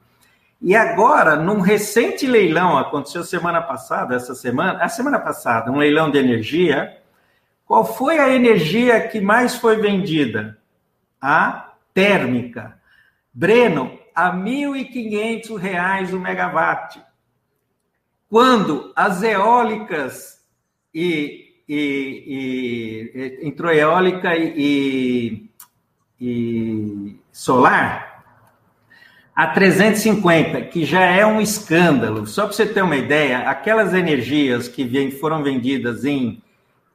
E 0.60 0.74
agora, 0.74 1.36
num 1.36 1.60
recente 1.60 2.26
leilão, 2.26 2.78
aconteceu 2.78 3.22
semana 3.22 3.60
passada, 3.60 4.14
essa 4.14 4.34
semana, 4.34 4.82
a 4.82 4.88
semana 4.88 5.18
passada, 5.18 5.70
um 5.70 5.76
leilão 5.76 6.10
de 6.10 6.18
energia, 6.18 6.96
qual 7.66 7.84
foi 7.84 8.18
a 8.18 8.30
energia 8.30 9.08
que 9.08 9.20
mais 9.20 9.56
foi 9.56 9.76
vendida? 9.76 10.58
A 11.20 11.74
térmica. 11.92 12.80
Breno, 13.32 13.98
a 14.14 14.30
R$ 14.30 14.38
1.500 14.38 16.12
o 16.12 16.20
megawatt. 16.20 17.02
Quando 18.28 18.92
as 18.96 19.22
eólicas 19.22 20.42
e, 20.94 21.62
e, 21.68 23.10
e 23.16 23.46
entrou 23.46 23.72
eólica 23.72 24.36
e, 24.36 25.50
e 26.20 27.18
solar, 27.34 28.22
a 29.34 29.48
350, 29.48 30.60
que 30.66 30.84
já 30.84 31.00
é 31.00 31.26
um 31.26 31.40
escândalo. 31.40 32.24
Só 32.28 32.44
para 32.44 32.52
você 32.52 32.64
ter 32.64 32.80
uma 32.80 32.94
ideia, 32.94 33.38
aquelas 33.50 33.92
energias 33.92 34.68
que 34.68 35.10
foram 35.10 35.42
vendidas 35.42 36.04
em 36.04 36.40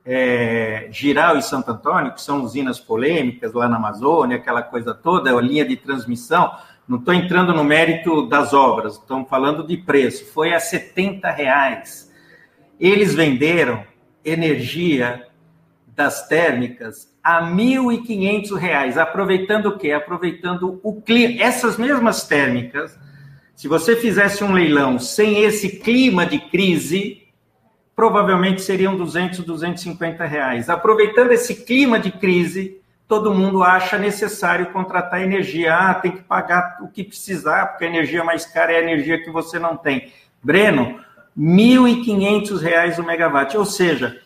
é, 0.05 0.87
Giral 0.91 1.37
e 1.37 1.41
Santo 1.41 1.71
Antônio, 1.71 2.13
que 2.13 2.21
são 2.21 2.41
usinas 2.41 2.79
polêmicas 2.79 3.51
lá 3.51 3.67
na 3.67 3.75
Amazônia, 3.75 4.37
aquela 4.37 4.63
coisa 4.63 4.93
toda, 4.93 5.29
a 5.29 5.41
linha 5.41 5.65
de 5.65 5.75
transmissão, 5.75 6.55
não 6.87 6.99
estou 6.99 7.13
entrando 7.13 7.53
no 7.53 7.65
mérito 7.65 8.25
das 8.25 8.53
obras, 8.53 8.93
estamos 8.93 9.27
falando 9.27 9.67
de 9.67 9.75
preço, 9.75 10.31
foi 10.31 10.53
a 10.53 10.59
70 10.59 11.29
reais. 11.31 12.09
Eles 12.79 13.13
venderam 13.13 13.83
energia 14.23 15.27
das 15.99 16.25
térmicas 16.29 17.13
a 17.21 17.41
R$ 17.41 17.51
1.500, 17.51 18.95
aproveitando 18.95 19.65
o 19.65 19.77
quê? 19.77 19.91
Aproveitando 19.91 20.79
o 20.81 21.01
clima. 21.01 21.43
Essas 21.43 21.75
mesmas 21.75 22.25
térmicas, 22.25 22.97
se 23.53 23.67
você 23.67 23.97
fizesse 23.97 24.41
um 24.41 24.53
leilão 24.53 24.97
sem 24.97 25.43
esse 25.43 25.77
clima 25.79 26.25
de 26.25 26.39
crise, 26.39 27.27
provavelmente 27.93 28.61
seriam 28.61 28.95
200, 28.95 29.39
250 29.39 30.23
reais. 30.23 30.69
Aproveitando 30.69 31.33
esse 31.33 31.65
clima 31.65 31.99
de 31.99 32.13
crise, 32.13 32.79
todo 33.05 33.33
mundo 33.33 33.61
acha 33.61 33.97
necessário 33.97 34.71
contratar 34.71 35.21
energia. 35.21 35.75
Ah, 35.75 35.93
tem 35.95 36.13
que 36.13 36.23
pagar 36.23 36.77
o 36.81 36.87
que 36.87 37.03
precisar, 37.03 37.65
porque 37.65 37.83
a 37.83 37.89
energia 37.89 38.23
mais 38.23 38.45
cara 38.45 38.71
é 38.71 38.77
a 38.77 38.83
energia 38.83 39.21
que 39.21 39.29
você 39.29 39.59
não 39.59 39.75
tem. 39.75 40.13
Breno, 40.41 41.01
R$ 41.37 41.43
1.500 41.43 42.99
o 42.99 43.03
megawatt. 43.03 43.57
Ou 43.57 43.65
seja, 43.65 44.21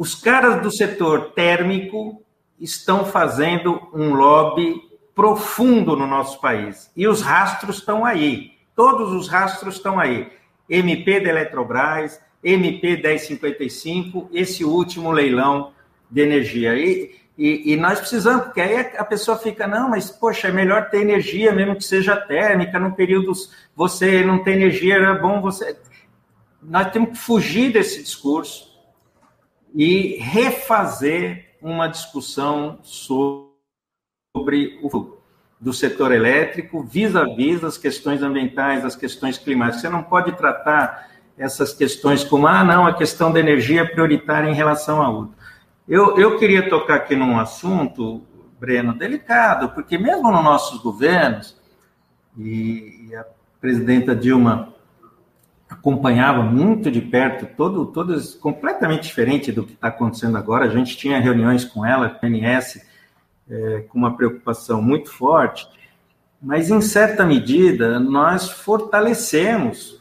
os 0.00 0.14
caras 0.14 0.62
do 0.62 0.70
setor 0.70 1.32
térmico 1.32 2.22
estão 2.58 3.04
fazendo 3.04 3.78
um 3.92 4.14
lobby 4.14 4.80
profundo 5.14 5.94
no 5.94 6.06
nosso 6.06 6.40
país. 6.40 6.90
E 6.96 7.06
os 7.06 7.20
rastros 7.20 7.76
estão 7.76 8.02
aí. 8.02 8.52
Todos 8.74 9.12
os 9.12 9.28
rastros 9.28 9.74
estão 9.74 10.00
aí. 10.00 10.32
MP 10.70 11.20
da 11.20 11.28
Eletrobras, 11.28 12.18
MP 12.42 12.96
1055, 12.96 14.30
esse 14.32 14.64
último 14.64 15.12
leilão 15.12 15.74
de 16.10 16.22
energia. 16.22 16.74
E, 16.76 17.16
e, 17.36 17.74
e, 17.74 17.76
nós 17.76 18.00
precisamos, 18.00 18.44
porque 18.44 18.62
aí 18.62 18.78
a 18.96 19.04
pessoa 19.04 19.36
fica, 19.36 19.66
não, 19.66 19.90
mas 19.90 20.10
poxa, 20.10 20.48
é 20.48 20.50
melhor 20.50 20.88
ter 20.88 21.02
energia, 21.02 21.52
mesmo 21.52 21.76
que 21.76 21.84
seja 21.84 22.16
térmica, 22.16 22.78
num 22.78 22.92
período 22.92 23.32
você 23.76 24.24
não 24.24 24.42
tem 24.42 24.54
energia, 24.54 24.94
é 24.94 25.18
bom 25.18 25.42
você. 25.42 25.76
Nós 26.62 26.90
temos 26.90 27.10
que 27.10 27.18
fugir 27.18 27.70
desse 27.70 28.02
discurso 28.02 28.69
e 29.74 30.16
refazer 30.18 31.56
uma 31.62 31.86
discussão 31.86 32.78
sobre 32.82 34.78
o 34.82 35.18
do 35.60 35.74
setor 35.74 36.10
elétrico 36.12 36.82
vis-à-vis 36.82 37.62
as 37.62 37.76
questões 37.76 38.22
ambientais, 38.22 38.84
as 38.84 38.96
questões 38.96 39.36
climáticas. 39.36 39.82
Você 39.82 39.90
não 39.90 40.02
pode 40.02 40.32
tratar 40.32 41.10
essas 41.36 41.74
questões 41.74 42.24
como, 42.24 42.46
ah, 42.46 42.64
não, 42.64 42.86
a 42.86 42.94
questão 42.94 43.30
da 43.30 43.40
energia 43.40 43.82
é 43.82 43.84
prioritária 43.84 44.48
em 44.48 44.54
relação 44.54 45.02
a 45.02 45.10
outra. 45.10 45.36
Eu, 45.86 46.16
eu 46.18 46.38
queria 46.38 46.68
tocar 46.68 46.96
aqui 46.96 47.14
num 47.14 47.38
assunto, 47.38 48.22
Breno, 48.58 48.94
delicado, 48.94 49.70
porque 49.70 49.98
mesmo 49.98 50.30
nos 50.30 50.44
nossos 50.44 50.80
governos, 50.80 51.58
e, 52.38 53.08
e 53.08 53.16
a 53.16 53.24
presidenta 53.60 54.14
Dilma 54.14 54.72
acompanhava 55.70 56.42
muito 56.42 56.90
de 56.90 57.00
perto, 57.00 57.46
todo, 57.56 57.86
todas 57.86 58.34
completamente 58.34 59.04
diferente 59.04 59.52
do 59.52 59.64
que 59.64 59.72
está 59.72 59.88
acontecendo 59.88 60.36
agora. 60.36 60.64
A 60.64 60.68
gente 60.68 60.96
tinha 60.96 61.20
reuniões 61.20 61.64
com 61.64 61.86
ela, 61.86 62.10
com 62.10 62.26
a 62.26 62.28
NS, 62.28 62.84
é, 63.48 63.84
com 63.88 63.98
uma 63.98 64.16
preocupação 64.16 64.82
muito 64.82 65.10
forte, 65.10 65.68
mas 66.42 66.70
em 66.70 66.80
certa 66.80 67.24
medida 67.24 68.00
nós 68.00 68.50
fortalecemos 68.50 70.00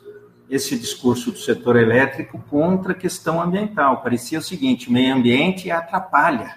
esse 0.50 0.78
discurso 0.78 1.32
do 1.32 1.38
setor 1.38 1.76
elétrico 1.76 2.44
contra 2.50 2.94
a 2.94 2.96
questão 2.96 3.40
ambiental. 3.40 4.02
Parecia 4.02 4.40
o 4.40 4.42
seguinte: 4.42 4.90
o 4.90 4.92
meio 4.92 5.14
ambiente 5.14 5.70
atrapalha. 5.70 6.56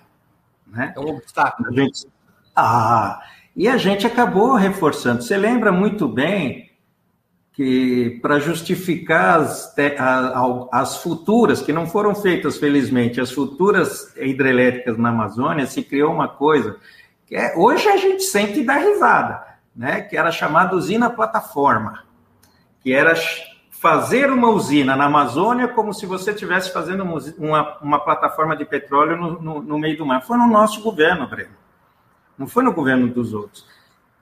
Né? 0.66 0.94
É 0.96 1.00
um 1.00 1.16
obstáculo. 1.16 1.68
A 1.68 1.72
gente... 1.72 2.06
Ah, 2.56 3.22
e 3.54 3.68
a 3.68 3.76
gente 3.76 4.06
acabou 4.06 4.54
reforçando. 4.54 5.22
Você 5.22 5.36
lembra 5.36 5.70
muito 5.70 6.08
bem 6.08 6.71
que 7.62 8.18
para 8.20 8.40
justificar 8.40 9.38
as, 9.38 9.72
as 10.72 10.96
futuras, 10.96 11.62
que 11.62 11.72
não 11.72 11.86
foram 11.86 12.12
feitas, 12.12 12.58
felizmente, 12.58 13.20
as 13.20 13.30
futuras 13.30 14.12
hidrelétricas 14.16 14.98
na 14.98 15.10
Amazônia, 15.10 15.64
se 15.66 15.80
criou 15.80 16.12
uma 16.12 16.26
coisa 16.26 16.76
que 17.24 17.36
é, 17.36 17.54
hoje 17.56 17.88
a 17.88 17.96
gente 17.96 18.24
sente 18.24 18.64
dar 18.64 18.78
risada, 18.78 19.46
né? 19.76 20.00
que 20.00 20.16
era 20.16 20.32
chamada 20.32 20.74
usina 20.74 21.08
plataforma, 21.08 22.02
que 22.80 22.92
era 22.92 23.14
fazer 23.70 24.28
uma 24.28 24.48
usina 24.48 24.96
na 24.96 25.04
Amazônia 25.04 25.68
como 25.68 25.94
se 25.94 26.04
você 26.04 26.32
estivesse 26.32 26.72
fazendo 26.72 27.04
uma, 27.38 27.78
uma 27.80 28.00
plataforma 28.00 28.56
de 28.56 28.64
petróleo 28.64 29.16
no, 29.16 29.40
no, 29.40 29.62
no 29.62 29.78
meio 29.78 29.96
do 29.96 30.04
mar. 30.04 30.20
Foi 30.22 30.36
no 30.36 30.48
nosso 30.48 30.82
governo, 30.82 31.28
Breno. 31.28 31.54
Não 32.36 32.48
foi 32.48 32.64
no 32.64 32.72
governo 32.72 33.06
dos 33.06 33.32
outros. 33.32 33.64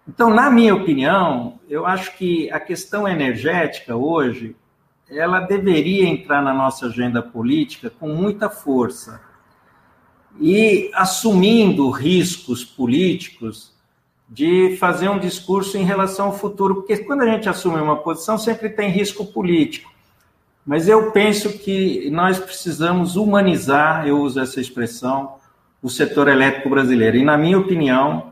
Então, 0.09 0.31
na 0.31 0.51
minha 0.51 0.75
opinião, 0.75 1.59
eu 1.69 1.87
acho 1.87 2.17
que 2.17 2.51
a 2.51 2.59
questão 2.59 3.07
energética 3.07 3.95
hoje 3.95 4.57
ela 5.09 5.41
deveria 5.41 6.09
entrar 6.09 6.43
na 6.43 6.55
nossa 6.55 6.87
agenda 6.87 7.23
política 7.23 7.91
com 7.91 8.09
muita 8.09 8.49
força 8.49 9.21
e 10.41 10.91
assumindo 10.95 11.91
riscos 11.91 12.65
políticos 12.65 13.75
de 14.29 14.77
fazer 14.77 15.09
um 15.09 15.19
discurso 15.19 15.77
em 15.77 15.85
relação 15.85 16.27
ao 16.27 16.39
futuro, 16.39 16.77
porque 16.77 16.99
quando 16.99 17.23
a 17.23 17.27
gente 17.27 17.49
assume 17.49 17.81
uma 17.81 17.97
posição 17.97 18.39
sempre 18.39 18.69
tem 18.71 18.89
risco 18.89 19.25
político. 19.27 19.91
Mas 20.65 20.87
eu 20.87 21.11
penso 21.11 21.59
que 21.59 22.09
nós 22.11 22.39
precisamos 22.39 23.17
humanizar, 23.17 24.07
eu 24.07 24.21
uso 24.21 24.39
essa 24.39 24.61
expressão, 24.61 25.35
o 25.83 25.89
setor 25.89 26.29
elétrico 26.29 26.69
brasileiro. 26.69 27.17
E, 27.17 27.25
na 27.25 27.37
minha 27.37 27.59
opinião, 27.59 28.30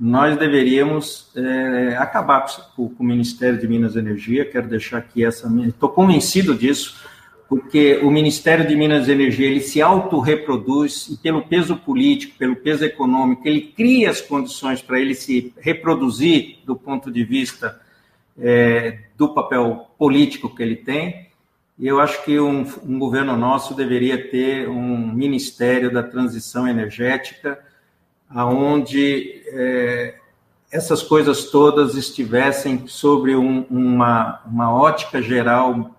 nós 0.00 0.38
deveríamos 0.38 1.30
é, 1.36 1.94
acabar 1.98 2.46
com, 2.74 2.88
com, 2.88 3.04
o 3.04 3.06
Ministério 3.06 3.58
de 3.58 3.68
Minas 3.68 3.94
e 3.94 3.98
Energia. 3.98 4.46
Quero 4.46 4.66
deixar 4.66 4.96
aqui 4.96 5.22
essa. 5.22 5.46
Estou 5.66 5.90
convencido 5.90 6.54
disso, 6.54 7.04
porque 7.46 8.00
o 8.02 8.10
Ministério 8.10 8.66
de 8.66 8.74
Minas 8.74 9.08
e 9.08 9.12
Energia 9.12 9.46
ele 9.46 9.60
se 9.60 9.82
autorreproduz 9.82 11.08
e, 11.08 11.18
pelo 11.18 11.42
peso 11.42 11.76
político, 11.76 12.38
pelo 12.38 12.56
peso 12.56 12.82
econômico, 12.82 13.46
ele 13.46 13.60
cria 13.60 14.08
as 14.08 14.22
condições 14.22 14.80
para 14.80 14.98
ele 14.98 15.14
se 15.14 15.52
reproduzir 15.60 16.60
do 16.64 16.74
ponto 16.74 17.10
de 17.10 17.22
vista 17.22 17.78
é, 18.38 19.00
do 19.18 19.28
papel 19.34 19.90
político 19.98 20.48
que 20.54 20.62
ele 20.62 20.76
tem. 20.76 21.28
E 21.78 21.86
eu 21.86 22.00
acho 22.00 22.24
que 22.24 22.40
um, 22.40 22.60
um, 22.86 22.98
governo 22.98 23.36
nosso 23.36 23.74
deveria 23.74 24.30
ter 24.30 24.66
um 24.66 25.12
Ministério 25.12 25.92
da 25.92 26.02
Transição 26.02 26.66
Energética, 26.66 27.58
aonde 28.30 29.42
é, 29.48 30.14
essas 30.70 31.02
coisas 31.02 31.46
todas 31.46 31.96
estivessem 31.96 32.86
sobre 32.86 33.34
um, 33.34 33.62
uma, 33.70 34.40
uma 34.46 34.72
ótica 34.72 35.20
geral 35.20 35.94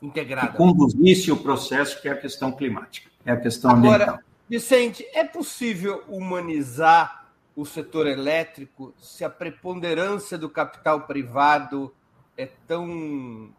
integrada 0.00 0.48
que 0.48 0.56
conduzisse 0.56 1.32
o 1.32 1.36
processo 1.36 2.00
que 2.00 2.08
é 2.08 2.12
a 2.12 2.16
questão 2.16 2.52
climática, 2.52 3.10
é 3.24 3.32
a 3.32 3.36
questão 3.36 3.70
Agora, 3.70 4.04
ambiental. 4.04 4.18
Vicente, 4.48 5.04
é 5.12 5.24
possível 5.24 6.04
humanizar 6.08 7.26
o 7.56 7.64
setor 7.64 8.06
elétrico 8.06 8.94
se 9.00 9.24
a 9.24 9.30
preponderância 9.30 10.38
do 10.38 10.48
capital 10.48 11.00
privado 11.00 11.92
é 12.36 12.48
tão 12.66 13.50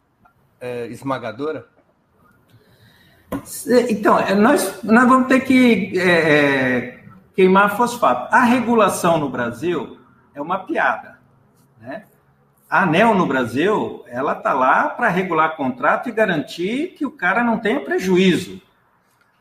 é, 0.62 0.88
esmagadora? 0.88 1.68
Então, 3.90 4.18
nós, 4.38 4.82
nós 4.84 5.08
vamos 5.10 5.28
ter 5.28 5.42
que 5.42 6.00
é, 6.00 6.10
é, 6.10 6.97
queimar 7.38 7.78
fosfato. 7.78 8.34
A 8.34 8.44
regulação 8.44 9.20
no 9.20 9.30
Brasil 9.30 10.00
é 10.34 10.42
uma 10.42 10.66
piada. 10.66 11.20
Né? 11.80 12.06
A 12.68 12.82
ANEL 12.82 13.14
no 13.14 13.28
Brasil, 13.28 14.04
ela 14.08 14.34
está 14.34 14.54
lá 14.54 14.90
para 14.90 15.08
regular 15.08 15.56
contrato 15.56 16.10
e 16.10 16.12
garantir 16.12 16.96
que 16.98 17.06
o 17.06 17.12
cara 17.12 17.44
não 17.44 17.60
tenha 17.60 17.80
prejuízo. 17.80 18.60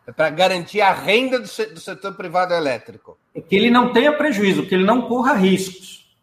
É 0.06 0.12
para 0.12 0.28
garantir 0.28 0.82
a 0.82 0.92
renda 0.92 1.38
do 1.40 1.48
setor 1.48 2.12
privado 2.12 2.52
elétrico. 2.52 3.18
É 3.34 3.40
que 3.40 3.56
ele 3.56 3.70
não 3.70 3.94
tenha 3.94 4.12
prejuízo, 4.12 4.66
que 4.66 4.74
ele 4.74 4.84
não 4.84 5.08
corra 5.08 5.32
riscos. 5.32 6.14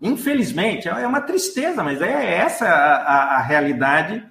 Infelizmente, 0.00 0.88
é 0.88 1.04
uma 1.04 1.20
tristeza, 1.20 1.82
mas 1.82 2.00
é 2.00 2.36
essa 2.36 2.64
a, 2.64 2.96
a, 2.96 3.36
a 3.38 3.42
realidade 3.42 4.24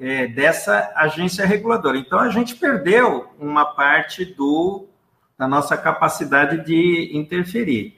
é, 0.00 0.26
dessa 0.26 0.90
agência 0.96 1.44
reguladora. 1.44 1.98
Então, 1.98 2.18
a 2.18 2.30
gente 2.30 2.56
perdeu 2.56 3.28
uma 3.38 3.66
parte 3.66 4.24
do, 4.24 4.88
da 5.38 5.48
nossa 5.48 5.76
capacidade 5.76 6.64
de 6.64 7.10
interferir. 7.12 7.96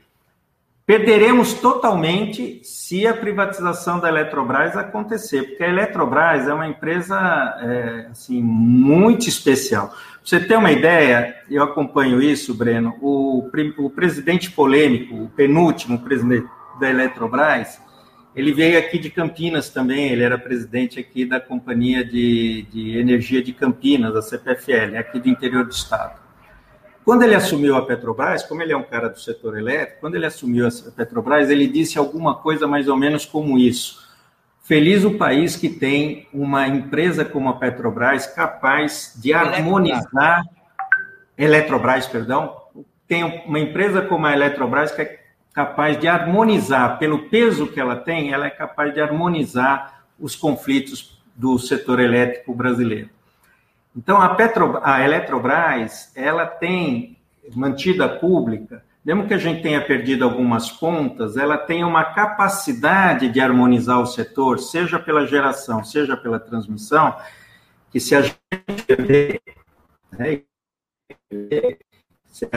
Perderemos 0.86 1.54
totalmente 1.54 2.60
se 2.62 3.08
a 3.08 3.12
privatização 3.12 3.98
da 3.98 4.08
Eletrobras 4.08 4.76
acontecer, 4.76 5.42
porque 5.42 5.64
a 5.64 5.68
Eletrobras 5.68 6.46
é 6.46 6.54
uma 6.54 6.68
empresa 6.68 7.18
é, 7.60 8.06
assim 8.08 8.40
muito 8.40 9.28
especial. 9.28 9.88
Pra 9.88 9.98
você 10.22 10.40
ter 10.40 10.56
uma 10.56 10.70
ideia, 10.70 11.34
eu 11.50 11.64
acompanho 11.64 12.22
isso, 12.22 12.54
Breno. 12.54 12.94
O, 13.00 13.50
o 13.78 13.90
presidente 13.90 14.48
polêmico, 14.52 15.24
o 15.24 15.28
penúltimo 15.30 15.98
presidente 15.98 16.46
da 16.78 16.88
Eletrobras, 16.88 17.80
ele 18.34 18.52
veio 18.52 18.78
aqui 18.78 18.96
de 18.96 19.10
Campinas 19.10 19.70
também, 19.70 20.12
ele 20.12 20.22
era 20.22 20.38
presidente 20.38 21.00
aqui 21.00 21.24
da 21.24 21.40
Companhia 21.40 22.04
de, 22.04 22.62
de 22.70 22.96
Energia 22.96 23.42
de 23.42 23.52
Campinas, 23.52 24.14
a 24.14 24.22
CPFL, 24.22 24.98
aqui 24.98 25.18
do 25.18 25.28
interior 25.28 25.64
do 25.64 25.72
estado. 25.72 26.25
Quando 27.06 27.22
ele 27.22 27.36
assumiu 27.36 27.76
a 27.76 27.86
Petrobras, 27.86 28.42
como 28.42 28.62
ele 28.62 28.72
é 28.72 28.76
um 28.76 28.82
cara 28.82 29.08
do 29.08 29.20
setor 29.20 29.56
elétrico, 29.56 30.00
quando 30.00 30.16
ele 30.16 30.26
assumiu 30.26 30.66
a 30.66 30.70
Petrobras, 30.90 31.48
ele 31.48 31.68
disse 31.68 31.96
alguma 31.96 32.34
coisa 32.34 32.66
mais 32.66 32.88
ou 32.88 32.96
menos 32.96 33.24
como 33.24 33.56
isso. 33.56 34.04
Feliz 34.64 35.04
o 35.04 35.16
país 35.16 35.54
que 35.54 35.68
tem 35.68 36.26
uma 36.34 36.66
empresa 36.66 37.24
como 37.24 37.48
a 37.48 37.52
Petrobras 37.52 38.26
capaz 38.26 39.12
de 39.22 39.32
harmonizar 39.32 40.42
Eletrobras, 41.38 42.08
perdão, 42.08 42.56
tem 43.06 43.22
uma 43.22 43.60
empresa 43.60 44.02
como 44.02 44.26
a 44.26 44.32
Eletrobras 44.32 44.90
que 44.90 45.02
é 45.02 45.20
capaz 45.54 46.00
de 46.00 46.08
harmonizar, 46.08 46.98
pelo 46.98 47.28
peso 47.28 47.68
que 47.68 47.78
ela 47.78 47.94
tem, 47.94 48.32
ela 48.32 48.46
é 48.48 48.50
capaz 48.50 48.92
de 48.92 49.00
harmonizar 49.00 50.06
os 50.18 50.34
conflitos 50.34 51.22
do 51.36 51.56
setor 51.56 52.00
elétrico 52.00 52.52
brasileiro. 52.52 53.10
Então, 53.96 54.20
a, 54.20 54.34
Petro, 54.34 54.78
a 54.82 55.02
Eletrobras, 55.02 56.12
ela 56.14 56.46
tem 56.46 57.16
mantida 57.54 58.08
pública, 58.08 58.84
mesmo 59.04 59.26
que 59.26 59.34
a 59.34 59.38
gente 59.38 59.62
tenha 59.62 59.80
perdido 59.80 60.24
algumas 60.24 60.70
pontas, 60.70 61.36
ela 61.36 61.56
tem 61.56 61.84
uma 61.84 62.04
capacidade 62.04 63.28
de 63.28 63.40
harmonizar 63.40 64.00
o 64.00 64.06
setor, 64.06 64.58
seja 64.58 64.98
pela 64.98 65.26
geração, 65.26 65.84
seja 65.84 66.16
pela 66.16 66.40
transmissão, 66.40 67.16
que 67.90 68.00
se 68.00 68.14
a 68.16 68.22
gente 68.22 68.36
né, 70.10 70.42
se 72.26 72.48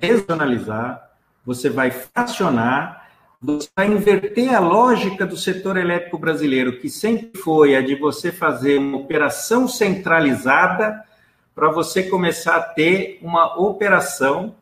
regionalizar, 0.00 1.10
você 1.44 1.68
vai 1.68 1.90
fracionar, 1.90 3.05
você 3.40 3.68
vai 3.76 3.86
inverter 3.88 4.54
a 4.54 4.60
lógica 4.60 5.26
do 5.26 5.36
setor 5.36 5.76
elétrico 5.76 6.18
brasileiro, 6.18 6.78
que 6.78 6.88
sempre 6.88 7.38
foi 7.38 7.76
a 7.76 7.82
de 7.82 7.94
você 7.94 8.32
fazer 8.32 8.78
uma 8.78 8.98
operação 8.98 9.68
centralizada 9.68 11.04
para 11.54 11.70
você 11.70 12.02
começar 12.04 12.56
a 12.56 12.62
ter 12.62 13.18
uma 13.22 13.58
operação 13.58 14.54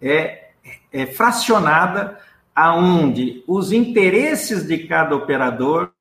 é, 0.00 0.50
é, 0.92 1.06
fracionada, 1.06 2.18
aonde 2.54 3.42
os 3.46 3.72
interesses 3.72 4.66
de 4.66 4.86
cada 4.86 5.14
operador. 5.16 5.92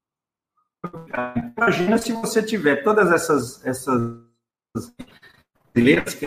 Imagina 1.57 1.97
se 1.97 2.11
você 2.11 2.43
tiver 2.43 2.83
todas 2.83 3.11
essas, 3.11 3.65
essas 3.65 4.21
brasileiras 5.73 6.13
que 6.13 6.25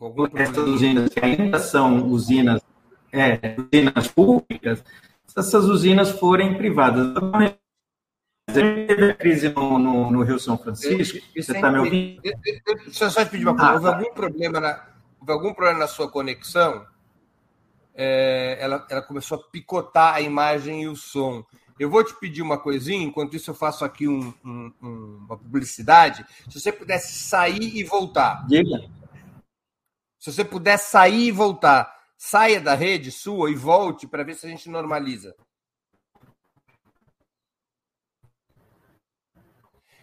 algum 0.00 0.26
Essas 0.34 0.58
usinas 0.58 1.08
que 1.08 1.20
ainda 1.20 1.58
são 1.58 2.06
usinas, 2.08 2.60
é, 3.14 3.56
usinas 3.58 4.08
públicas, 4.08 4.84
se 5.26 5.38
essas 5.38 5.64
usinas 5.66 6.10
forem 6.10 6.56
privadas. 6.56 7.14
Teve 8.52 9.10
a 9.10 9.14
crise 9.14 9.48
no, 9.48 9.78
no, 9.78 10.10
no, 10.10 10.22
Rio 10.22 10.38
São 10.38 10.58
Francisco. 10.58 11.18
Você 11.34 11.52
está 11.52 11.70
me 11.70 11.78
ouvindo? 11.78 12.20
Deixa 12.22 13.04
eu 13.04 13.10
só 13.10 13.24
te 13.24 13.30
pedir 13.30 13.44
uma 13.44 13.56
coisa. 13.56 13.70
Ah, 13.70 13.74
houve, 13.74 13.84
tá. 13.86 13.96
algum 13.96 14.14
problema 14.14 14.60
na, 14.60 14.86
houve 15.18 15.32
algum 15.32 15.54
problema 15.54 15.78
na 15.78 15.86
sua 15.86 16.10
conexão? 16.10 16.86
É, 17.94 18.58
ela, 18.60 18.86
ela 18.90 19.00
começou 19.00 19.38
a 19.38 19.50
picotar 19.50 20.14
a 20.14 20.20
imagem 20.20 20.82
e 20.82 20.88
o 20.88 20.96
som. 20.96 21.44
Eu 21.78 21.88
vou 21.88 22.04
te 22.04 22.14
pedir 22.20 22.42
uma 22.42 22.58
coisinha, 22.58 23.04
enquanto 23.04 23.34
isso 23.34 23.50
eu 23.50 23.54
faço 23.54 23.84
aqui 23.84 24.06
um, 24.06 24.32
um, 24.44 24.72
uma 25.26 25.38
publicidade. 25.38 26.24
Se 26.48 26.60
você 26.60 26.70
pudesse 26.70 27.14
sair 27.14 27.76
e 27.76 27.82
voltar. 27.82 28.46
Diga. 28.46 28.88
Se 30.18 30.32
você 30.32 30.44
puder 30.44 30.78
sair 30.78 31.28
e 31.28 31.32
voltar, 31.32 31.92
saia 32.16 32.60
da 32.60 32.74
rede 32.74 33.10
sua 33.10 33.50
e 33.50 33.54
volte 33.54 34.06
para 34.06 34.24
ver 34.24 34.34
se 34.34 34.46
a 34.46 34.48
gente 34.48 34.68
normaliza. 34.68 35.34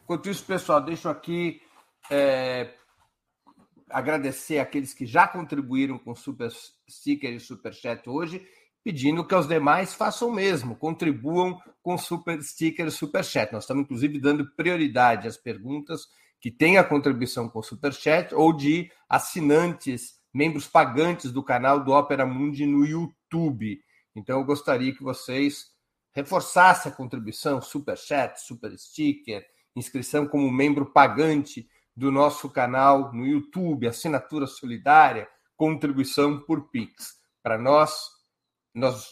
Enquanto 0.04 0.30
isso, 0.30 0.46
pessoal, 0.46 0.82
deixo 0.82 1.08
aqui 1.08 1.62
é, 2.10 2.74
agradecer 3.90 4.60
aqueles 4.60 4.94
que 4.94 5.06
já 5.06 5.28
contribuíram 5.28 5.98
com 5.98 6.14
Super 6.16 6.52
Sticker 6.90 7.34
e 7.34 7.40
Super 7.40 7.74
Chat 7.74 8.10
hoje, 8.10 8.46
pedindo 8.84 9.26
que 9.26 9.36
os 9.36 9.48
demais 9.48 9.94
façam 9.94 10.30
o 10.30 10.34
mesmo, 10.34 10.76
contribuam 10.76 11.62
com 11.82 11.98
Super 11.98 12.42
Sticker 12.42 12.88
e 12.88 12.92
Super 12.92 13.24
Chat. 13.24 13.52
Nós 13.54 13.64
estamos, 13.64 13.84
inclusive, 13.84 14.20
dando 14.20 14.52
prioridade 14.56 15.28
às 15.28 15.38
perguntas 15.38 16.08
que 16.42 16.50
tem 16.50 16.78
a 16.78 16.84
contribuição 16.84 17.48
com 17.48 17.60
o 17.60 17.64
Superchat 17.64 18.34
ou 18.34 18.52
de 18.52 18.92
assinantes, 19.08 20.20
membros 20.34 20.68
pagantes 20.68 21.32
do 21.32 21.44
canal 21.44 21.84
do 21.84 21.92
Opera 21.92 22.26
Mundi 22.26 22.66
no 22.66 22.86
YouTube. 22.86 23.82
Então 24.16 24.40
eu 24.40 24.46
gostaria 24.46 24.94
que 24.94 25.04
vocês 25.04 25.72
reforçassem 26.14 26.92
a 26.92 26.96
contribuição, 26.96 27.62
Superchat, 27.62 28.42
Super 28.42 28.78
Sticker, 28.78 29.46
inscrição 29.76 30.28
como 30.28 30.52
membro 30.52 30.86
pagante 30.86 31.70
do 31.96 32.12
nosso 32.12 32.50
canal 32.50 33.14
no 33.14 33.26
YouTube, 33.26 33.88
assinatura 33.88 34.48
solidária, 34.48 35.28
contribuição 35.56 36.40
por 36.40 36.70
Pix. 36.70 37.20
Para 37.44 37.58
nós, 37.58 37.96
nós 38.74 39.12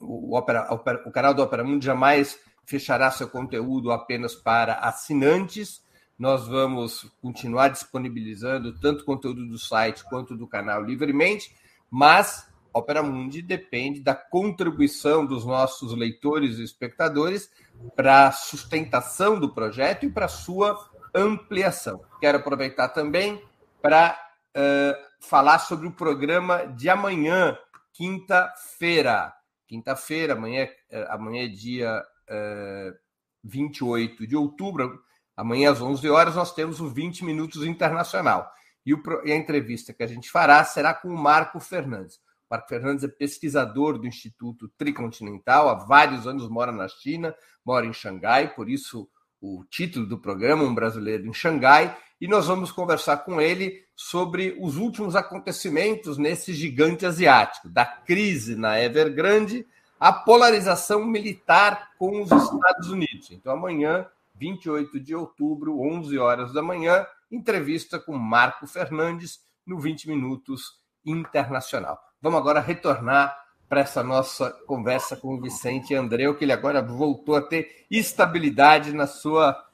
o, 0.00 0.36
Opera, 0.36 0.72
o 1.06 1.10
canal 1.10 1.34
do 1.34 1.42
Opera 1.42 1.64
Mundi 1.64 1.86
jamais 1.86 2.38
fechará 2.64 3.10
seu 3.10 3.28
conteúdo 3.28 3.90
apenas 3.92 4.34
para 4.34 4.74
assinantes. 4.74 5.84
Nós 6.18 6.48
vamos 6.48 7.10
continuar 7.20 7.68
disponibilizando 7.68 8.78
tanto 8.78 9.04
conteúdo 9.04 9.46
do 9.46 9.58
site 9.58 10.04
quanto 10.04 10.36
do 10.36 10.46
canal 10.46 10.82
livremente, 10.82 11.54
mas 11.90 12.48
Opera 12.72 13.02
Mundi 13.02 13.40
depende 13.40 14.00
da 14.00 14.14
contribuição 14.14 15.24
dos 15.24 15.46
nossos 15.46 15.96
leitores 15.96 16.58
e 16.58 16.62
espectadores 16.62 17.50
para 17.94 18.28
a 18.28 18.32
sustentação 18.32 19.40
do 19.40 19.52
projeto 19.52 20.04
e 20.04 20.10
para 20.10 20.28
sua 20.28 20.78
ampliação. 21.14 22.02
Quero 22.20 22.38
aproveitar 22.38 22.88
também 22.88 23.42
para 23.80 24.18
uh, 24.56 25.06
falar 25.20 25.58
sobre 25.58 25.86
o 25.86 25.92
programa 25.92 26.66
de 26.66 26.90
amanhã, 26.90 27.56
quinta-feira. 27.92 29.32
Quinta-feira, 29.66 30.34
amanhã, 30.34 30.68
eh, 30.90 31.06
amanhã 31.08 31.44
é 31.44 31.48
dia 31.48 32.04
uh, 32.30 32.96
28 33.42 34.26
de 34.26 34.36
outubro, 34.36 35.02
amanhã 35.36 35.70
às 35.70 35.80
11 35.80 36.08
horas, 36.08 36.34
nós 36.34 36.54
temos 36.54 36.80
o 36.80 36.88
20 36.88 37.24
Minutos 37.24 37.64
Internacional. 37.64 38.50
E, 38.84 38.94
o, 38.94 39.02
e 39.24 39.32
a 39.32 39.36
entrevista 39.36 39.92
que 39.92 40.02
a 40.02 40.06
gente 40.06 40.30
fará 40.30 40.62
será 40.64 40.94
com 40.94 41.08
o 41.08 41.18
Marco 41.18 41.60
Fernandes. 41.60 42.18
Marco 42.50 42.68
Fernandes 42.68 43.04
é 43.04 43.08
pesquisador 43.08 43.98
do 43.98 44.06
Instituto 44.06 44.68
Tricontinental, 44.78 45.68
há 45.68 45.74
vários 45.74 46.26
anos 46.26 46.48
mora 46.48 46.70
na 46.70 46.86
China, 46.88 47.34
mora 47.64 47.84
em 47.84 47.92
Xangai, 47.92 48.54
por 48.54 48.70
isso 48.70 49.08
o 49.40 49.64
título 49.68 50.06
do 50.06 50.18
programa, 50.18 50.62
Um 50.62 50.74
Brasileiro 50.74 51.26
em 51.26 51.32
Xangai, 51.32 51.96
e 52.20 52.26
nós 52.26 52.46
vamos 52.46 52.72
conversar 52.72 53.18
com 53.18 53.40
ele 53.40 53.84
sobre 53.94 54.56
os 54.60 54.76
últimos 54.76 55.14
acontecimentos 55.14 56.16
nesse 56.16 56.54
gigante 56.54 57.04
asiático, 57.04 57.68
da 57.68 57.84
crise 57.84 58.56
na 58.56 58.80
Evergrande 58.80 59.66
à 59.98 60.12
polarização 60.12 61.04
militar 61.04 61.92
com 61.98 62.22
os 62.22 62.30
Estados 62.30 62.90
Unidos. 62.90 63.30
Então, 63.30 63.52
amanhã, 63.52 64.06
28 64.38 65.00
de 65.00 65.14
outubro, 65.14 65.80
11 65.80 66.18
horas 66.18 66.52
da 66.52 66.62
manhã, 66.62 67.06
entrevista 67.30 67.98
com 67.98 68.16
Marco 68.16 68.66
Fernandes 68.66 69.40
no 69.66 69.78
20 69.78 70.08
Minutos 70.08 70.80
Internacional. 71.04 71.98
Vamos 72.20 72.38
agora 72.40 72.60
retornar 72.60 73.36
para 73.68 73.80
essa 73.80 74.02
nossa 74.02 74.50
conversa 74.66 75.16
com 75.16 75.34
o 75.34 75.40
Vicente 75.40 75.94
Andreu, 75.94 76.36
que 76.36 76.44
ele 76.44 76.52
agora 76.52 76.80
voltou 76.80 77.36
a 77.36 77.42
ter 77.42 77.84
estabilidade 77.90 78.92
na 78.92 79.06
sua 79.06 79.66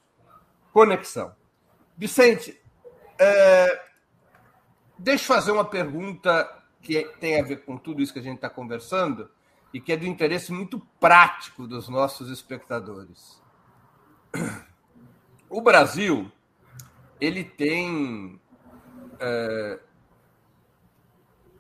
conexão. 0.73 1.35
Vicente, 1.97 2.59
é, 3.19 3.83
deixa 4.99 5.25
eu 5.25 5.37
fazer 5.37 5.53
uma 5.53 5.65
pergunta 5.65 6.49
que 6.81 7.05
tem 7.21 7.39
a 7.39 7.45
ver 7.45 7.65
com 7.65 7.77
tudo 7.77 8.03
isso 8.03 8.13
que 8.13 8.19
a 8.19 8.23
gente 8.23 8.37
está 8.37 8.49
conversando 8.49 9.31
e 9.75 9.81
que 9.81 9.93
é 9.93 9.97
do 9.97 10.07
interesse 10.07 10.53
muito 10.53 10.81
prático 10.99 11.67
dos 11.67 11.89
nossos 11.89 12.31
espectadores. 12.31 13.42
O 15.49 15.61
Brasil, 15.61 16.31
ele 17.21 17.45
tem 17.45 18.41
é, 19.21 19.79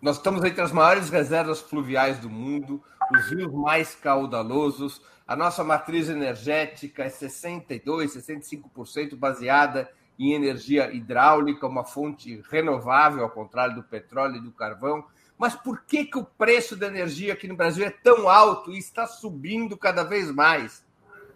nós 0.02 0.16
estamos 0.16 0.42
entre 0.42 0.60
as 0.60 0.72
maiores 0.72 1.10
reservas 1.10 1.60
fluviais 1.60 2.18
do 2.18 2.28
mundo, 2.28 2.82
os 3.14 3.30
rios 3.30 3.52
mais 3.52 3.94
caudalosos. 3.94 5.00
A 5.24 5.36
nossa 5.36 5.62
matriz 5.62 6.08
energética 6.08 7.04
é 7.04 7.08
62, 7.08 8.12
65% 8.12 9.14
baseada 9.14 9.88
em 10.18 10.32
energia 10.32 10.92
hidráulica, 10.92 11.68
uma 11.68 11.84
fonte 11.84 12.42
renovável, 12.50 13.22
ao 13.22 13.30
contrário 13.30 13.76
do 13.76 13.84
petróleo 13.84 14.38
e 14.38 14.40
do 14.40 14.50
carvão. 14.50 15.06
Mas 15.38 15.54
por 15.54 15.82
que, 15.84 16.04
que 16.04 16.18
o 16.18 16.24
preço 16.24 16.74
da 16.74 16.88
energia 16.88 17.32
aqui 17.32 17.46
no 17.46 17.56
Brasil 17.56 17.86
é 17.86 17.90
tão 17.90 18.28
alto 18.28 18.72
e 18.72 18.78
está 18.78 19.06
subindo 19.06 19.76
cada 19.76 20.02
vez 20.02 20.32
mais? 20.32 20.84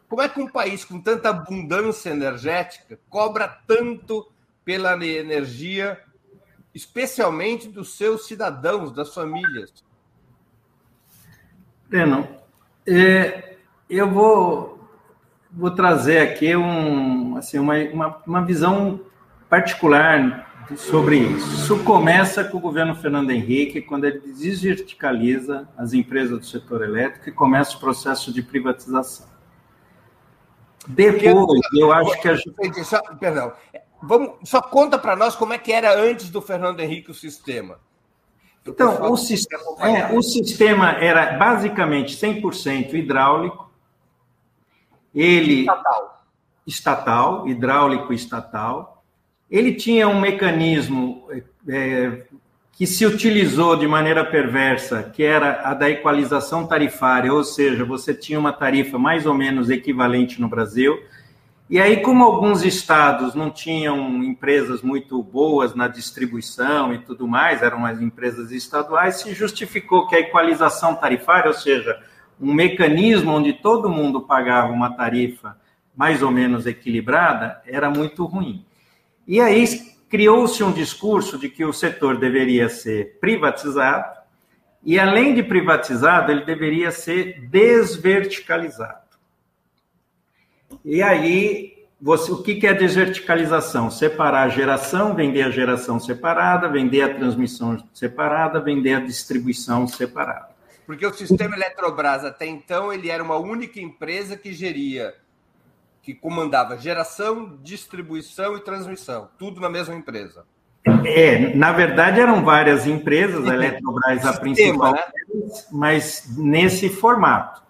Como 0.09 0.23
é 0.23 0.29
que 0.29 0.41
um 0.41 0.49
país 0.49 0.85
com 0.85 1.01
tanta 1.01 1.31
abundância 1.31 2.11
energética 2.11 2.99
cobra 3.09 3.49
tanto 3.67 4.31
pela 4.65 4.93
energia 5.05 6.01
especialmente 6.75 7.69
dos 7.69 7.97
seus 7.97 8.27
cidadãos, 8.27 8.93
das 8.93 9.13
famílias? 9.13 9.73
Breno, 11.89 12.29
é, 12.87 13.57
eu 13.89 14.11
vou, 14.11 14.89
vou 15.51 15.71
trazer 15.71 16.19
aqui 16.19 16.55
um, 16.55 17.37
assim, 17.37 17.59
uma, 17.59 17.79
uma, 17.79 18.23
uma 18.27 18.45
visão 18.45 19.01
particular 19.49 20.47
sobre 20.77 21.19
isso. 21.19 21.55
Isso 21.55 21.85
começa 21.85 22.43
com 22.43 22.59
o 22.59 22.61
governo 22.61 22.95
Fernando 22.95 23.31
Henrique, 23.31 23.81
quando 23.81 24.05
ele 24.05 24.21
desverticaliza 24.21 25.69
as 25.77 25.93
empresas 25.93 26.39
do 26.39 26.45
setor 26.45 26.83
elétrico 26.83 27.29
e 27.29 27.33
começa 27.33 27.77
o 27.77 27.81
processo 27.81 28.33
de 28.33 28.43
privatização. 28.43 29.36
Depois, 30.87 31.61
eu 31.75 31.93
acho 31.93 32.21
que 32.21 32.29
a 32.29 32.35
gente. 32.35 32.55
Perdão, 33.19 33.53
Vamos, 34.03 34.49
só 34.49 34.61
conta 34.61 34.99
para 34.99 35.17
nós 35.17 35.35
como 35.35 35.53
é 35.53 35.59
que 35.59 35.73
era 35.73 35.99
antes 35.99 36.31
do 36.31 36.41
Fernando 36.41 36.81
Henrique 36.81 37.11
o 37.11 37.15
sistema. 37.15 37.79
Então, 38.67 39.13
o, 39.13 39.17
sistema, 39.17 39.63
é, 39.81 40.13
o 40.13 40.23
sistema 40.23 40.93
era 40.93 41.37
basicamente 41.37 42.17
100% 42.17 42.95
hidráulico, 42.95 43.71
ele 45.15 45.61
estatal. 45.61 46.25
estatal, 46.67 47.49
hidráulico 47.49 48.13
estatal. 48.13 49.05
Ele 49.49 49.75
tinha 49.75 50.09
um 50.09 50.21
mecanismo 50.21 51.29
é, 51.69 52.27
que 52.77 52.87
se 52.87 53.07
utilizou 53.07 53.75
de 53.75 53.89
maneira 53.89 54.23
perversa, 54.23 55.03
que 55.03 55.23
era 55.23 55.63
a 55.65 55.73
da 55.73 55.89
equalização 55.89 56.67
tarifária, 56.67 57.33
ou 57.33 57.43
seja, 57.43 57.87
você 57.87 58.13
tinha 58.13 58.39
uma 58.39 58.53
tarifa 58.53 58.99
mais 58.99 59.25
ou 59.25 59.33
menos 59.33 59.71
equivalente 59.71 60.39
no 60.39 60.47
Brasil, 60.47 61.03
e 61.71 61.81
aí, 61.81 62.01
como 62.03 62.23
alguns 62.23 62.65
estados 62.65 63.35
não 63.35 63.51
tinham 63.51 64.23
empresas 64.23 64.83
muito 64.83 65.21
boas 65.21 65.75
na 65.75 65.89
distribuição 65.89 66.95
e 66.95 66.99
tudo 66.99 67.27
mais, 67.27 67.61
eram 67.61 67.85
as 67.85 68.01
empresas 68.01 68.53
estaduais, 68.53 69.17
se 69.17 69.33
justificou 69.33 70.07
que 70.07 70.15
a 70.15 70.21
equalização 70.21 70.95
tarifária, 70.95 71.49
ou 71.49 71.55
seja, 71.55 71.99
um 72.39 72.53
mecanismo 72.53 73.33
onde 73.33 73.55
todo 73.55 73.89
mundo 73.89 74.21
pagava 74.21 74.71
uma 74.71 74.95
tarifa 74.95 75.57
mais 75.97 76.23
ou 76.23 76.31
menos 76.31 76.67
equilibrada, 76.67 77.61
era 77.67 77.89
muito 77.89 78.25
ruim. 78.27 78.65
E 79.27 79.41
aí 79.41 79.67
criou-se 80.09 80.63
um 80.63 80.73
discurso 80.73 81.39
de 81.39 81.49
que 81.49 81.65
o 81.65 81.73
setor 81.73 82.19
deveria 82.19 82.69
ser 82.69 83.19
privatizado, 83.21 84.17
e 84.83 84.99
além 84.99 85.35
de 85.35 85.43
privatizado, 85.43 86.31
ele 86.31 86.45
deveria 86.45 86.91
ser 86.91 87.41
desverticalizado. 87.49 89.07
E 90.85 91.03
aí, 91.03 91.77
você, 92.01 92.31
o 92.31 92.43
que 92.43 92.67
é 92.67 92.75
desverticalização? 92.75 93.91
Separar 93.91 94.45
a 94.45 94.49
geração, 94.49 95.15
vender 95.15 95.43
a 95.43 95.51
geração 95.51 95.99
separada, 95.99 96.69
vender 96.69 97.03
a 97.03 97.15
transmissão 97.15 97.83
separada, 97.93 98.61
vender 98.61 98.95
a 98.95 99.01
distribuição 99.01 99.89
separada. 99.89 100.51
Porque 100.87 101.05
o 101.05 101.13
sistema 101.13 101.57
Eletrobras, 101.57 102.25
até 102.25 102.47
então, 102.47 102.93
ele 102.93 103.11
era 103.11 103.23
uma 103.23 103.37
única 103.37 103.81
empresa 103.81 104.37
que 104.37 104.53
geria, 104.53 105.15
que 106.07 106.15
comandava 106.15 106.79
geração, 106.79 107.59
distribuição 107.65 108.57
e 108.57 108.61
transmissão, 108.61 109.29
tudo 109.37 109.61
na 109.61 109.69
mesma 109.69 109.93
empresa. 109.93 110.45
É, 111.05 111.53
na 111.57 111.73
verdade 111.73 112.21
eram 112.21 112.45
várias 112.45 112.87
empresas, 112.87 113.45
a 113.49 113.55
Eletrobras 113.55 114.25
a 114.25 114.39
principal, 114.39 114.93
né? 114.93 115.03
mas 115.73 116.33
nesse 116.39 116.89
formato. 116.89 117.61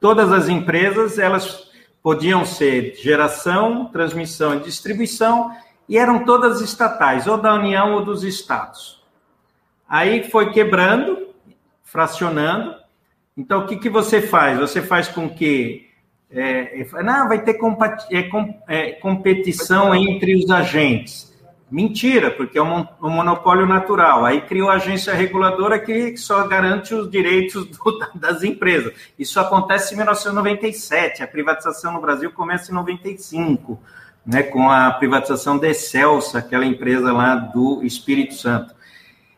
Todas 0.00 0.32
as 0.32 0.48
empresas, 0.48 1.20
elas 1.20 1.70
podiam 2.02 2.44
ser 2.44 2.96
geração, 2.96 3.84
transmissão 3.92 4.56
e 4.56 4.60
distribuição, 4.60 5.52
e 5.88 5.96
eram 5.96 6.24
todas 6.24 6.60
estatais, 6.60 7.28
ou 7.28 7.38
da 7.38 7.54
União 7.54 7.94
ou 7.94 8.04
dos 8.04 8.24
estados. 8.24 9.00
Aí 9.88 10.28
foi 10.28 10.50
quebrando, 10.50 11.28
fracionando. 11.84 12.74
Então, 13.36 13.60
o 13.60 13.66
que, 13.68 13.76
que 13.76 13.88
você 13.88 14.20
faz? 14.20 14.58
Você 14.58 14.82
faz 14.82 15.06
com 15.06 15.30
que. 15.30 15.87
É, 16.30 16.84
não, 17.02 17.26
vai 17.26 17.42
ter 17.42 17.58
é, 18.10 18.28
é, 18.68 18.92
competição 18.92 19.94
entre 19.94 20.36
os 20.36 20.50
agentes. 20.50 21.28
Mentira, 21.70 22.30
porque 22.30 22.58
é 22.58 22.62
um, 22.62 22.86
um, 23.02 23.10
monopólio 23.10 23.66
natural. 23.66 24.24
Aí 24.24 24.40
criou 24.40 24.70
a 24.70 24.74
agência 24.74 25.12
reguladora 25.12 25.78
que 25.78 26.16
só 26.16 26.46
garante 26.46 26.94
os 26.94 27.10
direitos 27.10 27.66
do, 27.66 27.98
das 28.14 28.42
empresas. 28.42 28.92
Isso 29.18 29.38
acontece 29.38 29.92
em 29.92 29.96
1997. 29.98 31.22
A 31.22 31.28
privatização 31.28 31.92
no 31.92 32.00
Brasil 32.00 32.30
começa 32.32 32.70
em 32.70 32.74
95, 32.74 33.78
né, 34.24 34.42
com 34.42 34.70
a 34.70 34.90
privatização 34.92 35.58
da 35.58 35.68
Excelsa, 35.68 36.38
aquela 36.38 36.64
empresa 36.64 37.12
lá 37.12 37.34
do 37.34 37.82
Espírito 37.82 38.34
Santo. 38.34 38.74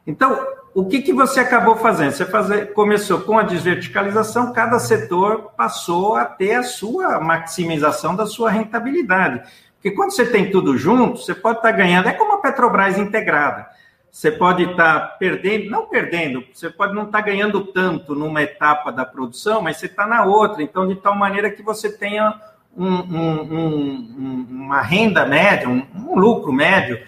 Então, 0.06 0.59
o 0.72 0.84
que, 0.84 1.02
que 1.02 1.12
você 1.12 1.40
acabou 1.40 1.76
fazendo? 1.76 2.12
Você 2.12 2.24
fazer, 2.24 2.72
começou 2.72 3.20
com 3.20 3.38
a 3.38 3.42
desverticalização, 3.42 4.52
cada 4.52 4.78
setor 4.78 5.52
passou 5.56 6.14
a 6.14 6.24
ter 6.24 6.54
a 6.54 6.62
sua 6.62 7.20
maximização 7.20 8.14
da 8.14 8.26
sua 8.26 8.50
rentabilidade. 8.50 9.42
Porque 9.74 9.90
quando 9.90 10.12
você 10.12 10.26
tem 10.26 10.50
tudo 10.50 10.76
junto, 10.76 11.18
você 11.18 11.34
pode 11.34 11.58
estar 11.58 11.72
ganhando. 11.72 12.08
É 12.08 12.12
como 12.12 12.34
a 12.34 12.38
Petrobras 12.38 12.98
integrada. 12.98 13.66
você 14.12 14.30
pode 14.30 14.62
estar 14.62 15.00
tá 15.00 15.06
perdendo, 15.18 15.70
não 15.70 15.86
perdendo, 15.86 16.44
você 16.52 16.70
pode 16.70 16.94
não 16.94 17.04
estar 17.04 17.18
tá 17.18 17.24
ganhando 17.24 17.64
tanto 17.64 18.14
numa 18.14 18.42
etapa 18.42 18.92
da 18.92 19.04
produção, 19.04 19.62
mas 19.62 19.78
você 19.78 19.86
está 19.86 20.06
na 20.06 20.24
outra. 20.24 20.62
Então, 20.62 20.86
de 20.86 20.94
tal 20.96 21.16
maneira 21.16 21.50
que 21.50 21.62
você 21.62 21.90
tenha 21.90 22.38
um, 22.76 22.86
um, 22.86 23.42
um, 23.42 24.46
uma 24.50 24.82
renda 24.82 25.26
média, 25.26 25.68
um, 25.68 26.14
lucro 26.14 26.52
médio, 26.52 27.00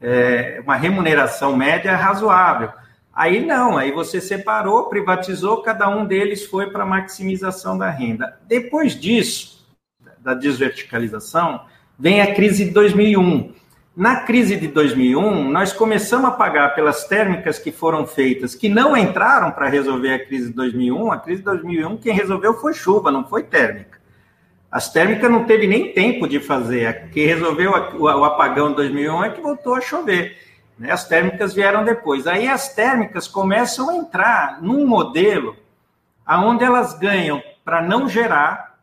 é, 0.00 0.60
uma 0.64 0.76
remuneração 0.76 1.54
média 1.54 1.94
razoável. 1.96 2.72
Aí 3.14 3.44
não, 3.44 3.78
aí 3.78 3.92
você 3.92 4.20
separou, 4.20 4.88
privatizou, 4.88 5.62
cada 5.62 5.88
um 5.88 6.04
deles 6.04 6.44
foi 6.46 6.70
para 6.70 6.84
maximização 6.84 7.78
da 7.78 7.88
renda. 7.88 8.40
Depois 8.48 8.98
disso, 8.98 9.64
da 10.18 10.34
desverticalização, 10.34 11.60
vem 11.98 12.20
a 12.20 12.34
crise 12.34 12.64
de 12.64 12.70
2001. 12.72 13.52
Na 13.96 14.22
crise 14.22 14.56
de 14.56 14.66
2001, 14.66 15.52
nós 15.52 15.72
começamos 15.72 16.28
a 16.28 16.32
pagar 16.32 16.74
pelas 16.74 17.04
térmicas 17.04 17.60
que 17.60 17.70
foram 17.70 18.04
feitas, 18.04 18.52
que 18.52 18.68
não 18.68 18.96
entraram 18.96 19.52
para 19.52 19.68
resolver 19.68 20.12
a 20.12 20.26
crise 20.26 20.48
de 20.48 20.54
2001. 20.54 21.12
A 21.12 21.18
crise 21.18 21.38
de 21.38 21.44
2001, 21.44 21.96
quem 21.98 22.12
resolveu 22.12 22.54
foi 22.54 22.74
chuva, 22.74 23.12
não 23.12 23.24
foi 23.24 23.44
térmica. 23.44 24.00
As 24.68 24.92
térmicas 24.92 25.30
não 25.30 25.44
teve 25.44 25.68
nem 25.68 25.92
tempo 25.92 26.26
de 26.26 26.40
fazer. 26.40 27.08
Quem 27.12 27.24
resolveu 27.24 27.70
o 27.96 28.24
apagão 28.24 28.70
de 28.70 28.74
2001 28.74 29.24
é 29.24 29.30
que 29.30 29.40
voltou 29.40 29.76
a 29.76 29.80
chover. 29.80 30.36
Né? 30.78 30.90
As 30.90 31.06
térmicas 31.06 31.54
vieram 31.54 31.84
depois. 31.84 32.26
Aí 32.26 32.48
as 32.48 32.74
térmicas 32.74 33.28
começam 33.28 33.90
a 33.90 33.94
entrar 33.96 34.62
num 34.62 34.86
modelo 34.86 35.56
aonde 36.26 36.64
elas 36.64 36.98
ganham 36.98 37.42
para 37.64 37.82
não 37.82 38.08
gerar, 38.08 38.78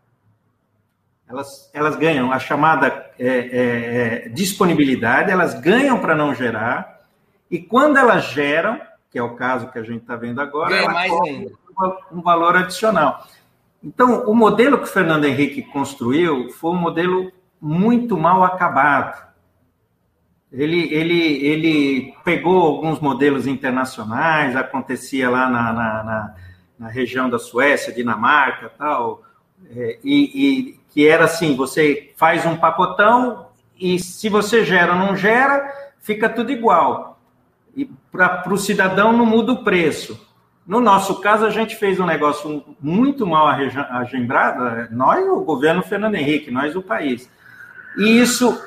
elas, 1.27 1.69
elas 1.73 1.95
ganham 1.95 2.31
a 2.31 2.39
chamada 2.39 3.11
é, 3.17 3.27
é, 3.27 4.25
é 4.25 4.29
disponibilidade, 4.29 5.31
elas 5.31 5.59
ganham 5.59 5.99
para 5.99 6.15
não 6.15 6.35
gerar, 6.35 7.01
e 7.49 7.59
quando 7.59 7.97
elas 7.97 8.25
geram, 8.25 8.79
que 9.09 9.17
é 9.17 9.23
o 9.23 9.35
caso 9.35 9.71
que 9.71 9.79
a 9.79 9.83
gente 9.83 10.01
está 10.01 10.15
vendo 10.15 10.39
agora, 10.39 10.69
Ganha 10.69 11.21
ainda. 11.21 11.51
um 12.11 12.21
valor 12.21 12.55
adicional. 12.55 13.25
Então, 13.83 14.23
o 14.25 14.35
modelo 14.35 14.77
que 14.77 14.83
o 14.83 14.87
Fernando 14.87 15.25
Henrique 15.25 15.63
construiu 15.63 16.49
foi 16.51 16.71
um 16.71 16.79
modelo 16.79 17.31
muito 17.59 18.17
mal 18.17 18.43
acabado. 18.43 19.30
Ele, 20.51 20.93
ele, 20.93 21.45
ele 21.45 22.13
pegou 22.25 22.61
alguns 22.61 22.99
modelos 22.99 23.47
internacionais, 23.47 24.55
acontecia 24.55 25.29
lá 25.29 25.49
na, 25.49 25.71
na, 25.71 26.03
na, 26.03 26.35
na 26.77 26.87
região 26.89 27.29
da 27.29 27.39
Suécia, 27.39 27.93
Dinamarca 27.93 28.69
tal, 28.77 29.23
é, 29.73 29.97
e, 30.03 30.19
e, 30.33 30.79
que 30.89 31.07
era 31.07 31.23
assim: 31.23 31.55
você 31.55 32.11
faz 32.17 32.45
um 32.45 32.57
pacotão 32.57 33.47
e 33.79 33.97
se 33.97 34.27
você 34.27 34.65
gera 34.65 34.93
ou 34.93 34.99
não 34.99 35.15
gera, 35.15 35.71
fica 35.99 36.27
tudo 36.27 36.51
igual. 36.51 37.17
E 37.75 37.89
para 38.11 38.53
o 38.53 38.57
cidadão 38.57 39.13
não 39.13 39.25
muda 39.25 39.53
o 39.53 39.63
preço. 39.63 40.29
No 40.67 40.79
nosso 40.79 41.21
caso, 41.21 41.45
a 41.45 41.49
gente 41.49 41.75
fez 41.75 41.99
um 41.99 42.05
negócio 42.05 42.63
muito 42.79 43.25
mal 43.25 43.47
agembrado, 43.47 44.93
nós, 44.93 45.25
o 45.27 45.41
governo 45.41 45.81
Fernando 45.81 46.15
Henrique, 46.15 46.51
nós, 46.51 46.75
o 46.75 46.81
país. 46.81 47.29
E 47.97 48.19
isso 48.21 48.61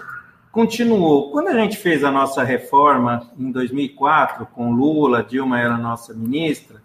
continuou. 0.54 1.32
Quando 1.32 1.48
a 1.48 1.54
gente 1.54 1.76
fez 1.76 2.04
a 2.04 2.12
nossa 2.12 2.44
reforma 2.44 3.28
em 3.36 3.50
2004, 3.50 4.46
com 4.46 4.72
Lula, 4.72 5.20
Dilma 5.20 5.58
era 5.58 5.76
nossa 5.76 6.14
ministra, 6.14 6.80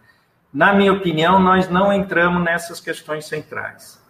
na 0.51 0.73
minha 0.73 0.91
opinião, 0.91 1.39
nós 1.39 1.69
não 1.69 1.93
entramos 1.93 2.43
nessas 2.43 2.79
questões 2.79 3.25
centrais. 3.25 4.03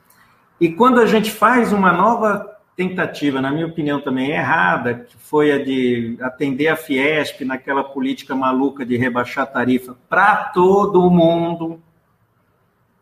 E 0.62 0.72
quando 0.72 1.01
a 1.01 1.05
gente 1.05 1.30
faz 1.30 1.74
uma 1.74 1.91
nova 1.91 2.57
tentativa, 2.74 3.41
na 3.41 3.51
minha 3.51 3.68
opinião 3.68 3.99
também 3.99 4.32
errada, 4.32 4.93
que 4.93 5.18
foi 5.18 5.51
a 5.51 5.62
de 5.62 6.18
atender 6.22 6.70
a 6.70 6.78
Fiesp 6.78 7.41
naquela 7.41 7.84
política 7.84 8.34
maluca 8.34 8.86
de 8.86 8.95
rebaixar 8.95 9.51
tarifa 9.51 9.97
para 10.07 10.45
todo 10.53 11.12
mundo, 11.12 11.82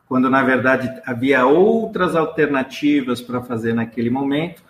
quando 0.10 0.28
na 0.28 0.42
verdade 0.42 0.92
havia 1.06 1.46
outras 1.46 2.16
alternativas 2.16 3.22
para 3.22 3.44
fazer 3.44 3.76
naquele 3.76 4.10
momento, 4.10 4.64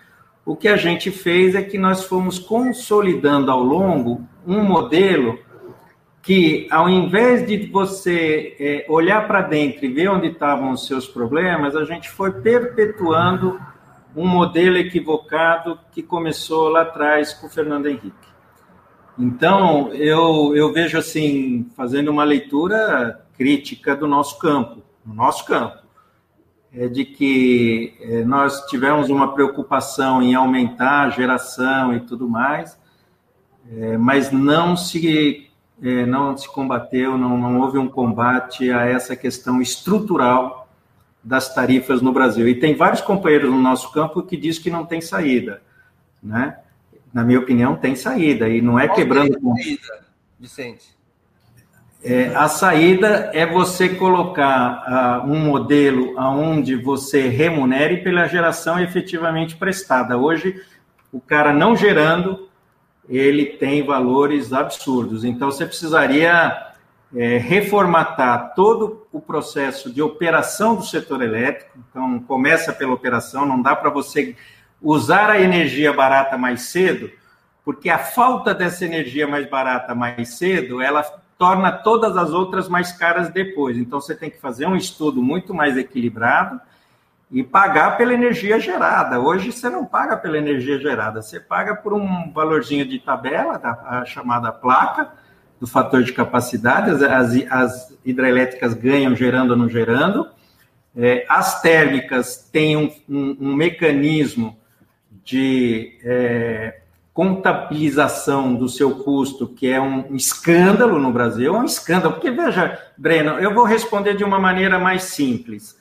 o 0.47 0.55
que 0.55 0.69
a 0.69 0.77
gente 0.77 1.11
fez 1.11 1.55
é 1.55 1.61
que 1.61 1.77
nós 1.77 2.05
fomos 2.05 2.39
consolidando 2.39 3.51
ao 3.51 3.61
longo 3.61 4.25
um 4.47 4.63
modelo 4.63 5.37
que, 6.21 6.65
ao 6.71 6.87
invés 6.87 7.45
de 7.45 7.67
você 7.67 8.55
é, 8.57 8.85
olhar 8.87 9.27
para 9.27 9.41
dentro 9.41 9.83
e 9.83 9.89
ver 9.89 10.09
onde 10.09 10.27
estavam 10.27 10.71
os 10.71 10.87
seus 10.87 11.05
problemas, 11.05 11.75
a 11.75 11.83
gente 11.83 12.09
foi 12.09 12.31
perpetuando 12.31 13.59
um 14.15 14.25
modelo 14.25 14.77
equivocado 14.77 15.77
que 15.91 16.01
começou 16.01 16.69
lá 16.69 16.83
atrás 16.83 17.33
com 17.33 17.47
o 17.47 17.49
Fernando 17.49 17.87
Henrique. 17.87 18.13
Então, 19.19 19.91
eu, 19.91 20.55
eu 20.55 20.71
vejo 20.71 20.97
assim, 20.97 21.69
fazendo 21.75 22.09
uma 22.09 22.23
leitura 22.23 23.21
crítica 23.37 23.97
do 23.97 24.07
nosso 24.07 24.39
campo, 24.39 24.81
no 25.05 25.13
nosso 25.13 25.45
campo 25.45 25.86
é 26.73 26.87
de 26.87 27.05
que 27.05 27.95
é, 28.01 28.23
nós 28.23 28.65
tivemos 28.67 29.09
uma 29.09 29.33
preocupação 29.33 30.21
em 30.21 30.35
aumentar 30.35 31.07
a 31.07 31.09
geração 31.09 31.95
e 31.95 32.01
tudo 32.01 32.29
mais, 32.29 32.77
é, 33.71 33.97
mas 33.97 34.31
não 34.31 34.75
se 34.75 35.49
é, 35.81 36.05
não 36.05 36.35
se 36.35 36.47
combateu, 36.47 37.17
não, 37.17 37.37
não 37.37 37.59
houve 37.59 37.77
um 37.77 37.87
combate 37.87 38.71
a 38.71 38.85
essa 38.85 39.15
questão 39.15 39.61
estrutural 39.61 40.67
das 41.23 41.53
tarifas 41.53 42.01
no 42.01 42.11
Brasil. 42.11 42.47
E 42.47 42.55
tem 42.55 42.75
vários 42.75 43.01
companheiros 43.01 43.51
no 43.51 43.59
nosso 43.59 43.91
campo 43.91 44.23
que 44.23 44.35
diz 44.35 44.57
que 44.57 44.71
não 44.71 44.85
tem 44.85 45.01
saída, 45.01 45.61
né? 46.21 46.59
Na 47.13 47.23
minha 47.23 47.39
opinião, 47.39 47.75
tem 47.75 47.95
saída 47.95 48.49
e 48.49 48.61
não 48.61 48.79
é 48.79 48.87
Qual 48.87 48.95
quebrando. 48.95 49.39
Saída, 49.39 50.05
Vicente? 50.39 50.96
É, 52.09 52.33
a 52.33 52.47
saída 52.47 53.31
é 53.33 53.45
você 53.45 53.89
colocar 53.89 55.25
uh, 55.25 55.29
um 55.29 55.39
modelo 55.39 56.17
onde 56.17 56.73
você 56.73 57.27
remunere 57.27 57.97
pela 57.97 58.25
geração 58.29 58.79
efetivamente 58.79 59.57
prestada. 59.57 60.17
Hoje, 60.17 60.55
o 61.11 61.19
cara 61.19 61.51
não 61.51 61.75
gerando, 61.75 62.47
ele 63.09 63.45
tem 63.45 63.85
valores 63.85 64.53
absurdos. 64.53 65.25
Então, 65.25 65.51
você 65.51 65.65
precisaria 65.65 66.67
é, 67.13 67.39
reformatar 67.39 68.53
todo 68.55 69.05
o 69.11 69.19
processo 69.19 69.91
de 69.91 70.01
operação 70.01 70.77
do 70.77 70.85
setor 70.85 71.21
elétrico. 71.21 71.77
Então, 71.89 72.19
começa 72.19 72.71
pela 72.71 72.93
operação, 72.93 73.45
não 73.45 73.61
dá 73.61 73.75
para 73.75 73.89
você 73.89 74.33
usar 74.81 75.29
a 75.29 75.41
energia 75.41 75.91
barata 75.91 76.37
mais 76.37 76.61
cedo, 76.69 77.11
porque 77.65 77.89
a 77.89 77.99
falta 77.99 78.53
dessa 78.53 78.85
energia 78.85 79.27
mais 79.27 79.45
barata 79.49 79.93
mais 79.93 80.37
cedo, 80.37 80.81
ela 80.81 81.03
torna 81.37 81.71
todas 81.71 82.17
as 82.17 82.31
outras 82.31 82.67
mais 82.67 82.91
caras 82.91 83.29
depois. 83.29 83.77
Então, 83.77 84.01
você 84.01 84.15
tem 84.15 84.29
que 84.29 84.39
fazer 84.39 84.65
um 84.65 84.75
estudo 84.75 85.21
muito 85.21 85.53
mais 85.53 85.77
equilibrado 85.77 86.59
e 87.31 87.43
pagar 87.43 87.97
pela 87.97 88.13
energia 88.13 88.59
gerada. 88.59 89.19
Hoje, 89.19 89.51
você 89.51 89.69
não 89.69 89.85
paga 89.85 90.17
pela 90.17 90.37
energia 90.37 90.79
gerada, 90.79 91.21
você 91.21 91.39
paga 91.39 91.75
por 91.75 91.93
um 91.93 92.31
valorzinho 92.31 92.85
de 92.85 92.99
tabela, 92.99 93.59
a 93.85 94.05
chamada 94.05 94.51
placa, 94.51 95.11
do 95.59 95.67
fator 95.67 96.03
de 96.03 96.13
capacidade, 96.13 96.91
as, 97.05 97.33
as 97.51 97.97
hidrelétricas 98.05 98.73
ganham 98.73 99.15
gerando 99.15 99.51
ou 99.51 99.57
não 99.57 99.67
gerando. 99.67 100.27
É, 100.95 101.25
as 101.29 101.61
térmicas 101.61 102.49
têm 102.51 102.77
um, 102.77 102.91
um, 103.07 103.37
um 103.41 103.55
mecanismo 103.55 104.57
de 105.23 105.99
é, 106.03 106.81
contabilização 107.17 108.53
do 108.53 108.69
seu 108.69 109.03
custo, 109.03 109.47
que 109.47 109.65
é 109.65 109.81
um 109.81 110.15
escândalo 110.15 110.99
no 110.99 111.11
Brasil, 111.11 111.55
é 111.55 111.59
um 111.59 111.65
escândalo, 111.65 112.13
porque 112.13 112.29
veja, 112.29 112.79
Breno, 112.95 113.39
eu 113.39 113.55
vou 113.55 113.63
responder 113.63 114.15
de 114.15 114.23
uma 114.23 114.39
maneira 114.39 114.77
mais 114.77 115.01
simples. 115.01 115.75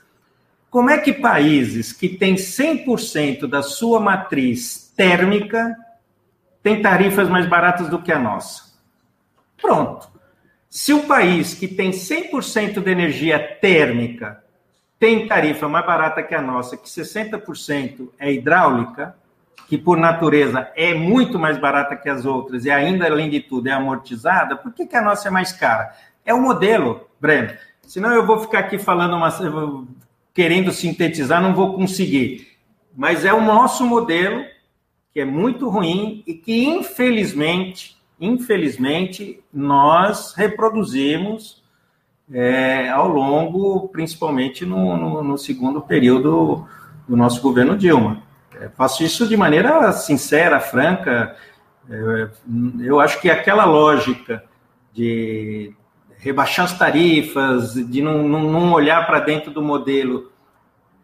Como 0.71 0.89
é 0.89 0.97
que 0.97 1.13
países 1.13 1.93
que 1.93 2.09
têm 2.09 2.37
100% 2.37 3.47
da 3.47 3.61
sua 3.61 4.01
matriz 4.01 4.91
térmica 4.97 5.77
têm 6.63 6.81
tarifas 6.81 7.29
mais 7.29 7.45
baratas 7.45 7.91
do 7.91 8.01
que 8.01 8.11
a 8.11 8.19
nossa? 8.19 8.73
Pronto. 9.61 10.09
Se 10.71 10.95
o 10.95 11.03
país 11.03 11.53
que 11.53 11.69
tem 11.69 11.91
100% 11.91 12.83
de 12.83 12.91
energia 12.91 13.39
térmica 13.61 14.43
tem 14.99 15.29
tarifa 15.29 15.69
mais 15.69 15.85
barata 15.85 16.23
que 16.23 16.35
a 16.35 16.41
nossa, 16.41 16.79
que 16.79 16.89
60% 16.89 18.09
é 18.19 18.33
hidráulica, 18.33 19.15
que 19.67 19.77
por 19.77 19.99
natureza 19.99 20.71
é 20.77 20.95
muito 20.95 21.39
mais 21.39 21.59
barata 21.59 21.97
que 21.97 22.09
as 22.09 22.25
outras 22.25 22.65
e 22.65 22.71
ainda, 22.71 23.07
além 23.07 23.29
de 23.29 23.41
tudo, 23.41 23.69
é 23.69 23.73
amortizada, 23.73 24.57
por 24.57 24.73
que, 24.73 24.87
que 24.87 24.97
a 24.97 25.03
nossa 25.03 25.29
é 25.29 25.31
mais 25.31 25.53
cara? 25.53 25.93
É 26.25 26.33
o 26.33 26.41
modelo, 26.41 27.09
Breno. 27.21 27.53
Senão 27.83 28.13
eu 28.13 28.25
vou 28.25 28.39
ficar 28.39 28.61
aqui 28.61 28.79
falando, 28.79 29.17
uma, 29.17 29.87
querendo 30.33 30.73
sintetizar, 30.73 31.41
não 31.41 31.55
vou 31.55 31.75
conseguir. 31.75 32.49
Mas 32.97 33.25
é 33.25 33.33
o 33.33 33.41
nosso 33.41 33.85
modelo, 33.85 34.45
que 35.13 35.21
é 35.21 35.25
muito 35.25 35.69
ruim 35.69 36.23
e 36.27 36.35
que, 36.35 36.65
infelizmente, 36.65 37.97
infelizmente, 38.21 39.41
nós 39.53 40.35
reproduzimos 40.35 41.63
é, 42.33 42.89
ao 42.89 43.09
longo, 43.09 43.89
principalmente 43.89 44.65
no, 44.65 44.97
no, 44.97 45.23
no 45.23 45.39
segundo 45.39 45.81
período 45.81 46.67
do 47.09 47.17
nosso 47.17 47.41
governo 47.41 47.77
Dilma. 47.77 48.26
Faço 48.77 49.03
isso 49.03 49.27
de 49.27 49.37
maneira 49.37 49.93
sincera, 49.93 50.61
franca. 50.61 51.37
Eu 52.81 53.01
acho 53.01 53.21
que 53.21 53.31
aquela 53.31 53.65
lógica 53.65 54.43
de 54.93 55.75
rebaixar 56.19 56.65
as 56.65 56.77
tarifas, 56.77 57.75
de 57.75 58.03
não, 58.03 58.27
não, 58.27 58.51
não 58.51 58.73
olhar 58.73 59.07
para 59.07 59.21
dentro 59.21 59.51
do 59.51 59.63
modelo, 59.63 60.33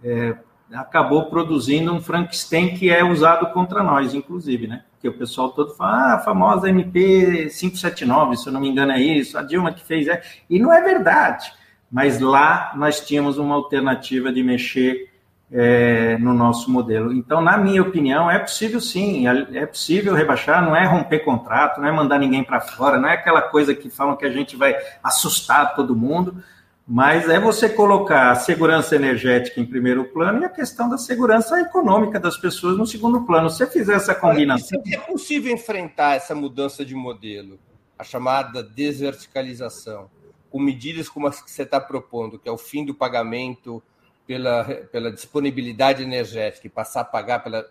é, 0.02 0.34
acabou 0.72 1.26
produzindo 1.26 1.92
um 1.92 2.00
Frankenstein 2.00 2.74
que 2.74 2.90
é 2.90 3.04
usado 3.04 3.52
contra 3.52 3.82
nós, 3.82 4.14
inclusive, 4.14 4.66
né? 4.66 4.84
Porque 4.92 5.08
o 5.08 5.18
pessoal 5.18 5.50
todo 5.50 5.74
fala, 5.74 5.92
ah, 5.92 6.14
a 6.14 6.18
famosa 6.20 6.68
MP 6.68 7.48
579, 7.50 8.36
se 8.36 8.46
eu 8.46 8.52
não 8.52 8.60
me 8.60 8.68
engano 8.68 8.92
é 8.92 9.00
isso, 9.00 9.36
a 9.36 9.42
Dilma 9.42 9.72
que 9.72 9.84
fez, 9.84 10.08
é... 10.08 10.22
e 10.48 10.58
não 10.58 10.72
é 10.72 10.80
verdade. 10.80 11.52
Mas 11.90 12.20
lá 12.20 12.72
nós 12.74 13.00
tínhamos 13.00 13.36
uma 13.36 13.54
alternativa 13.54 14.32
de 14.32 14.42
mexer 14.42 15.11
é, 15.52 16.16
no 16.16 16.32
nosso 16.32 16.70
modelo. 16.70 17.12
Então, 17.12 17.42
na 17.42 17.58
minha 17.58 17.82
opinião, 17.82 18.30
é 18.30 18.38
possível 18.38 18.80
sim, 18.80 19.28
é, 19.28 19.58
é 19.58 19.66
possível 19.66 20.14
rebaixar, 20.14 20.64
não 20.64 20.74
é 20.74 20.86
romper 20.86 21.20
contrato, 21.20 21.80
não 21.80 21.86
é 21.86 21.92
mandar 21.92 22.18
ninguém 22.18 22.42
para 22.42 22.60
fora, 22.60 22.98
não 22.98 23.08
é 23.08 23.14
aquela 23.14 23.42
coisa 23.42 23.74
que 23.74 23.90
falam 23.90 24.16
que 24.16 24.24
a 24.24 24.32
gente 24.32 24.56
vai 24.56 24.74
assustar 25.02 25.74
todo 25.74 25.94
mundo, 25.94 26.42
mas 26.88 27.28
é 27.28 27.38
você 27.38 27.68
colocar 27.68 28.30
a 28.30 28.34
segurança 28.34 28.96
energética 28.96 29.60
em 29.60 29.66
primeiro 29.66 30.04
plano 30.04 30.40
e 30.40 30.44
a 30.46 30.48
questão 30.48 30.88
da 30.88 30.96
segurança 30.96 31.60
econômica 31.60 32.18
das 32.18 32.36
pessoas 32.38 32.78
no 32.78 32.86
segundo 32.86 33.24
plano. 33.24 33.50
Se 33.50 33.58
você 33.58 33.66
fizer 33.66 33.94
essa 33.94 34.14
combinação. 34.14 34.82
É 34.90 34.96
possível 34.98 35.52
enfrentar 35.52 36.16
essa 36.16 36.34
mudança 36.34 36.82
de 36.84 36.94
modelo, 36.94 37.58
a 37.98 38.02
chamada 38.02 38.62
desverticalização, 38.62 40.10
com 40.50 40.58
medidas 40.58 41.10
como 41.10 41.26
as 41.26 41.42
que 41.42 41.50
você 41.50 41.62
está 41.62 41.78
propondo, 41.78 42.38
que 42.38 42.48
é 42.48 42.52
o 42.52 42.58
fim 42.58 42.84
do 42.84 42.94
pagamento 42.94 43.82
pela, 44.26 44.64
pela 44.90 45.12
disponibilidade 45.12 46.02
energética 46.02 46.66
e 46.66 46.70
passar 46.70 47.00
a 47.00 47.04
pagar 47.04 47.40
pela 47.40 47.68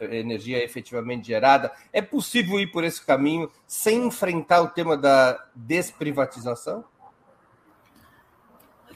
energia 0.00 0.62
efetivamente 0.62 1.26
gerada, 1.26 1.72
é 1.92 2.02
possível 2.02 2.60
ir 2.60 2.66
por 2.68 2.84
esse 2.84 3.04
caminho 3.04 3.50
sem 3.66 4.06
enfrentar 4.06 4.60
o 4.60 4.68
tema 4.68 4.96
da 4.96 5.42
desprivatização? 5.54 6.84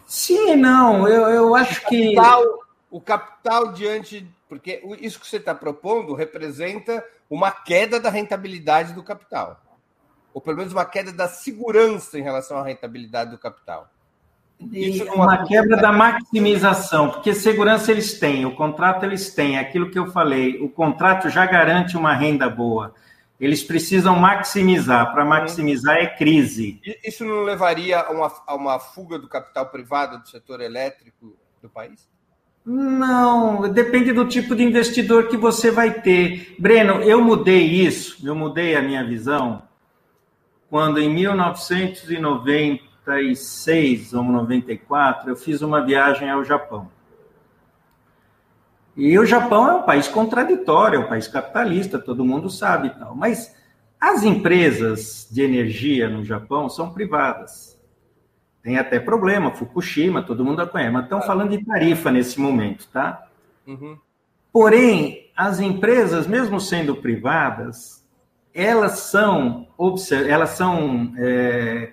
Sim 0.06 0.56
não. 0.56 1.08
Eu, 1.08 1.28
eu 1.28 1.56
acho 1.56 1.80
o 1.80 1.82
capital, 1.82 2.42
que. 2.42 2.66
O 2.90 3.00
capital 3.00 3.72
diante. 3.72 4.28
Porque 4.48 4.80
isso 5.00 5.18
que 5.18 5.26
você 5.26 5.38
está 5.38 5.54
propondo 5.54 6.14
representa 6.14 7.04
uma 7.28 7.50
queda 7.50 7.98
da 7.98 8.08
rentabilidade 8.08 8.92
do 8.92 9.02
capital. 9.02 9.60
Ou 10.32 10.40
pelo 10.40 10.58
menos 10.58 10.72
uma 10.72 10.84
queda 10.84 11.12
da 11.12 11.26
segurança 11.26 12.18
em 12.18 12.22
relação 12.22 12.58
à 12.58 12.62
rentabilidade 12.62 13.32
do 13.32 13.38
capital. 13.38 13.90
Isso 14.72 15.04
uma 15.12 15.44
quebra 15.44 15.76
da 15.76 15.92
maximização, 15.92 17.10
porque 17.10 17.34
segurança 17.34 17.92
eles 17.92 18.18
têm, 18.18 18.46
o 18.46 18.54
contrato 18.54 19.04
eles 19.04 19.32
têm, 19.34 19.58
aquilo 19.58 19.90
que 19.90 19.98
eu 19.98 20.06
falei, 20.06 20.60
o 20.62 20.68
contrato 20.68 21.28
já 21.28 21.44
garante 21.44 21.96
uma 21.96 22.14
renda 22.14 22.48
boa. 22.48 22.94
Eles 23.38 23.62
precisam 23.62 24.16
maximizar, 24.16 25.12
para 25.12 25.24
maximizar 25.24 25.96
é 25.96 26.06
crise. 26.06 26.80
Isso 27.04 27.22
não 27.22 27.42
levaria 27.42 28.00
a 28.00 28.10
uma, 28.10 28.32
a 28.46 28.54
uma 28.54 28.78
fuga 28.78 29.18
do 29.18 29.28
capital 29.28 29.66
privado 29.66 30.18
do 30.18 30.28
setor 30.28 30.62
elétrico 30.62 31.36
do 31.60 31.68
país? 31.68 32.08
Não, 32.64 33.70
depende 33.70 34.10
do 34.12 34.26
tipo 34.26 34.56
de 34.56 34.64
investidor 34.64 35.28
que 35.28 35.36
você 35.36 35.70
vai 35.70 36.00
ter. 36.00 36.56
Breno, 36.58 37.02
eu 37.02 37.22
mudei 37.22 37.62
isso, 37.62 38.26
eu 38.26 38.34
mudei 38.34 38.74
a 38.74 38.80
minha 38.82 39.04
visão 39.04 39.62
quando 40.68 40.98
em 40.98 41.08
1990 41.08 42.85
96 43.06 44.12
ou 44.14 44.24
94, 44.24 45.30
eu 45.30 45.36
fiz 45.36 45.62
uma 45.62 45.84
viagem 45.84 46.28
ao 46.28 46.44
Japão. 46.44 46.90
E 48.96 49.16
o 49.18 49.24
Japão 49.24 49.68
é 49.68 49.74
um 49.74 49.82
país 49.82 50.08
contraditório, 50.08 50.96
é 50.96 51.04
um 51.04 51.08
país 51.08 51.28
capitalista, 51.28 51.98
todo 51.98 52.24
mundo 52.24 52.50
sabe 52.50 52.90
tal. 52.98 53.14
Mas 53.14 53.54
as 54.00 54.24
empresas 54.24 55.28
de 55.30 55.42
energia 55.42 56.08
no 56.08 56.24
Japão 56.24 56.68
são 56.68 56.92
privadas. 56.92 57.78
Tem 58.62 58.78
até 58.78 58.98
problema, 58.98 59.52
Fukushima, 59.52 60.22
todo 60.22 60.44
mundo 60.44 60.60
a 60.60 60.66
conhece, 60.66 60.90
mas 60.90 61.04
estão 61.04 61.22
falando 61.22 61.50
de 61.50 61.64
tarifa 61.64 62.10
nesse 62.10 62.40
momento, 62.40 62.88
tá? 62.88 63.24
Uhum. 63.66 63.96
Porém, 64.52 65.30
as 65.36 65.60
empresas, 65.60 66.26
mesmo 66.26 66.58
sendo 66.58 66.96
privadas, 66.96 68.04
elas 68.52 69.00
são, 69.00 69.68
elas 70.26 70.50
são 70.50 71.12
é, 71.18 71.92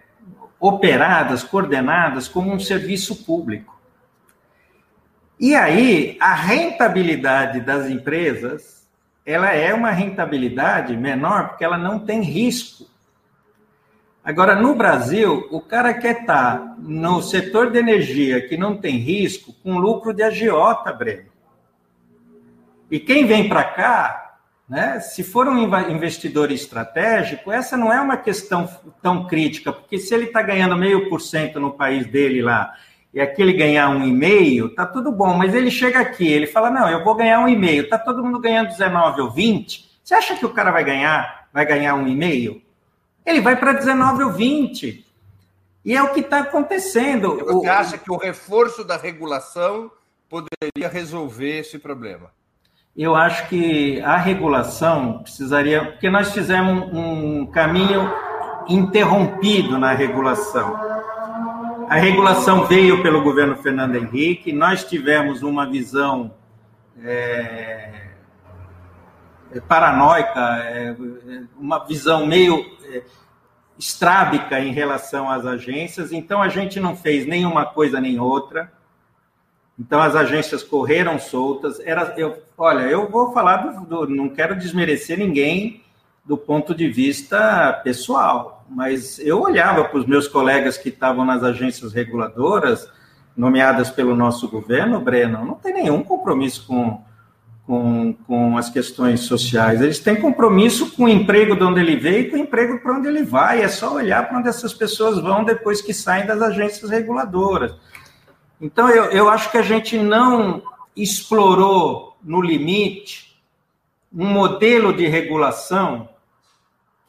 operadas, 0.64 1.44
coordenadas 1.44 2.30
como 2.30 2.50
um 2.50 2.58
serviço 2.58 3.26
público. 3.26 3.78
E 5.38 5.54
aí, 5.54 6.16
a 6.22 6.34
rentabilidade 6.34 7.60
das 7.60 7.90
empresas, 7.90 8.88
ela 9.26 9.52
é 9.52 9.74
uma 9.74 9.92
rentabilidade 9.92 10.96
menor 10.96 11.50
porque 11.50 11.66
ela 11.66 11.78
não 11.78 12.00
tem 12.00 12.22
risco. 12.22 12.86
Agora, 14.24 14.56
no 14.56 14.74
Brasil, 14.74 15.50
o 15.52 15.60
cara 15.60 15.94
quer 15.94 16.22
estar 16.22 16.78
no 16.80 17.22
setor 17.22 17.70
de 17.70 17.80
energia 17.80 18.48
que 18.48 18.56
não 18.56 18.78
tem 18.78 18.96
risco 18.96 19.52
com 19.62 19.78
lucro 19.78 20.14
de 20.14 20.24
agiota, 20.24 20.94
Breno. 20.94 21.30
E 22.90 23.02
quem 23.02 23.26
vem 23.26 23.50
para 23.50 23.66
cá 23.66 24.23
né? 24.68 25.00
Se 25.00 25.24
for 25.24 25.48
um 25.48 25.64
investidor 25.90 26.52
estratégico, 26.52 27.52
essa 27.52 27.76
não 27.76 27.92
é 27.92 28.00
uma 28.00 28.18
questão 28.18 28.70
tão 29.02 29.28
crítica, 29.28 29.72
porque 29.72 29.98
se 29.98 30.14
ele 30.14 30.26
está 30.26 30.42
ganhando 30.42 30.78
meio 30.78 31.10
por 31.10 31.22
cento 31.22 31.60
no 31.60 31.72
país 31.72 32.06
dele 32.08 32.42
lá, 32.42 32.74
e 33.14 33.22
aqui 33.22 33.42
ele 33.42 33.54
ganhar 33.54 33.90
um 33.90 34.04
e 34.06 34.12
meio, 34.12 34.74
tá 34.74 34.86
tudo 34.86 35.12
bom, 35.12 35.36
mas 35.36 35.54
ele 35.54 35.70
chega 35.70 36.00
aqui, 36.00 36.28
ele 36.28 36.48
fala, 36.48 36.72
não, 36.72 36.90
eu 36.90 37.04
vou 37.04 37.16
ganhar 37.16 37.40
um 37.40 37.48
e 37.48 37.56
meio, 37.56 37.88
tá 37.88 37.98
todo 37.98 38.24
mundo 38.24 38.40
ganhando 38.40 38.70
19 38.70 39.22
ou 39.22 39.32
20, 39.32 39.94
você 40.04 40.16
acha 40.16 40.36
que 40.36 40.46
o 40.46 40.50
cara 40.50 40.72
vai 40.72 40.84
ganhar, 40.84 41.48
vai 41.54 41.66
ganhar 41.66 41.96
um 41.96 42.08
e 42.08 42.16
meio? 42.16 42.62
Ele 43.26 43.40
vai 43.40 43.56
para 43.56 43.72
19 43.72 44.24
ou 44.24 44.32
20. 44.32 45.06
E 45.86 45.96
é 45.96 46.04
o 46.04 46.14
que 46.14 46.20
está 46.20 46.40
acontecendo. 46.40 47.38
Você 47.46 47.68
acha 47.70 47.98
que 47.98 48.12
o 48.12 48.18
reforço 48.18 48.84
da 48.84 48.98
regulação 48.98 49.90
poderia 50.30 50.90
resolver 50.90 51.60
esse 51.60 51.80
problema? 51.80 52.32
Eu 52.96 53.16
acho 53.16 53.50
que 53.50 54.00
a 54.02 54.18
regulação 54.18 55.20
precisaria, 55.20 55.84
porque 55.84 56.10
nós 56.10 56.32
fizemos 56.32 56.90
um 56.94 57.46
caminho 57.48 58.08
interrompido 58.68 59.80
na 59.80 59.94
regulação. 59.94 60.80
A 61.90 61.96
regulação 61.96 62.66
veio 62.66 63.02
pelo 63.02 63.24
governo 63.24 63.56
Fernando 63.56 63.96
Henrique, 63.96 64.54
nós 64.54 64.84
tivemos 64.84 65.42
uma 65.42 65.66
visão 65.66 66.34
é, 67.04 68.12
paranoica, 69.68 70.40
é, 70.40 70.96
uma 71.58 71.84
visão 71.86 72.28
meio 72.28 72.64
é, 72.86 73.02
estrábica 73.78 74.60
em 74.60 74.72
relação 74.72 75.30
às 75.30 75.48
agências, 75.48 76.12
então 76.12 76.44
a 76.44 76.48
gente 76.48 76.80
não 76.80 76.96
fez 76.96 77.26
nenhuma 77.26 77.66
coisa 77.66 78.00
nem 78.00 78.20
outra 78.20 78.72
então 79.80 80.02
as 80.02 80.16
agências 80.16 80.64
correram 80.64 81.20
soltas. 81.20 81.80
Era, 81.80 82.14
eu, 82.18 82.38
olha, 82.58 82.82
eu 82.82 83.10
vou 83.10 83.34
falar 83.34 83.58
do, 83.58 83.86
do, 83.86 84.08
não 84.08 84.30
quero 84.30 84.56
desmerecer 84.56 85.18
ninguém 85.18 85.82
do 86.26 86.38
ponto 86.38 86.74
de 86.74 86.88
vista 86.88 87.74
pessoal, 87.84 88.66
mas 88.70 89.20
eu 89.20 89.42
olhava 89.42 89.84
para 89.84 90.00
os 90.00 90.06
meus 90.06 90.28
colegas 90.28 90.78
que 90.78 90.90
estavam 90.90 91.26
nas 91.26 91.44
agências 91.44 91.92
reguladoras, 91.92 92.88
nomeadas 93.36 93.90
pelo 93.90 94.16
nosso 94.16 94.48
governo, 94.48 95.02
Breno, 95.02 95.44
não 95.44 95.56
tem 95.56 95.74
nenhum 95.74 96.02
compromisso 96.02 96.66
com, 96.66 97.02
com, 97.66 98.16
com 98.26 98.58
as 98.58 98.70
questões 98.70 99.22
sociais. 99.22 99.82
Eles 99.82 100.00
têm 100.00 100.16
compromisso 100.16 100.92
com 100.92 101.06
o 101.06 101.10
emprego 101.10 101.56
de 101.56 101.64
onde 101.64 101.82
ele 101.82 101.98
veio 101.98 102.20
e 102.20 102.30
com 102.30 102.38
o 102.38 102.40
emprego 102.40 102.80
para 102.80 102.94
onde 102.94 103.08
ele 103.08 103.24
vai. 103.24 103.62
É 103.62 103.68
só 103.68 103.94
olhar 103.94 104.28
para 104.30 104.38
onde 104.38 104.48
essas 104.48 104.74
pessoas 104.74 105.20
vão 105.20 105.44
depois 105.44 105.82
que 105.82 105.94
saem 105.94 106.26
das 106.26 106.42
agências 106.42 106.90
reguladoras. 106.90 107.74
Então, 108.64 108.90
eu, 108.90 109.12
eu 109.12 109.28
acho 109.28 109.52
que 109.52 109.58
a 109.58 109.62
gente 109.62 109.98
não 109.98 110.64
explorou 110.96 112.16
no 112.24 112.42
limite 112.42 113.38
um 114.16 114.26
modelo 114.26 114.94
de 114.94 115.06
regulação 115.06 116.08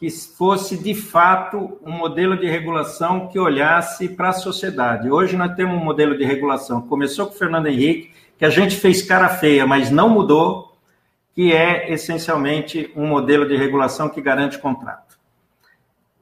que 0.00 0.10
fosse 0.10 0.76
de 0.76 0.96
fato 0.96 1.78
um 1.86 1.92
modelo 1.92 2.36
de 2.36 2.48
regulação 2.48 3.28
que 3.28 3.38
olhasse 3.38 4.08
para 4.08 4.30
a 4.30 4.32
sociedade. 4.32 5.08
Hoje 5.08 5.36
nós 5.36 5.54
temos 5.54 5.80
um 5.80 5.84
modelo 5.84 6.18
de 6.18 6.24
regulação. 6.24 6.82
Começou 6.82 7.28
com 7.28 7.34
o 7.34 7.38
Fernando 7.38 7.68
Henrique, 7.68 8.10
que 8.36 8.44
a 8.44 8.50
gente 8.50 8.74
fez 8.74 9.00
cara 9.00 9.28
feia, 9.28 9.64
mas 9.64 9.92
não 9.92 10.08
mudou, 10.08 10.76
que 11.36 11.52
é 11.52 11.92
essencialmente 11.92 12.90
um 12.96 13.06
modelo 13.06 13.46
de 13.46 13.56
regulação 13.56 14.08
que 14.08 14.20
garante 14.20 14.58
contrato. 14.58 15.16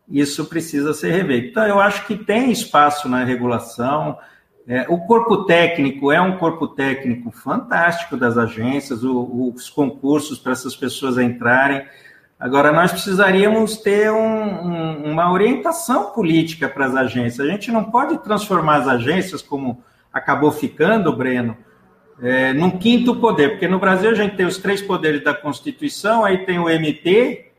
Isso 0.06 0.44
precisa 0.44 0.92
ser 0.92 1.10
revisto. 1.10 1.48
Então, 1.48 1.66
eu 1.66 1.80
acho 1.80 2.06
que 2.06 2.16
tem 2.18 2.52
espaço 2.52 3.08
na 3.08 3.24
regulação. 3.24 4.18
É, 4.66 4.86
o 4.88 4.98
corpo 4.98 5.44
técnico 5.44 6.12
é 6.12 6.20
um 6.20 6.36
corpo 6.38 6.68
técnico 6.68 7.30
fantástico 7.30 8.16
das 8.16 8.38
agências, 8.38 9.02
o, 9.02 9.52
os 9.54 9.68
concursos 9.68 10.38
para 10.38 10.52
essas 10.52 10.76
pessoas 10.76 11.18
entrarem. 11.18 11.84
Agora, 12.38 12.72
nós 12.72 12.92
precisaríamos 12.92 13.76
ter 13.76 14.10
um, 14.10 14.16
um, 14.16 15.12
uma 15.12 15.32
orientação 15.32 16.10
política 16.10 16.68
para 16.68 16.86
as 16.86 16.94
agências. 16.94 17.46
A 17.46 17.50
gente 17.50 17.70
não 17.70 17.84
pode 17.84 18.18
transformar 18.18 18.76
as 18.76 18.88
agências, 18.88 19.42
como 19.42 19.82
acabou 20.12 20.50
ficando, 20.50 21.14
Breno, 21.16 21.56
é, 22.20 22.52
num 22.52 22.70
quinto 22.70 23.16
poder, 23.16 23.50
porque 23.50 23.66
no 23.66 23.78
Brasil 23.78 24.10
a 24.10 24.14
gente 24.14 24.36
tem 24.36 24.46
os 24.46 24.58
três 24.58 24.80
poderes 24.80 25.24
da 25.24 25.34
Constituição, 25.34 26.24
aí 26.24 26.38
tem 26.38 26.58
o 26.58 26.68
MP, 26.68 27.51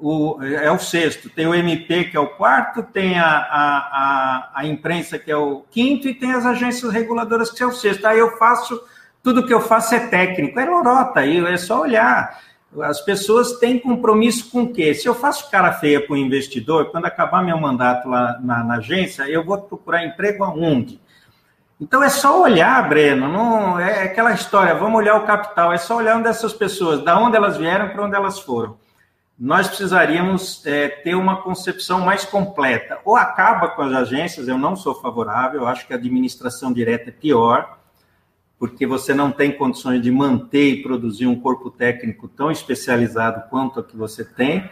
o, 0.00 0.42
é 0.42 0.70
o 0.70 0.78
sexto, 0.78 1.28
tem 1.28 1.46
o 1.46 1.54
MP, 1.54 2.04
que 2.04 2.16
é 2.16 2.20
o 2.20 2.28
quarto, 2.28 2.82
tem 2.82 3.18
a, 3.18 3.26
a, 3.26 3.76
a, 3.76 4.50
a, 4.54 4.66
imprensa, 4.66 5.18
que 5.18 5.30
é 5.30 5.36
o 5.36 5.62
quinto, 5.70 6.08
e 6.08 6.14
tem 6.14 6.32
as 6.32 6.46
agências 6.46 6.90
reguladoras, 6.92 7.50
que 7.50 7.62
é 7.62 7.66
o 7.66 7.72
sexto. 7.72 8.06
Aí 8.06 8.18
eu 8.18 8.36
faço, 8.38 8.82
tudo 9.22 9.46
que 9.46 9.52
eu 9.52 9.60
faço 9.60 9.94
é 9.94 10.00
técnico, 10.00 10.58
é 10.58 10.64
lorota, 10.64 11.20
aí 11.20 11.44
é 11.44 11.56
só 11.58 11.82
olhar. 11.82 12.40
As 12.82 13.00
pessoas 13.00 13.58
têm 13.58 13.78
compromisso 13.78 14.50
com 14.50 14.62
o 14.62 14.72
quê? 14.72 14.94
Se 14.94 15.06
eu 15.06 15.14
faço 15.14 15.50
cara 15.50 15.72
feia 15.72 16.00
para 16.00 16.14
o 16.14 16.16
investidor, 16.16 16.90
quando 16.90 17.04
acabar 17.04 17.42
meu 17.42 17.58
mandato 17.58 18.08
lá 18.08 18.38
na, 18.40 18.64
na, 18.64 18.74
agência, 18.76 19.24
eu 19.24 19.44
vou 19.44 19.58
procurar 19.58 20.04
emprego 20.04 20.44
aonde? 20.44 21.00
Então 21.80 22.02
é 22.02 22.08
só 22.08 22.42
olhar, 22.42 22.88
Breno, 22.88 23.28
não 23.28 23.78
é 23.78 24.04
aquela 24.04 24.32
história, 24.32 24.74
vamos 24.74 24.98
olhar 24.98 25.16
o 25.16 25.26
capital, 25.26 25.72
é 25.72 25.78
só 25.78 25.96
olhar 25.96 26.16
onde 26.16 26.28
essas 26.28 26.52
pessoas, 26.52 27.02
da 27.02 27.18
onde 27.18 27.36
elas 27.36 27.56
vieram 27.56 27.88
para 27.88 28.04
onde 28.04 28.14
elas 28.14 28.38
foram 28.38 28.79
nós 29.40 29.66
precisaríamos 29.66 30.60
é, 30.66 30.86
ter 30.88 31.14
uma 31.14 31.40
concepção 31.40 32.00
mais 32.02 32.26
completa. 32.26 32.98
Ou 33.06 33.16
acaba 33.16 33.68
com 33.68 33.80
as 33.80 33.94
agências, 33.94 34.46
eu 34.46 34.58
não 34.58 34.76
sou 34.76 34.94
favorável, 34.94 35.66
acho 35.66 35.86
que 35.86 35.94
a 35.94 35.96
administração 35.96 36.70
direta 36.70 37.08
é 37.08 37.12
pior, 37.12 37.78
porque 38.58 38.86
você 38.86 39.14
não 39.14 39.32
tem 39.32 39.50
condições 39.50 40.02
de 40.02 40.10
manter 40.10 40.68
e 40.68 40.82
produzir 40.82 41.26
um 41.26 41.40
corpo 41.40 41.70
técnico 41.70 42.28
tão 42.28 42.50
especializado 42.50 43.48
quanto 43.48 43.80
a 43.80 43.82
que 43.82 43.96
você 43.96 44.22
tem, 44.22 44.68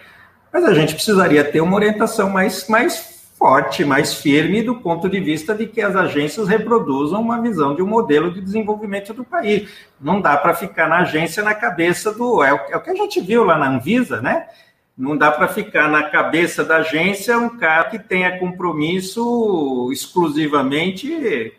mas 0.53 0.63
a 0.63 0.75
gente 0.75 0.93
precisaria 0.93 1.43
ter 1.51 1.63
uma 1.63 1.75
orientação 1.75 2.29
mais, 2.29 2.69
mais 2.69 3.18
forte, 3.39 3.85
mais 3.85 4.15
firme 4.15 4.63
do 4.63 4.75
ponto 4.75 5.09
de 5.09 5.21
vista 5.21 5.55
de 5.55 5.67
que 5.67 5.81
as 5.81 5.95
agências 5.95 6.49
reproduzam 6.49 7.21
uma 7.21 7.41
visão 7.41 7.75
de 7.75 7.81
um 7.81 7.87
modelo 7.87 8.33
de 8.33 8.41
desenvolvimento 8.41 9.15
do 9.15 9.25
país. 9.25 9.71
Não 10.01 10.21
dá 10.21 10.37
para 10.37 10.55
ficar 10.55 10.89
na 10.89 10.99
agência 10.99 11.43
na 11.43 11.55
cabeça 11.55 12.13
do. 12.13 12.43
É 12.43 12.53
o, 12.53 12.57
é 12.71 12.77
o 12.77 12.81
que 12.81 12.91
a 12.91 12.95
gente 12.97 13.21
viu 13.21 13.45
lá 13.45 13.57
na 13.57 13.69
Anvisa, 13.69 14.21
né? 14.21 14.49
Não 14.97 15.17
dá 15.17 15.31
para 15.31 15.47
ficar 15.47 15.89
na 15.89 16.11
cabeça 16.11 16.65
da 16.65 16.79
agência 16.79 17.39
um 17.39 17.57
cara 17.57 17.85
que 17.85 18.01
tenha 18.01 18.37
compromisso 18.41 19.89
exclusivamente 19.93 21.55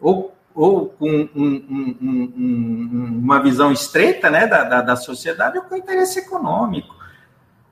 ou, 0.00 0.34
ou 0.54 0.86
com 0.86 1.10
um, 1.10 1.28
um, 1.36 1.98
um, 2.00 3.20
uma 3.22 3.42
visão 3.42 3.70
estreita 3.70 4.30
né, 4.30 4.46
da, 4.46 4.64
da, 4.64 4.80
da 4.80 4.96
sociedade 4.96 5.58
ou 5.58 5.64
com 5.64 5.76
interesse 5.76 6.20
econômico. 6.20 6.96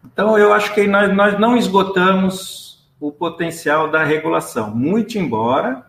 Então, 0.04 0.36
eu 0.36 0.52
acho 0.52 0.74
que 0.74 0.86
nós, 0.86 1.14
nós 1.16 1.40
não 1.40 1.56
esgotamos 1.56 2.67
o 3.00 3.12
potencial 3.12 3.90
da 3.90 4.02
regulação. 4.04 4.74
Muito 4.74 5.18
embora 5.18 5.86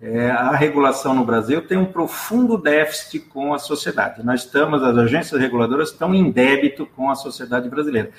é, 0.00 0.30
a 0.30 0.52
regulação 0.52 1.14
no 1.14 1.24
Brasil 1.24 1.60
tenha 1.66 1.80
um 1.80 1.86
profundo 1.86 2.56
déficit 2.56 3.20
com 3.20 3.52
a 3.52 3.58
sociedade. 3.58 4.24
Nós 4.24 4.44
estamos, 4.44 4.82
as 4.82 4.96
agências 4.96 5.40
reguladoras 5.40 5.90
estão 5.90 6.14
em 6.14 6.30
débito 6.30 6.86
com 6.86 7.10
a 7.10 7.14
sociedade 7.14 7.68
brasileira. 7.68 8.10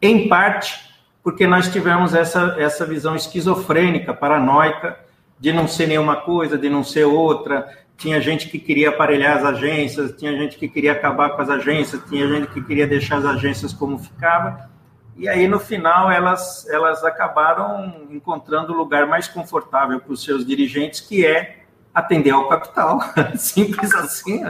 Em 0.00 0.28
parte 0.28 0.88
porque 1.22 1.46
nós 1.46 1.70
tivemos 1.70 2.14
essa, 2.14 2.56
essa 2.58 2.86
visão 2.86 3.14
esquizofrênica, 3.14 4.14
paranoica, 4.14 4.98
de 5.38 5.52
não 5.52 5.68
ser 5.68 5.86
nenhuma 5.86 6.16
coisa, 6.16 6.56
de 6.56 6.70
não 6.70 6.82
ser 6.82 7.04
outra. 7.04 7.68
Tinha 7.98 8.20
gente 8.20 8.48
que 8.48 8.58
queria 8.58 8.88
aparelhar 8.88 9.36
as 9.36 9.44
agências, 9.44 10.14
tinha 10.16 10.34
gente 10.36 10.56
que 10.56 10.68
queria 10.68 10.92
acabar 10.92 11.30
com 11.30 11.42
as 11.42 11.50
agências, 11.50 12.00
tinha 12.08 12.26
gente 12.26 12.46
que 12.48 12.62
queria 12.62 12.86
deixar 12.86 13.18
as 13.18 13.26
agências 13.26 13.72
como 13.72 13.98
ficava 13.98 14.70
e 15.18 15.28
aí, 15.28 15.48
no 15.48 15.58
final, 15.58 16.08
elas, 16.12 16.64
elas 16.68 17.02
acabaram 17.02 18.06
encontrando 18.08 18.72
o 18.72 18.76
lugar 18.76 19.04
mais 19.04 19.26
confortável 19.26 20.00
para 20.00 20.12
os 20.12 20.22
seus 20.22 20.46
dirigentes, 20.46 21.00
que 21.00 21.26
é 21.26 21.64
atender 21.92 22.30
ao 22.30 22.48
capital. 22.48 23.00
Simples 23.36 23.92
assim. 23.94 24.42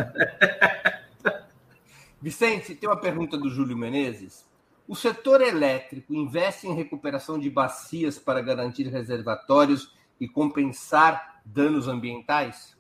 Vicente, 2.21 2.75
tem 2.75 2.87
uma 2.87 3.01
pergunta 3.01 3.39
do 3.39 3.49
Júlio 3.49 3.79
Menezes. 3.79 4.47
O 4.87 4.95
setor 4.95 5.41
elétrico 5.41 6.13
investe 6.15 6.67
em 6.67 6.75
recuperação 6.75 7.39
de 7.39 7.49
bacias 7.49 8.19
para 8.19 8.43
garantir 8.43 8.89
reservatórios 8.89 9.95
e 10.21 10.29
compensar 10.29 11.41
danos 11.47 11.89
ambientais? 11.89 12.77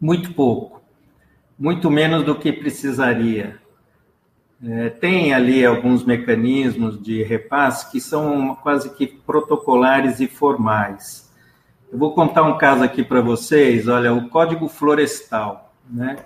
Muito 0.00 0.32
pouco. 0.32 0.80
Muito 1.58 1.90
menos 1.90 2.22
do 2.22 2.38
que 2.38 2.52
precisaria. 2.52 3.60
É, 4.64 4.88
tem 4.88 5.34
ali 5.34 5.64
alguns 5.64 6.04
mecanismos 6.04 7.00
de 7.00 7.22
repasse 7.22 7.90
que 7.90 8.00
são 8.00 8.54
quase 8.56 8.90
que 8.94 9.06
protocolares 9.06 10.18
e 10.20 10.26
formais. 10.26 11.30
Eu 11.92 11.98
vou 11.98 12.14
contar 12.14 12.42
um 12.42 12.56
caso 12.56 12.82
aqui 12.82 13.04
para 13.04 13.20
vocês. 13.20 13.86
Olha, 13.86 14.12
o 14.12 14.28
Código 14.28 14.68
Florestal, 14.68 15.72
né? 15.88 16.16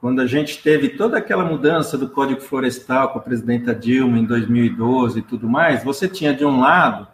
Quando 0.00 0.20
a 0.20 0.26
gente 0.26 0.62
teve 0.62 0.90
toda 0.90 1.16
aquela 1.16 1.44
mudança 1.44 1.96
do 1.96 2.08
Código 2.08 2.40
Florestal 2.40 3.08
com 3.08 3.18
a 3.18 3.22
presidenta 3.22 3.74
Dilma 3.74 4.18
em 4.18 4.24
2012 4.24 5.18
e 5.18 5.22
tudo 5.22 5.48
mais, 5.48 5.82
você 5.82 6.06
tinha 6.06 6.34
de 6.34 6.44
um 6.44 6.60
lado, 6.60 7.08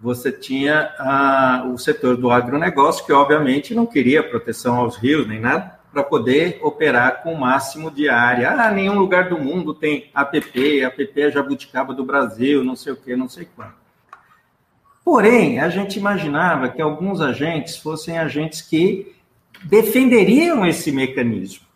você 0.00 0.30
tinha 0.30 0.94
a, 0.98 1.64
o 1.72 1.76
setor 1.76 2.16
do 2.16 2.30
agronegócio, 2.30 3.04
que 3.04 3.12
obviamente 3.12 3.74
não 3.74 3.86
queria 3.86 4.22
proteção 4.22 4.76
aos 4.76 4.96
rios 4.96 5.26
nem 5.26 5.40
nada, 5.40 5.80
para 5.92 6.02
poder 6.02 6.58
operar 6.62 7.22
com 7.22 7.34
o 7.34 7.40
máximo 7.40 7.90
de 7.90 8.08
área. 8.08 8.50
Ah, 8.52 8.70
nenhum 8.70 8.98
lugar 8.98 9.28
do 9.28 9.38
mundo 9.38 9.74
tem 9.74 10.10
APP, 10.14 10.82
APP 10.84 11.20
é 11.20 11.30
jabuticaba 11.30 11.92
do 11.92 12.04
Brasil, 12.04 12.64
não 12.64 12.74
sei 12.74 12.94
o 12.94 12.96
que, 12.96 13.14
não 13.14 13.28
sei 13.28 13.46
quanto. 13.54 13.82
Porém, 15.04 15.60
a 15.60 15.68
gente 15.68 15.98
imaginava 15.98 16.68
que 16.68 16.80
alguns 16.80 17.20
agentes 17.20 17.76
fossem 17.76 18.18
agentes 18.18 18.62
que 18.62 19.14
defenderiam 19.64 20.64
esse 20.64 20.90
mecanismo. 20.90 21.66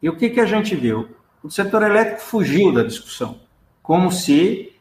E 0.00 0.08
o 0.08 0.16
que, 0.16 0.30
que 0.30 0.40
a 0.40 0.46
gente 0.46 0.76
viu? 0.76 1.08
O 1.42 1.50
setor 1.50 1.82
elétrico 1.82 2.20
fugiu 2.20 2.72
da 2.72 2.82
discussão, 2.82 3.40
como 3.82 4.12
se 4.12 4.72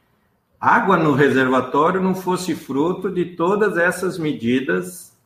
água 0.59 0.97
no 0.97 1.13
reservatório 1.13 2.01
não 2.01 2.13
fosse 2.13 2.53
fruto 2.53 3.09
de 3.09 3.25
todas 3.25 3.77
essas 3.77 4.19
medidas 4.19 5.16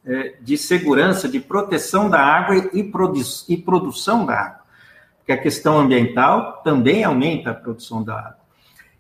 de 0.42 0.58
segurança, 0.58 1.28
de 1.28 1.40
proteção 1.40 2.10
da 2.10 2.20
água 2.20 2.70
e, 2.74 2.84
produ 2.84 3.22
e 3.48 3.56
produção 3.56 4.26
da 4.26 4.34
água. 4.34 4.62
Porque 5.18 5.32
a 5.32 5.38
questão 5.38 5.78
ambiental 5.78 6.62
também 6.64 7.04
aumenta 7.04 7.52
a 7.52 7.54
produção 7.54 8.04
da 8.04 8.18
água. 8.18 8.42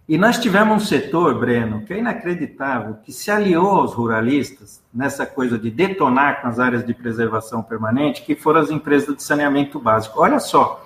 E 0.08 0.18
nós 0.18 0.38
tivemos 0.38 0.76
um 0.76 0.86
setor, 0.86 1.39
Breno, 1.39 1.86
que 1.86 1.93
é 1.93 1.99
inacreditável, 1.99 2.95
que 3.04 3.14
se 3.14 3.32
aliou 3.32 3.70
aos 3.70 3.93
ruralistas 3.93 4.84
nessa 4.93 5.26
coisa 5.26 5.58
de 5.58 5.72
detonar 5.72 6.41
com 6.41 6.49
as 6.49 6.60
áreas 6.60 6.86
de 6.86 6.93
preservação 6.93 7.64
permanente, 7.64 8.24
que 8.24 8.36
foram 8.36 8.60
as 8.60 8.70
empresas 8.70 9.16
de 9.16 9.24
saneamento 9.24 9.80
básico. 9.80 10.20
Olha 10.20 10.39
só, 10.39 10.86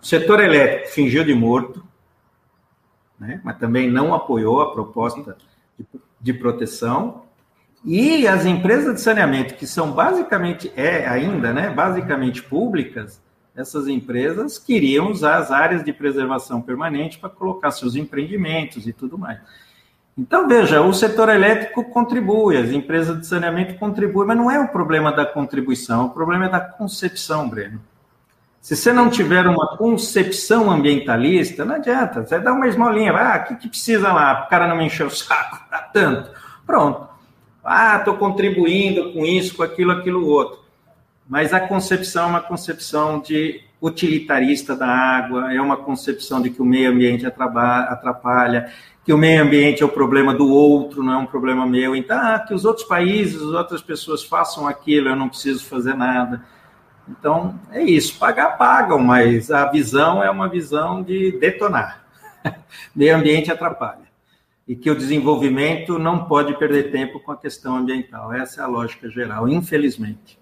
o 0.00 0.06
setor 0.06 0.40
elétrico 0.40 0.88
fingiu 0.88 1.22
de 1.22 1.34
morto, 1.34 1.84
né, 3.20 3.40
mas 3.44 3.58
também 3.58 3.90
não 3.90 4.14
apoiou 4.14 4.62
a 4.62 4.72
proposta 4.72 5.36
de, 5.78 5.86
de 6.20 6.32
proteção, 6.32 7.24
e 7.84 8.28
as 8.28 8.46
empresas 8.46 8.94
de 8.94 9.00
saneamento, 9.00 9.54
que 9.54 9.66
são 9.66 9.92
basicamente, 9.92 10.72
é 10.76 11.06
ainda, 11.06 11.52
né, 11.52 11.70
basicamente 11.70 12.42
públicas, 12.42 13.20
essas 13.54 13.88
empresas 13.88 14.58
queriam 14.58 15.10
usar 15.10 15.36
as 15.36 15.50
áreas 15.50 15.84
de 15.84 15.92
preservação 15.92 16.62
permanente 16.62 17.18
para 17.18 17.28
colocar 17.28 17.70
seus 17.70 17.96
empreendimentos 17.96 18.86
e 18.86 18.92
tudo 18.92 19.18
mais. 19.18 19.40
Então, 20.16 20.46
veja, 20.46 20.80
o 20.80 20.92
setor 20.92 21.28
elétrico 21.28 21.84
contribui, 21.84 22.56
as 22.56 22.70
empresas 22.70 23.18
de 23.18 23.26
saneamento 23.26 23.74
contribuem, 23.78 24.28
mas 24.28 24.36
não 24.36 24.50
é 24.50 24.60
o 24.60 24.68
problema 24.68 25.10
da 25.10 25.24
contribuição, 25.26 26.06
o 26.06 26.10
problema 26.10 26.46
é 26.46 26.48
da 26.50 26.60
concepção, 26.60 27.48
Breno. 27.48 27.80
Se 28.60 28.76
você 28.76 28.92
não 28.92 29.10
tiver 29.10 29.46
uma 29.46 29.76
concepção 29.76 30.70
ambientalista, 30.70 31.64
não 31.64 31.74
adianta, 31.74 32.24
você 32.24 32.38
dá 32.38 32.52
uma 32.52 32.68
esmolinha, 32.68 33.12
ah, 33.12 33.38
o 33.38 33.48
que, 33.48 33.56
que 33.56 33.68
precisa 33.68 34.12
lá? 34.12 34.44
O 34.44 34.48
cara 34.48 34.68
não 34.68 34.76
me 34.76 34.84
encher 34.84 35.06
o 35.06 35.10
saco, 35.10 35.58
dá 35.68 35.78
tanto. 35.78 36.30
Pronto. 36.64 37.11
Ah, 37.64 37.96
estou 37.98 38.16
contribuindo 38.16 39.12
com 39.12 39.24
isso, 39.24 39.54
com 39.54 39.62
aquilo, 39.62 39.92
aquilo 39.92 40.26
outro. 40.26 40.60
Mas 41.28 41.52
a 41.52 41.60
concepção 41.60 42.24
é 42.24 42.26
uma 42.26 42.40
concepção 42.40 43.20
de 43.20 43.62
utilitarista 43.80 44.74
da 44.74 44.86
água, 44.86 45.52
é 45.52 45.60
uma 45.60 45.76
concepção 45.76 46.42
de 46.42 46.50
que 46.50 46.60
o 46.60 46.64
meio 46.64 46.90
ambiente 46.90 47.24
atrapalha, 47.24 48.72
que 49.04 49.12
o 49.12 49.18
meio 49.18 49.42
ambiente 49.42 49.82
é 49.82 49.86
o 49.86 49.88
problema 49.88 50.34
do 50.34 50.48
outro, 50.48 51.02
não 51.02 51.12
é 51.12 51.16
um 51.16 51.26
problema 51.26 51.64
meu. 51.66 51.94
Então, 51.94 52.18
ah, 52.18 52.38
que 52.40 52.52
os 52.52 52.64
outros 52.64 52.86
países, 52.86 53.40
as 53.40 53.48
outras 53.48 53.82
pessoas 53.82 54.24
façam 54.24 54.66
aquilo, 54.66 55.08
eu 55.08 55.16
não 55.16 55.28
preciso 55.28 55.64
fazer 55.64 55.94
nada. 55.94 56.44
Então, 57.08 57.58
é 57.70 57.82
isso. 57.82 58.18
Pagar, 58.18 58.56
pagam, 58.58 58.98
mas 58.98 59.50
a 59.50 59.66
visão 59.66 60.22
é 60.22 60.30
uma 60.30 60.48
visão 60.48 61.02
de 61.02 61.32
detonar. 61.38 62.02
meio 62.94 63.16
ambiente 63.16 63.50
atrapalha 63.50 64.01
e 64.66 64.76
que 64.76 64.90
o 64.90 64.96
desenvolvimento 64.96 65.98
não 65.98 66.26
pode 66.26 66.56
perder 66.58 66.90
tempo 66.92 67.20
com 67.20 67.32
a 67.32 67.36
questão 67.36 67.76
ambiental. 67.76 68.32
Essa 68.32 68.60
é 68.60 68.64
a 68.64 68.68
lógica 68.68 69.10
geral, 69.10 69.48
infelizmente. 69.48 70.38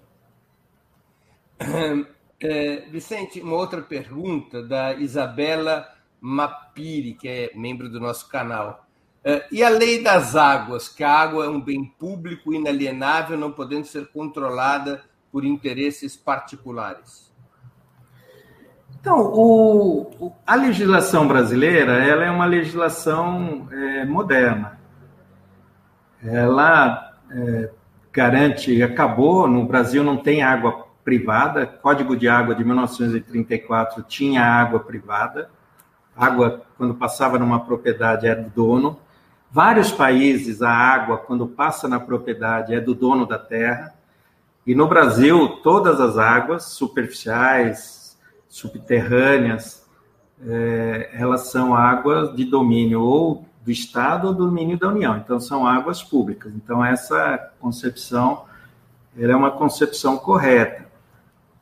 É, 2.42 2.86
Vicente, 2.90 3.38
uma 3.42 3.54
outra 3.54 3.82
pergunta 3.82 4.62
da 4.62 4.94
Isabela 4.94 5.86
Mapiri, 6.18 7.12
que 7.12 7.28
é 7.28 7.50
membro 7.54 7.86
do 7.90 8.00
nosso 8.00 8.30
canal. 8.30 8.86
É, 9.22 9.46
e 9.52 9.62
a 9.62 9.68
lei 9.68 10.02
das 10.02 10.34
águas, 10.34 10.88
que 10.88 11.04
a 11.04 11.12
água 11.12 11.44
é 11.44 11.48
um 11.50 11.60
bem 11.60 11.84
público 11.84 12.54
inalienável, 12.54 13.36
não 13.36 13.52
podendo 13.52 13.86
ser 13.86 14.06
controlada 14.08 15.04
por 15.30 15.44
interesses 15.44 16.16
particulares? 16.16 17.29
Então, 19.00 19.18
o, 19.18 20.32
a 20.46 20.54
legislação 20.54 21.26
brasileira 21.26 22.04
ela 22.04 22.24
é 22.24 22.30
uma 22.30 22.44
legislação 22.44 23.66
é, 23.72 24.04
moderna. 24.04 24.78
Ela 26.22 27.14
é, 27.30 27.70
garante, 28.12 28.82
acabou, 28.82 29.48
no 29.48 29.64
Brasil 29.64 30.04
não 30.04 30.18
tem 30.18 30.42
água 30.42 30.86
privada, 31.02 31.66
Código 31.66 32.14
de 32.14 32.28
Água 32.28 32.54
de 32.54 32.62
1934 32.62 34.02
tinha 34.02 34.44
água 34.44 34.80
privada, 34.80 35.48
água, 36.14 36.62
quando 36.76 36.94
passava 36.94 37.38
numa 37.38 37.60
propriedade, 37.60 38.26
é 38.26 38.34
do 38.34 38.50
dono. 38.50 38.98
Vários 39.50 39.90
países, 39.90 40.60
a 40.60 40.70
água, 40.70 41.16
quando 41.16 41.46
passa 41.46 41.88
na 41.88 41.98
propriedade, 41.98 42.74
é 42.74 42.80
do 42.80 42.94
dono 42.94 43.26
da 43.26 43.38
terra. 43.38 43.94
E 44.66 44.74
no 44.74 44.86
Brasil, 44.86 45.48
todas 45.62 45.98
as 45.98 46.18
águas 46.18 46.64
superficiais, 46.64 47.99
subterrâneas, 48.50 49.88
é, 50.46 51.10
elas 51.14 51.50
são 51.50 51.74
águas 51.74 52.34
de 52.34 52.44
domínio 52.44 53.00
ou 53.00 53.46
do 53.62 53.70
Estado 53.70 54.26
ou 54.26 54.34
do 54.34 54.46
domínio 54.46 54.78
da 54.78 54.88
União. 54.88 55.16
Então, 55.16 55.38
são 55.38 55.66
águas 55.66 56.02
públicas. 56.02 56.52
Então, 56.54 56.84
essa 56.84 57.52
concepção 57.60 58.44
é 59.16 59.34
uma 59.34 59.52
concepção 59.52 60.18
correta. 60.18 60.90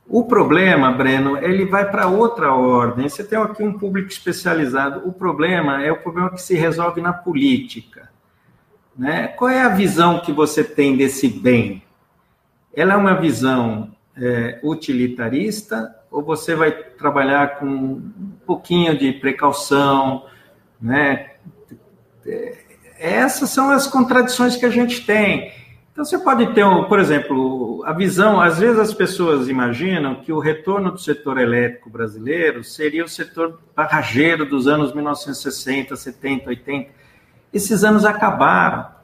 O 0.07 0.25
problema, 0.25 0.91
Breno, 0.91 1.37
ele 1.37 1.67
vai 1.67 1.91
para 1.91 2.07
outra 2.07 2.55
ordem. 2.55 3.09
Você 3.09 3.23
tem 3.23 3.39
aqui 3.39 3.63
um 3.63 3.79
público 3.79 4.09
especializado. 4.09 5.07
O 5.07 5.13
problema 5.13 5.83
é 5.83 5.93
o 5.93 6.01
problema 6.01 6.31
que 6.31 6.41
se 6.41 6.55
resolve 6.55 7.03
na 7.03 7.13
política. 7.13 8.09
Né? 8.97 9.29
Qual 9.29 9.51
é 9.51 9.61
a 9.61 9.69
visão 9.69 10.21
que 10.21 10.33
você 10.33 10.65
tem 10.65 10.97
desse 10.97 11.29
bem? 11.29 11.83
Ela 12.75 12.95
é 12.95 12.97
uma 12.97 13.15
visão 13.15 13.91
é, 14.17 14.59
utilitarista 14.63 15.95
ou 16.11 16.23
você 16.23 16.55
vai 16.55 16.73
trabalhar 16.73 17.59
com 17.59 17.67
um 17.67 18.33
pouquinho 18.47 18.97
de 18.97 19.13
precaução, 19.13 20.25
né? 20.81 21.33
É, 22.27 22.59
essas 22.99 23.51
são 23.51 23.71
as 23.71 23.87
contradições 23.87 24.57
que 24.57 24.67
a 24.67 24.71
gente 24.71 25.05
tem. 25.07 25.53
Então, 25.93 26.05
você 26.05 26.19
pode 26.19 26.55
ter, 26.55 26.65
por 26.89 27.01
exemplo, 27.01 27.83
a 27.85 27.93
visão, 27.93 28.41
às 28.41 28.59
vezes 28.59 28.79
as 28.79 28.95
pessoas 28.95 29.49
imaginam 29.49 30.17
que 30.17 30.33
o 30.33 30.39
retorno 30.39 30.93
do 30.93 30.99
setor 30.99 31.39
elétrico 31.39 31.91
brasileiro 31.91 32.63
seria 32.63 33.05
o 33.05 33.09
setor 33.09 33.61
barrageiro 33.75 34.49
dos 34.49 34.69
anos 34.69 34.95
1960, 34.95 35.97
70, 35.97 36.51
80. 36.51 36.91
Esses 37.53 37.83
anos 37.83 38.05
acabaram. 38.05 38.98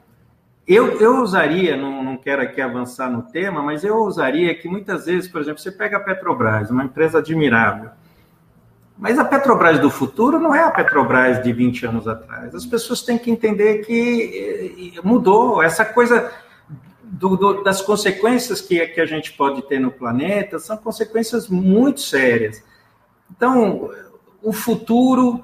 Eu, 0.67 0.99
eu 0.99 1.21
usaria, 1.21 1.77
não, 1.77 2.03
não 2.03 2.17
quero 2.17 2.41
aqui 2.41 2.59
avançar 2.59 3.09
no 3.09 3.21
tema, 3.21 3.61
mas 3.61 3.83
eu 3.83 3.97
usaria 3.97 4.55
que 4.55 4.67
muitas 4.67 5.05
vezes, 5.05 5.29
por 5.29 5.41
exemplo, 5.41 5.59
você 5.59 5.71
pega 5.71 5.97
a 5.97 5.99
Petrobras, 5.99 6.71
uma 6.71 6.83
empresa 6.83 7.19
admirável, 7.19 7.91
mas 8.97 9.19
a 9.19 9.25
Petrobras 9.25 9.77
do 9.77 9.91
futuro 9.91 10.39
não 10.39 10.55
é 10.55 10.63
a 10.63 10.71
Petrobras 10.71 11.43
de 11.43 11.53
20 11.53 11.85
anos 11.85 12.07
atrás. 12.07 12.55
As 12.55 12.65
pessoas 12.65 13.03
têm 13.03 13.17
que 13.17 13.29
entender 13.29 13.85
que 13.85 14.95
eh, 14.97 15.01
mudou. 15.03 15.61
Essa 15.61 15.83
coisa 15.83 16.31
do, 17.03 17.35
do, 17.35 17.63
das 17.63 17.81
consequências 17.81 18.61
que, 18.61 18.87
que 18.87 19.01
a 19.01 19.05
gente 19.05 19.33
pode 19.33 19.61
ter 19.67 19.79
no 19.79 19.91
planeta 19.91 20.59
são 20.59 20.77
consequências 20.77 21.49
muito 21.49 21.99
sérias. 21.99 22.63
Então, 23.29 23.91
o 24.41 24.53
futuro 24.53 25.43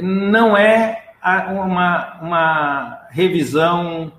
não 0.00 0.56
é 0.56 1.14
uma, 1.50 2.20
uma 2.20 3.06
revisão, 3.10 4.12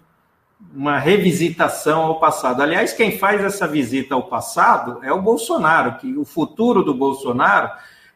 uma 0.75 0.97
revisitação 0.97 2.01
ao 2.01 2.19
passado. 2.19 2.61
Aliás, 2.61 2.93
quem 2.93 3.17
faz 3.17 3.43
essa 3.43 3.67
visita 3.67 4.15
ao 4.15 4.23
passado 4.23 4.99
é 5.03 5.13
o 5.13 5.21
Bolsonaro, 5.21 5.97
que 5.99 6.17
o 6.17 6.25
futuro 6.25 6.83
do 6.83 6.93
Bolsonaro 6.93 7.69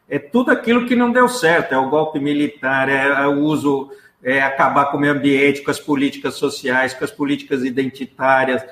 é 0.08 0.18
tudo 0.18 0.50
aquilo 0.50 0.86
que 0.86 0.96
não 0.96 1.12
deu 1.12 1.28
certo, 1.28 1.72
é 1.72 1.78
o 1.78 1.88
golpe 1.88 2.18
militar, 2.18 2.88
é 2.88 3.26
o 3.26 3.40
uso 3.40 3.90
é, 4.22 4.42
acabar 4.42 4.86
com 4.86 4.96
o 4.96 5.00
meio 5.00 5.12
ambiente, 5.12 5.62
com 5.62 5.70
as 5.70 5.78
políticas 5.78 6.34
sociais, 6.34 6.94
com 6.94 7.04
as 7.04 7.10
políticas 7.10 7.62
identitárias, 7.62 8.64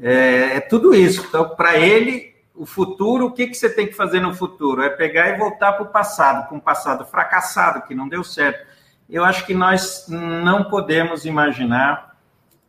é, 0.00 0.56
é 0.56 0.60
tudo 0.60 0.94
isso. 0.94 1.26
Então, 1.28 1.50
para 1.50 1.76
ele, 1.76 2.34
o 2.54 2.64
futuro, 2.64 3.26
o 3.26 3.30
que, 3.32 3.48
que 3.48 3.54
você 3.54 3.68
tem 3.68 3.86
que 3.86 3.92
fazer 3.92 4.20
no 4.20 4.34
futuro? 4.34 4.82
É 4.82 4.88
pegar 4.88 5.28
e 5.30 5.38
voltar 5.38 5.72
para 5.72 5.82
o 5.82 5.88
passado, 5.88 6.48
para 6.48 6.56
um 6.56 6.60
passado 6.60 7.04
fracassado, 7.04 7.82
que 7.82 7.94
não 7.94 8.08
deu 8.08 8.24
certo. 8.24 8.66
Eu 9.10 9.22
acho 9.22 9.44
que 9.44 9.52
nós 9.52 10.06
não 10.08 10.64
podemos 10.64 11.26
imaginar 11.26 12.13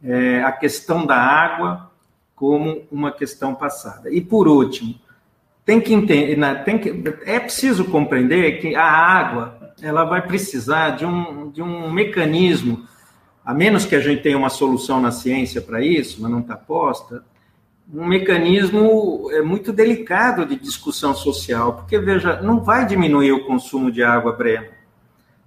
é, 0.05 0.43
a 0.43 0.51
questão 0.51 1.05
da 1.05 1.17
água 1.17 1.91
como 2.35 2.83
uma 2.91 3.11
questão 3.11 3.55
passada. 3.55 4.11
E, 4.11 4.21
por 4.21 4.47
último, 4.47 4.95
tem 5.65 5.81
que 5.81 5.93
entender, 5.93 6.63
tem 6.63 6.77
que, 6.77 7.03
é 7.25 7.39
preciso 7.39 7.85
compreender 7.85 8.59
que 8.59 8.75
a 8.75 8.85
água 8.85 9.73
ela 9.81 10.03
vai 10.03 10.21
precisar 10.21 10.91
de 10.91 11.05
um, 11.05 11.49
de 11.49 11.61
um 11.61 11.91
mecanismo, 11.91 12.85
a 13.43 13.53
menos 13.53 13.85
que 13.85 13.95
a 13.95 13.99
gente 13.99 14.21
tenha 14.21 14.37
uma 14.37 14.49
solução 14.49 15.01
na 15.01 15.11
ciência 15.11 15.61
para 15.61 15.83
isso, 15.83 16.21
mas 16.21 16.31
não 16.31 16.39
está 16.39 16.55
posta, 16.55 17.23
um 17.93 18.05
mecanismo 18.05 19.29
é 19.31 19.41
muito 19.41 19.71
delicado 19.71 20.45
de 20.45 20.55
discussão 20.55 21.13
social, 21.13 21.73
porque, 21.73 21.99
veja, 21.99 22.41
não 22.41 22.59
vai 22.59 22.85
diminuir 22.85 23.31
o 23.31 23.45
consumo 23.45 23.91
de 23.91 24.03
água, 24.03 24.31
Breno. 24.33 24.67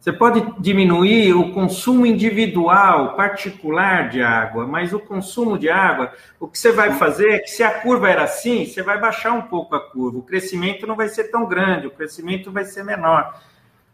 Você 0.08 0.12
pode 0.14 0.42
diminuir 0.58 1.34
o 1.34 1.52
consumo 1.52 2.06
individual, 2.06 3.14
particular 3.14 4.08
de 4.08 4.22
água, 4.22 4.66
mas 4.66 4.94
o 4.94 4.98
consumo 4.98 5.58
de 5.58 5.68
água, 5.68 6.14
o 6.40 6.48
que 6.48 6.58
você 6.58 6.72
vai 6.72 6.94
fazer 6.94 7.28
é 7.28 7.38
que 7.40 7.50
se 7.50 7.62
a 7.62 7.82
curva 7.82 8.08
era 8.08 8.22
assim, 8.22 8.64
você 8.64 8.82
vai 8.82 8.98
baixar 8.98 9.32
um 9.32 9.42
pouco 9.42 9.74
a 9.74 9.80
curva. 9.80 10.16
O 10.16 10.22
crescimento 10.22 10.86
não 10.86 10.96
vai 10.96 11.10
ser 11.10 11.24
tão 11.24 11.44
grande, 11.44 11.88
o 11.88 11.90
crescimento 11.90 12.50
vai 12.50 12.64
ser 12.64 12.84
menor. 12.84 13.38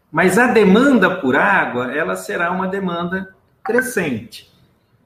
Mas 0.09 0.37
a 0.37 0.47
demanda 0.47 1.17
por 1.17 1.35
água, 1.35 1.93
ela 1.93 2.15
será 2.15 2.49
uma 2.49 2.69
demanda 2.69 3.35
crescente. 3.61 4.49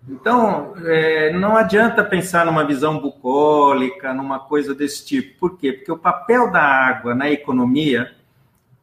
Então, 0.07 0.75
é, 0.85 1.33
não 1.33 1.57
adianta 1.57 2.03
pensar 2.03 2.45
numa 2.45 2.63
visão 2.63 2.99
bucólica, 2.99 4.13
numa 4.13 4.37
coisa 4.37 4.75
desse 4.75 5.03
tipo. 5.03 5.39
Por 5.39 5.57
quê? 5.57 5.73
Porque 5.73 5.91
o 5.91 5.97
papel 5.97 6.51
da 6.51 6.61
água 6.61 7.15
na 7.15 7.31
economia, 7.31 8.11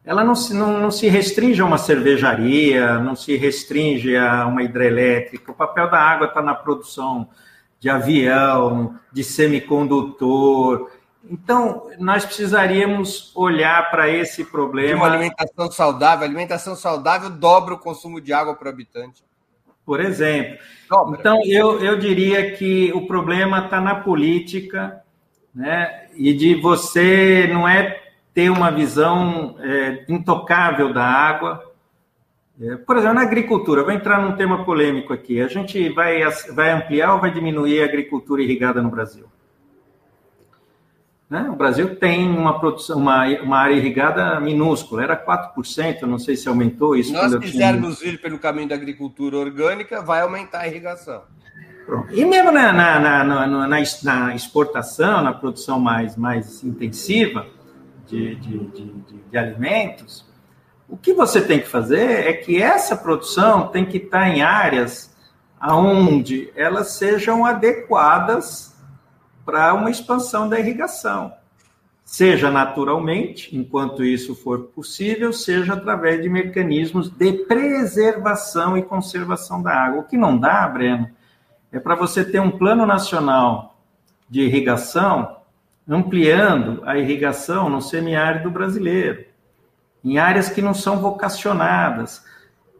ela 0.06 0.24
não 0.24 0.34
se, 0.34 0.54
não, 0.54 0.80
não 0.80 0.90
se 0.90 1.08
restringe 1.08 1.60
a 1.60 1.64
uma 1.66 1.76
cervejaria, 1.76 2.98
não 3.00 3.14
se 3.14 3.36
restringe 3.36 4.16
a 4.16 4.46
uma 4.46 4.62
hidrelétrica. 4.62 5.52
O 5.52 5.54
papel 5.54 5.90
da 5.90 5.98
água 5.98 6.28
está 6.28 6.40
na 6.40 6.54
produção 6.54 7.28
de 7.78 7.90
avião, 7.90 8.94
de 9.12 9.22
semicondutor, 9.22 10.88
então, 11.28 11.88
nós 11.98 12.24
precisaríamos 12.24 13.32
olhar 13.34 13.90
para 13.90 14.08
esse 14.08 14.44
problema. 14.44 14.88
De 14.88 14.94
uma 14.94 15.06
alimentação 15.06 15.70
saudável. 15.70 16.24
Alimentação 16.24 16.76
saudável 16.76 17.30
dobra 17.30 17.74
o 17.74 17.78
consumo 17.78 18.20
de 18.20 18.32
água 18.32 18.54
por 18.54 18.68
habitante. 18.68 19.24
Por 19.84 20.00
exemplo. 20.00 20.58
Dobra. 20.88 21.18
Então, 21.18 21.40
eu, 21.44 21.80
eu 21.80 21.98
diria 21.98 22.52
que 22.52 22.92
o 22.94 23.06
problema 23.06 23.64
está 23.64 23.80
na 23.80 23.96
política, 23.96 25.02
né? 25.54 26.06
E 26.14 26.32
de 26.32 26.54
você 26.54 27.48
não 27.52 27.68
é 27.68 28.02
ter 28.36 28.50
uma 28.50 28.70
visão 28.70 29.56
é, 29.60 30.04
intocável 30.10 30.92
da 30.92 31.02
água. 31.02 31.72
É, 32.60 32.76
por 32.76 32.98
exemplo, 32.98 33.14
na 33.14 33.22
agricultura, 33.22 33.82
vou 33.82 33.92
entrar 33.92 34.20
num 34.20 34.36
tema 34.36 34.62
polêmico 34.62 35.10
aqui. 35.10 35.40
A 35.40 35.48
gente 35.48 35.88
vai, 35.88 36.20
vai 36.54 36.70
ampliar 36.70 37.14
ou 37.14 37.20
vai 37.20 37.30
diminuir 37.30 37.80
a 37.80 37.86
agricultura 37.86 38.42
irrigada 38.42 38.82
no 38.82 38.90
Brasil? 38.90 39.24
Né? 41.30 41.48
O 41.50 41.56
Brasil 41.56 41.96
tem 41.96 42.28
uma 42.28 42.60
produção, 42.60 42.98
uma, 42.98 43.26
uma 43.40 43.56
área 43.56 43.74
irrigada 43.74 44.38
minúscula, 44.38 45.02
era 45.02 45.16
4%, 45.16 46.02
não 46.02 46.18
sei 46.18 46.36
se 46.36 46.46
aumentou 46.46 46.94
isso. 46.94 47.08
Se 47.08 47.14
nós 47.14 47.34
quisermos 47.36 48.00
tinha... 48.00 48.12
ir 48.12 48.20
pelo 48.20 48.38
caminho 48.38 48.68
da 48.68 48.74
agricultura 48.74 49.38
orgânica, 49.38 50.02
vai 50.02 50.20
aumentar 50.20 50.60
a 50.60 50.68
irrigação. 50.68 51.22
Pronto. 51.86 52.14
E 52.14 52.22
mesmo 52.22 52.52
na, 52.52 52.70
na, 52.70 53.00
na, 53.00 53.46
na, 53.46 53.66
na 53.66 54.34
exportação, 54.34 55.22
na 55.22 55.32
produção 55.32 55.80
mais, 55.80 56.18
mais 56.18 56.62
intensiva 56.62 57.55
de, 58.06 58.34
de, 58.36 58.58
de, 58.58 58.92
de, 59.30 59.38
alimentos, 59.38 60.24
o 60.88 60.96
que 60.96 61.12
você 61.12 61.40
tem 61.40 61.60
que 61.60 61.68
fazer 61.68 62.26
é 62.26 62.32
que 62.32 62.62
essa 62.62 62.96
produção 62.96 63.68
tem 63.68 63.84
que 63.84 63.98
estar 63.98 64.28
em 64.28 64.42
áreas 64.42 65.14
onde 65.60 66.52
elas 66.54 66.92
sejam 66.92 67.44
adequadas 67.44 68.76
para 69.44 69.74
uma 69.74 69.90
expansão 69.90 70.48
da 70.48 70.58
irrigação, 70.58 71.32
seja 72.04 72.50
naturalmente, 72.50 73.56
enquanto 73.56 74.04
isso 74.04 74.34
for 74.34 74.64
possível, 74.68 75.32
seja 75.32 75.74
através 75.74 76.22
de 76.22 76.28
mecanismos 76.28 77.08
de 77.08 77.32
preservação 77.32 78.76
e 78.76 78.82
conservação 78.82 79.62
da 79.62 79.72
água. 79.72 80.00
O 80.00 80.04
que 80.04 80.16
não 80.16 80.38
dá, 80.38 80.66
Breno, 80.68 81.08
é 81.72 81.80
para 81.80 81.94
você 81.94 82.24
ter 82.24 82.40
um 82.40 82.50
plano 82.50 82.86
nacional 82.86 83.76
de 84.28 84.42
irrigação 84.42 85.35
ampliando 85.88 86.82
a 86.84 86.98
irrigação 86.98 87.68
no 87.68 87.80
semiárido 87.80 88.50
brasileiro, 88.50 89.24
em 90.04 90.18
áreas 90.18 90.48
que 90.48 90.60
não 90.60 90.74
são 90.74 90.98
vocacionadas. 90.98 92.24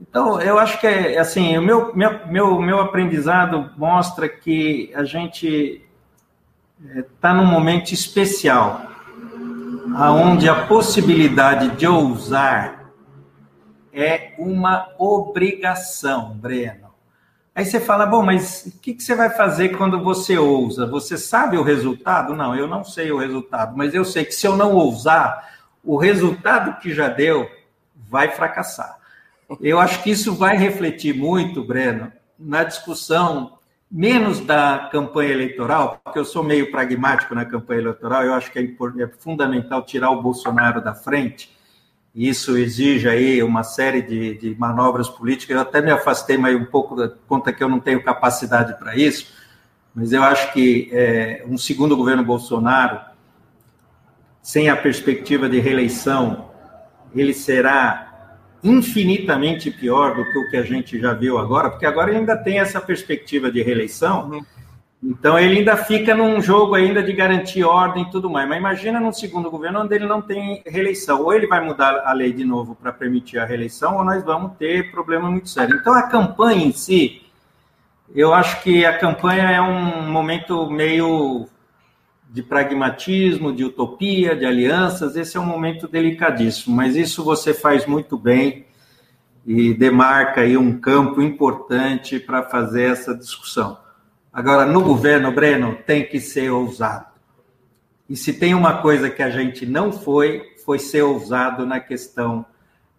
Então, 0.01 0.41
eu 0.41 0.59
acho 0.59 0.81
que 0.81 0.87
é 0.87 1.19
assim, 1.19 1.57
o 1.57 1.63
meu, 1.63 1.95
meu, 1.95 2.27
meu, 2.27 2.61
meu 2.61 2.81
aprendizado 2.81 3.71
mostra 3.77 4.29
que 4.29 4.93
a 4.95 5.05
gente 5.05 5.85
está 6.95 7.33
num 7.33 7.47
momento 7.47 7.93
especial. 7.93 8.93
aonde 9.97 10.47
a 10.49 10.67
possibilidade 10.67 11.71
de 11.77 11.87
ousar 11.87 12.93
é 13.93 14.35
uma 14.39 14.91
obrigação, 14.99 16.35
Breno. 16.35 16.86
Aí 17.57 17.65
você 17.65 17.81
fala, 17.81 18.05
bom, 18.05 18.23
mas 18.23 18.67
o 18.67 18.79
que, 18.81 18.93
que, 18.93 19.03
você 19.03 19.15
vai 19.15 19.31
fazer 19.31 19.71
quando 19.71 19.99
você 19.99 20.37
ousa? 20.37 20.87
Você 20.89 21.17
sabe 21.17 21.57
o 21.57 21.63
resultado? 21.63 22.37
Não, 22.37 22.55
eu 22.55 22.69
não 22.69 22.85
sei 22.85 23.11
o 23.11 23.17
resultado, 23.17 23.75
mas 23.75 23.95
eu 23.95 24.05
sei 24.05 24.27
que 24.27 24.35
se 24.35 24.47
eu 24.47 24.55
não 24.55 24.75
ousar, 24.75 25.57
o 25.83 25.97
resultado 25.97 26.79
que 26.83 26.93
já 26.93 27.09
deu 27.09 27.49
vai 27.97 28.31
fracassar. 28.31 28.99
Eu 29.59 29.81
acho 29.81 30.03
que 30.03 30.11
isso 30.11 30.35
vai 30.35 30.55
refletir 30.59 31.15
muito, 31.17 31.65
Breno, 31.65 32.13
na 32.39 32.63
discussão 32.63 33.59
menos 33.91 34.41
da 34.41 34.91
campanha 34.93 35.33
eleitoral, 35.33 35.99
porque 36.05 36.19
eu 36.19 36.27
sou 36.27 36.43
meio 36.45 36.71
pragmático 36.71 37.35
na 37.35 37.47
campanha 37.47 37.81
eleitoral, 37.81 38.23
eu 38.23 38.35
acho 38.35 38.53
que 38.53 38.59
é, 38.59 38.65
é 39.03 39.09
fundamental 39.19 39.83
tirar 39.83 40.11
o 40.11 40.21
Bolsonaro 40.21 40.85
da 40.85 40.93
frente, 40.93 41.56
isso 42.17 42.57
exige 42.57 43.07
aí 43.07 43.43
uma 43.43 43.63
série 43.63 44.01
de, 44.01 44.39
de 44.39 44.59
manobras 44.59 45.07
políticas, 45.07 45.55
eu 45.55 45.61
até 45.61 45.83
me 45.83 45.91
afastei 45.91 46.39
mais 46.39 46.57
um 46.57 46.65
pouco 46.65 46.97
da 46.97 47.11
conta 47.29 47.53
que 47.53 47.63
eu 47.63 47.69
não 47.69 47.79
tenho 47.79 48.03
capacidade 48.03 48.79
para 48.79 48.97
isso, 48.97 49.35
mas 49.95 50.15
eu 50.15 50.23
acho 50.23 50.51
que 50.55 50.89
é, 50.93 51.45
um 51.47 51.59
segundo 51.59 51.95
governo 51.95 52.25
Bolsonaro, 52.25 52.99
sem 54.43 54.71
a 54.71 54.77
perspectiva 54.77 55.47
de 55.47 55.61
reeleição, 55.61 56.51
ele 57.15 57.35
será 57.35 58.39
infinitamente 58.65 59.71
pior 59.71 60.17
do 60.17 60.25
que 60.25 60.39
o 60.39 60.51
que 60.51 60.57
a 60.57 60.63
gente 60.63 60.99
já 60.99 61.13
viu 61.13 61.37
agora, 61.37 61.69
porque 61.69 61.85
agora 61.85 62.13
ainda 62.13 62.35
tem 62.35 62.59
essa 62.61 62.81
perspectiva 62.81 63.51
de 63.51 63.63
reeleição, 63.63 64.31
uhum. 64.31 64.45
Então 65.09 65.39
ele 65.39 65.59
ainda 65.59 65.77
fica 65.77 66.17
num 66.17 66.43
jogo 66.43 66.75
ainda 66.75 67.01
de 67.01 67.13
garantir 67.13 67.63
ordem 67.63 68.03
e 68.03 68.11
tudo 68.11 68.29
mais. 68.29 68.49
Mas 68.49 68.59
imagina 68.59 68.99
num 68.99 69.13
segundo 69.13 69.49
governo 69.49 69.83
onde 69.83 69.95
ele 69.95 70.05
não 70.05 70.21
tem 70.21 70.65
reeleição, 70.67 71.23
ou 71.23 71.33
ele 71.33 71.47
vai 71.47 71.65
mudar 71.65 72.03
a 72.05 72.13
lei 72.13 72.33
de 72.33 72.45
novo 72.45 72.75
para 72.75 72.93
permitir 72.93 73.39
a 73.39 73.45
reeleição, 73.45 73.99
ou 73.99 74.05
nós 74.05 74.25
vamos 74.25 74.57
ter 74.59 74.91
problema 74.91 75.31
muito 75.31 75.49
sério. 75.49 75.77
Então 75.77 75.95
a 75.95 76.09
campanha 76.09 76.67
em 76.67 76.73
si, 76.73 77.23
eu 78.17 78.35
acho 78.35 78.61
que 78.65 78.85
a 78.85 78.99
campanha 78.99 79.49
é 79.49 79.61
um 79.61 80.11
momento 80.11 80.69
meio 80.69 81.47
de 82.29 82.43
pragmatismo, 82.43 83.53
de 83.53 83.65
utopia, 83.65 84.35
de 84.35 84.45
alianças, 84.45 85.15
esse 85.15 85.37
é 85.37 85.41
um 85.41 85.47
momento 85.47 85.87
delicadíssimo, 85.87 86.75
mas 86.75 86.97
isso 86.97 87.23
você 87.23 87.55
faz 87.55 87.87
muito 87.87 88.19
bem 88.19 88.67
e 89.47 89.73
demarca 89.73 90.41
aí 90.41 90.57
um 90.57 90.81
campo 90.81 91.23
importante 91.23 92.19
para 92.19 92.43
fazer 92.43 92.91
essa 92.91 93.15
discussão. 93.15 93.86
Agora, 94.37 94.67
no 94.67 94.83
governo, 94.83 95.33
Breno, 95.33 95.79
tem 95.87 96.05
que 96.05 96.21
ser 96.21 96.51
ousado. 96.51 97.07
E 98.07 98.15
se 98.15 98.35
tem 98.35 98.55
uma 98.55 98.83
coisa 98.83 99.09
que 99.09 99.23
a 99.23 99.31
gente 99.31 99.65
não 99.65 99.91
foi, 99.91 100.43
foi 100.63 100.79
ser 100.79 101.01
ousado 101.01 101.65
na 101.65 101.81
questão 101.81 102.45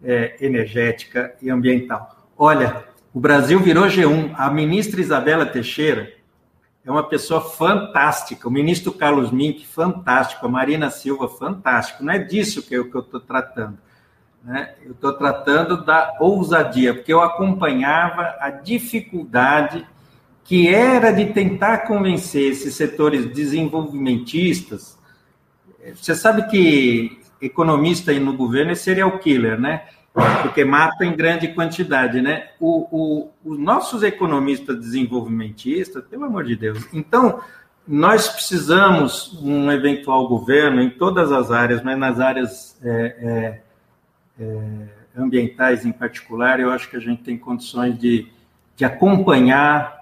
é, 0.02 0.34
energética 0.40 1.32
e 1.40 1.48
ambiental. 1.48 2.26
Olha, 2.36 2.84
o 3.14 3.20
Brasil 3.20 3.60
virou 3.60 3.84
G1. 3.84 4.34
A 4.36 4.50
ministra 4.50 5.00
Isabela 5.00 5.46
Teixeira, 5.46 6.12
é 6.84 6.90
uma 6.90 7.04
pessoa 7.04 7.40
fantástica. 7.40 8.48
O 8.48 8.50
ministro 8.50 8.90
Carlos 8.90 9.30
Mink, 9.30 9.64
fantástico. 9.64 10.44
A 10.44 10.48
Marina 10.48 10.90
Silva, 10.90 11.28
fantástico. 11.28 12.02
Não 12.02 12.14
é 12.14 12.18
disso 12.18 12.64
que 12.64 12.74
eu 12.74 12.88
estou 12.88 13.20
tratando. 13.20 13.78
Né? 14.42 14.74
Eu 14.84 14.90
estou 14.90 15.12
tratando 15.12 15.84
da 15.84 16.16
ousadia, 16.18 16.94
porque 16.94 17.12
eu 17.12 17.22
acompanhava 17.22 18.34
a 18.40 18.50
dificuldade 18.50 19.86
que 20.48 20.66
era 20.66 21.12
de 21.12 21.26
tentar 21.26 21.86
convencer 21.86 22.52
esses 22.52 22.74
setores 22.74 23.26
desenvolvimentistas. 23.26 24.98
Você 25.94 26.14
sabe 26.14 26.48
que 26.48 27.20
economista 27.38 28.12
aí 28.12 28.18
no 28.18 28.34
governo 28.34 28.72
é 28.72 28.74
serial 28.74 29.18
killer, 29.18 29.60
né? 29.60 29.82
porque 30.42 30.64
mata 30.64 31.04
em 31.04 31.14
grande 31.14 31.48
quantidade, 31.48 32.22
né? 32.22 32.48
O, 32.58 32.88
o, 32.90 33.30
os 33.44 33.58
nossos 33.58 34.02
economistas 34.02 34.80
desenvolvimentistas, 34.80 36.02
pelo 36.06 36.24
amor 36.24 36.44
de 36.44 36.56
Deus. 36.56 36.82
Então, 36.94 37.40
nós 37.86 38.26
precisamos 38.28 39.38
um 39.42 39.70
eventual 39.70 40.26
governo 40.28 40.80
em 40.80 40.88
todas 40.90 41.30
as 41.30 41.52
áreas, 41.52 41.82
mas 41.82 41.98
nas 41.98 42.18
áreas 42.18 42.80
é, 42.82 43.60
é, 44.40 44.42
é, 44.42 44.88
ambientais 45.16 45.84
em 45.84 45.92
particular, 45.92 46.58
eu 46.58 46.70
acho 46.70 46.88
que 46.88 46.96
a 46.96 47.00
gente 47.00 47.22
tem 47.22 47.36
condições 47.36 47.96
de, 47.98 48.26
de 48.74 48.84
acompanhar 48.86 49.97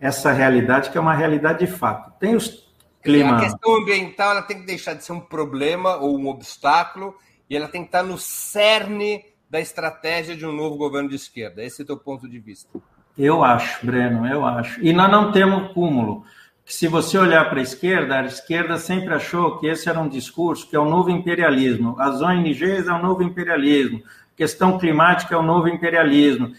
essa 0.00 0.32
realidade, 0.32 0.90
que 0.90 0.96
é 0.96 1.00
uma 1.00 1.14
realidade 1.14 1.64
de 1.64 1.70
fato. 1.70 2.18
Tem 2.18 2.34
os 2.34 2.72
climas. 3.02 3.42
A 3.42 3.50
questão 3.50 3.76
ambiental 3.76 4.30
ela 4.32 4.42
tem 4.42 4.60
que 4.60 4.66
deixar 4.66 4.94
de 4.94 5.04
ser 5.04 5.12
um 5.12 5.20
problema 5.20 5.96
ou 5.96 6.18
um 6.18 6.26
obstáculo, 6.28 7.14
e 7.48 7.56
ela 7.56 7.68
tem 7.68 7.82
que 7.82 7.88
estar 7.88 8.02
no 8.02 8.16
cerne 8.16 9.24
da 9.48 9.60
estratégia 9.60 10.36
de 10.36 10.46
um 10.46 10.52
novo 10.52 10.76
governo 10.76 11.08
de 11.08 11.16
esquerda. 11.16 11.62
Esse 11.62 11.82
é 11.82 11.84
o 11.84 11.86
teu 11.86 11.96
ponto 11.98 12.28
de 12.28 12.38
vista. 12.38 12.80
Eu 13.18 13.44
acho, 13.44 13.84
Breno, 13.84 14.26
eu 14.26 14.44
acho. 14.44 14.80
E 14.80 14.92
nós 14.92 15.10
não 15.10 15.32
temos 15.32 15.72
cúmulo. 15.72 16.24
Que 16.64 16.72
se 16.72 16.86
você 16.86 17.18
olhar 17.18 17.50
para 17.50 17.58
a 17.58 17.62
esquerda, 17.62 18.20
a 18.20 18.24
esquerda 18.24 18.78
sempre 18.78 19.12
achou 19.12 19.58
que 19.58 19.66
esse 19.66 19.88
era 19.88 19.98
um 19.98 20.08
discurso 20.08 20.68
que 20.68 20.76
é 20.76 20.78
o 20.78 20.88
novo 20.88 21.10
imperialismo. 21.10 21.96
As 21.98 22.22
ONGs 22.22 22.86
é 22.86 22.92
o 22.92 23.02
novo 23.02 23.24
imperialismo. 23.24 24.02
Questão 24.36 24.78
climática 24.78 25.34
é 25.34 25.38
o 25.38 25.42
novo 25.42 25.68
imperialismo. 25.68 26.52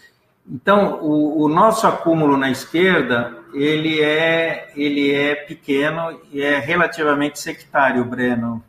Então, 0.48 0.98
o, 1.02 1.44
o, 1.44 1.48
nosso 1.48 1.86
acúmulo 1.86 2.36
na 2.36 2.50
esquerda, 2.50 3.38
ele 3.54 4.02
é, 4.02 4.72
ele 4.76 5.12
é 5.14 5.34
pequeno 5.36 6.20
e 6.32 6.42
é 6.42 6.58
relativamente 6.58 7.38
sectário, 7.38 8.04
Breno. 8.04 8.62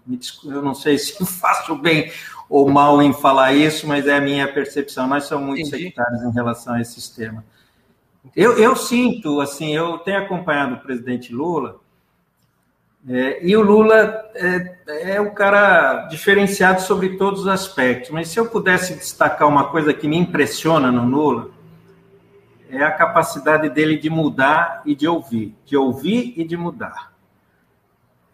Eu 0.46 0.62
não 0.62 0.76
sei 0.76 0.98
se 1.00 1.26
faço 1.26 1.76
bem 1.76 2.12
ou 2.48 2.70
mal 2.70 3.02
em 3.02 3.12
falar 3.12 3.54
isso, 3.54 3.88
mas 3.88 4.08
é 4.08 4.18
a 4.18 4.22
minha 4.22 4.48
percepção. 4.48 5.08
Nós 5.08 5.26
somos 5.26 5.48
muito 5.48 5.68
Entendi. 5.68 5.86
sectários 5.86 6.22
em 6.22 6.32
relação 6.32 6.76
a 6.76 6.82
esse 6.82 7.16
tema. 7.16 7.44
Eu, 8.36 8.58
eu 8.58 8.76
sinto, 8.76 9.42
assim, 9.42 9.76
eu 9.76 9.98
tenho 9.98 10.20
acompanhado 10.20 10.76
o 10.76 10.80
presidente 10.80 11.34
Lula, 11.34 11.82
é, 13.08 13.46
e 13.46 13.56
o 13.58 13.62
Lula 13.62 14.32
é, 14.34 15.16
é 15.16 15.22
um 15.22 15.34
cara 15.34 16.08
diferenciado 16.08 16.82
sobre 16.82 17.18
todos 17.18 17.42
os 17.42 17.48
aspectos, 17.48 18.12
mas 18.12 18.30
se 18.30 18.40
eu 18.40 18.46
pudesse 18.46 18.96
destacar 18.96 19.48
uma 19.48 19.66
coisa 19.66 19.94
que 19.94 20.08
me 20.08 20.18
impressiona 20.18 20.90
no 20.90 21.06
Lula, 21.06 21.50
é 22.76 22.84
a 22.84 22.92
capacidade 22.92 23.70
dele 23.70 23.98
de 23.98 24.10
mudar 24.10 24.82
e 24.86 24.96
de 24.96 25.08
ouvir, 25.08 25.56
de 25.66 25.78
ouvir 25.78 26.34
e 26.36 26.44
de 26.44 26.58
mudar. 26.58 27.14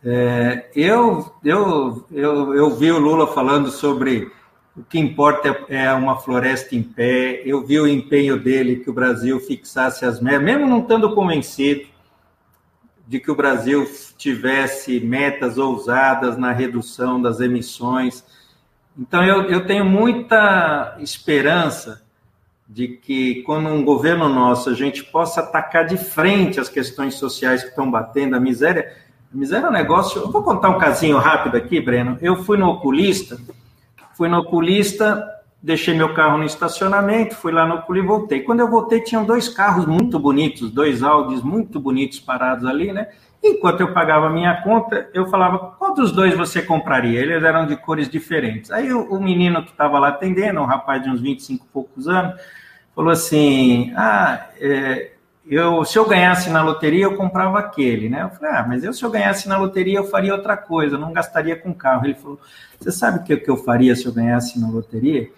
É, 0.03 0.70
eu, 0.74 1.32
eu, 1.44 2.06
eu, 2.11 2.56
eu 2.56 2.70
vi 2.72 2.91
o 2.91 2.99
Lula 2.99 3.28
falando 3.28 3.70
sobre 3.70 4.32
o 4.76 4.84
que 4.84 4.98
importa 4.98 5.66
é 5.68 5.91
uma 5.94 6.18
floresta 6.18 6.74
em 6.74 6.82
pé. 6.82 7.41
Eu 7.45 7.66
vi 7.66 7.80
o 7.80 7.88
empenho 7.88 8.40
dele 8.40 8.78
que 8.78 8.90
o 8.90 8.94
Brasil 8.94 9.40
fixasse 9.41 10.06
as 10.06 10.22
metas, 10.22 10.41
mesmo 10.41 10.66
não 10.66 10.80
estando 10.80 11.14
convencido 11.14 11.86
de 13.06 13.20
que 13.20 13.30
o 13.30 13.36
Brasil 13.36 13.86
tivesse 14.18 14.99
metas 14.99 15.57
ousadas 15.57 16.38
na 16.38 16.52
redução 16.52 17.22
das 17.22 17.40
emissões. 17.41 18.24
Então, 18.98 19.24
eu, 19.24 19.44
eu 19.45 19.66
tenho 19.66 19.84
muita 19.84 20.95
esperança 20.99 22.02
de 22.69 22.87
que, 22.87 23.41
quando 23.41 23.67
um 23.67 23.83
governo 23.83 24.29
nosso, 24.29 24.69
a 24.69 24.73
gente 24.73 25.03
possa 25.03 25.41
atacar 25.41 25.87
de 25.87 25.97
frente 25.97 26.59
as 26.59 26.69
questões 26.69 27.15
sociais 27.15 27.63
que 27.63 27.69
estão 27.69 27.89
batendo, 27.89 28.35
a 28.35 28.39
miséria 28.39 28.95
Miséria 29.31 29.67
é 29.67 29.69
um 29.69 29.73
negócio. 29.73 30.21
Eu 30.21 30.31
vou 30.31 30.41
contar 30.41 30.69
um 30.69 30.79
casinho 30.79 31.17
rápido 31.17 31.55
aqui, 31.55 31.79
Breno. 31.79 32.17
Eu 32.19 32.37
fui 32.43 32.57
no 32.57 32.67
oculista, 32.67 33.37
fui 34.17 34.27
no 34.27 34.39
oculista, 34.39 35.23
deixei 35.61 35.95
meu 35.95 36.15
carro 36.15 36.39
no 36.39 36.45
estacionamento, 36.45 37.35
fui 37.35 37.51
lá 37.51 37.65
no 37.65 37.75
oculista 37.75 38.05
e 38.05 38.07
voltei. 38.07 38.41
Quando 38.41 38.61
eu 38.61 38.67
voltei, 38.67 39.01
tinham 39.01 39.23
dois 39.23 39.47
carros 39.47 39.85
muito 39.85 40.17
bonitos, 40.17 40.71
dois 40.71 41.03
Audis 41.03 41.43
muito 41.43 41.79
bonitos 41.79 42.19
parados 42.19 42.65
ali, 42.65 42.91
né? 42.91 43.09
Enquanto 43.41 43.81
eu 43.81 43.93
pagava 43.93 44.27
a 44.27 44.29
minha 44.31 44.63
conta, 44.63 45.07
eu 45.13 45.27
falava, 45.27 45.75
qual 45.77 45.93
dos 45.93 46.11
dois 46.11 46.35
você 46.35 46.63
compraria? 46.63 47.19
Eles 47.19 47.43
eram 47.43 47.67
de 47.67 47.77
cores 47.77 48.09
diferentes. 48.09 48.71
Aí 48.71 48.91
o, 48.91 49.03
o 49.13 49.21
menino 49.21 49.63
que 49.63 49.69
estava 49.69 49.99
lá 49.99 50.09
atendendo, 50.09 50.59
um 50.59 50.65
rapaz 50.65 51.03
de 51.03 51.09
uns 51.09 51.21
25 51.21 51.65
e 51.65 51.69
poucos 51.71 52.07
anos, 52.07 52.33
falou 52.99 53.13
assim: 53.13 53.93
Ah, 53.95 54.49
é, 54.59 55.11
eu, 55.47 55.85
se 55.85 55.97
eu 55.97 56.05
ganhasse 56.05 56.49
na 56.49 56.61
loteria, 56.61 57.05
eu 57.05 57.15
comprava 57.15 57.57
aquele, 57.57 58.09
né? 58.09 58.23
Eu 58.23 58.30
falei, 58.30 58.55
ah, 58.55 58.65
mas 58.67 58.84
eu, 58.84 58.93
se 58.93 59.03
eu 59.03 59.09
ganhasse 59.09 59.47
na 59.47 59.57
loteria, 59.57 59.99
eu 59.99 60.03
faria 60.03 60.35
outra 60.35 60.57
coisa, 60.57 60.95
eu 60.95 60.99
não 60.99 61.13
gastaria 61.13 61.55
com 61.55 61.73
carro. 61.73 62.05
Ele 62.05 62.13
falou, 62.13 62.38
você 62.77 62.91
sabe 62.91 63.19
o 63.19 63.23
que, 63.23 63.38
que 63.38 63.49
eu 63.49 63.55
faria 63.55 63.95
se 63.95 64.05
eu 64.05 64.11
ganhasse 64.11 64.59
na 64.59 64.69
loteria? 64.69 65.31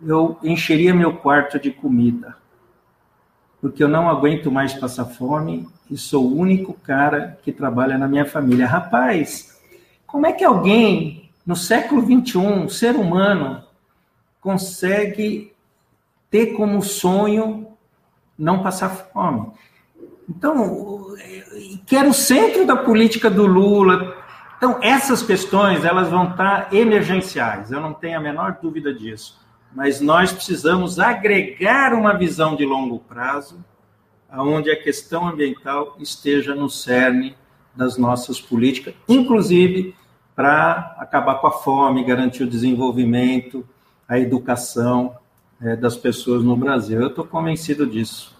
Eu 0.00 0.38
encheria 0.40 0.94
meu 0.94 1.16
quarto 1.16 1.58
de 1.58 1.72
comida, 1.72 2.36
porque 3.60 3.82
eu 3.82 3.88
não 3.88 4.08
aguento 4.08 4.50
mais 4.50 4.72
passar 4.72 5.06
fome 5.06 5.68
e 5.90 5.96
sou 5.96 6.24
o 6.26 6.36
único 6.38 6.72
cara 6.74 7.38
que 7.42 7.50
trabalha 7.50 7.98
na 7.98 8.06
minha 8.06 8.24
família. 8.24 8.68
Rapaz, 8.68 9.60
como 10.06 10.26
é 10.26 10.32
que 10.32 10.44
alguém, 10.44 11.28
no 11.44 11.56
século 11.56 12.02
XXI, 12.02 12.38
um 12.38 12.68
ser 12.68 12.94
humano, 12.94 13.64
consegue 14.40 15.52
ter 16.30 16.54
como 16.54 16.82
sonho 16.82 17.68
não 18.38 18.62
passar 18.62 18.90
fome. 18.90 19.50
Então, 20.28 21.14
que 21.86 21.96
era 21.96 22.08
o 22.08 22.14
centro 22.14 22.66
da 22.66 22.76
política 22.76 23.30
do 23.30 23.46
Lula, 23.46 24.14
Então, 24.58 24.78
essas 24.82 25.22
questões, 25.22 25.84
elas 25.84 26.08
vão 26.08 26.30
estar 26.30 26.74
emergenciais, 26.74 27.70
eu 27.70 27.80
não 27.80 27.94
tenho 27.94 28.18
a 28.18 28.20
menor 28.20 28.58
dúvida 28.60 28.92
disso. 28.92 29.38
Mas 29.72 30.00
nós 30.00 30.32
precisamos 30.32 30.98
agregar 30.98 31.94
uma 31.94 32.12
visão 32.18 32.56
de 32.56 32.64
longo 32.64 32.98
prazo, 32.98 33.64
onde 34.30 34.68
a 34.68 34.82
questão 34.82 35.28
ambiental 35.28 35.96
esteja 36.00 36.56
no 36.56 36.68
cerne 36.68 37.36
das 37.74 37.96
nossas 37.96 38.40
políticas, 38.40 38.94
inclusive 39.08 39.94
para 40.34 40.96
acabar 40.98 41.36
com 41.36 41.46
a 41.46 41.52
fome, 41.52 42.04
garantir 42.04 42.42
o 42.42 42.48
desenvolvimento, 42.48 43.64
a 44.08 44.18
educação 44.18 45.16
é, 45.60 45.76
das 45.76 45.96
pessoas 45.96 46.42
no 46.42 46.56
Brasil. 46.56 47.00
Eu 47.00 47.08
estou 47.08 47.26
convencido 47.26 47.86
disso. 47.86 48.36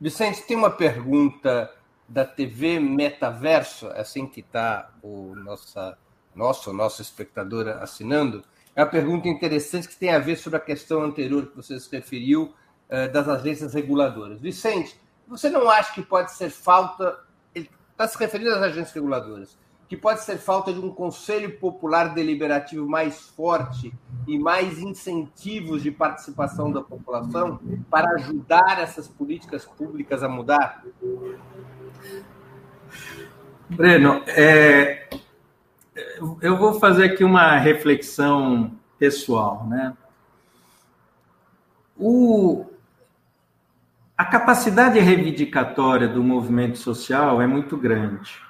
Vicente, 0.00 0.42
tem 0.42 0.56
uma 0.56 0.70
pergunta 0.70 1.70
da 2.08 2.24
TV 2.24 2.78
Metaverso, 2.78 3.86
é 3.88 4.00
assim 4.00 4.26
que 4.26 4.40
está 4.40 4.90
o 5.02 5.34
nossa, 5.36 5.96
nosso, 6.34 6.72
nosso 6.72 7.00
espectador 7.00 7.68
assinando. 7.68 8.44
É 8.74 8.82
uma 8.82 8.90
pergunta 8.90 9.28
interessante 9.28 9.88
que 9.88 9.96
tem 9.96 10.10
a 10.10 10.18
ver 10.18 10.36
sobre 10.36 10.56
a 10.58 10.60
questão 10.60 11.02
anterior 11.02 11.46
que 11.46 11.56
você 11.56 11.78
se 11.78 11.90
referiu 11.90 12.54
eh, 12.88 13.08
das 13.08 13.28
agências 13.28 13.72
reguladoras. 13.72 14.40
Vicente, 14.40 15.00
você 15.26 15.48
não 15.48 15.68
acha 15.70 15.94
que 15.94 16.02
pode 16.02 16.32
ser 16.32 16.50
falta, 16.50 17.18
está 17.54 18.06
se 18.06 18.18
referindo 18.18 18.50
às 18.50 18.62
agências 18.62 18.92
reguladoras, 18.92 19.56
que 19.92 19.96
pode 19.98 20.24
ser 20.24 20.38
falta 20.38 20.72
de 20.72 20.80
um 20.80 20.88
conselho 20.88 21.58
popular 21.58 22.14
deliberativo 22.14 22.88
mais 22.88 23.28
forte 23.28 23.92
e 24.26 24.38
mais 24.38 24.78
incentivos 24.78 25.82
de 25.82 25.90
participação 25.90 26.72
da 26.72 26.80
população 26.80 27.60
para 27.90 28.12
ajudar 28.12 28.80
essas 28.80 29.06
políticas 29.06 29.66
públicas 29.66 30.22
a 30.22 30.30
mudar? 30.30 30.82
Breno, 33.68 34.22
é, 34.28 35.10
eu 36.40 36.56
vou 36.56 36.80
fazer 36.80 37.12
aqui 37.12 37.22
uma 37.22 37.58
reflexão 37.58 38.72
pessoal, 38.98 39.66
né? 39.66 39.94
O, 41.98 42.64
a 44.16 44.24
capacidade 44.24 44.98
reivindicatória 44.98 46.08
do 46.08 46.24
movimento 46.24 46.78
social 46.78 47.42
é 47.42 47.46
muito 47.46 47.76
grande. 47.76 48.40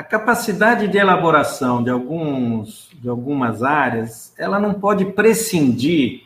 A 0.00 0.02
capacidade 0.02 0.88
de 0.88 0.96
elaboração 0.96 1.84
de, 1.84 1.90
alguns, 1.90 2.88
de 2.94 3.06
algumas 3.06 3.62
áreas, 3.62 4.32
ela 4.38 4.58
não 4.58 4.72
pode 4.72 5.04
prescindir, 5.04 6.22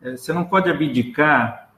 é, 0.00 0.12
você 0.12 0.32
não 0.32 0.44
pode 0.44 0.70
abdicar 0.70 1.70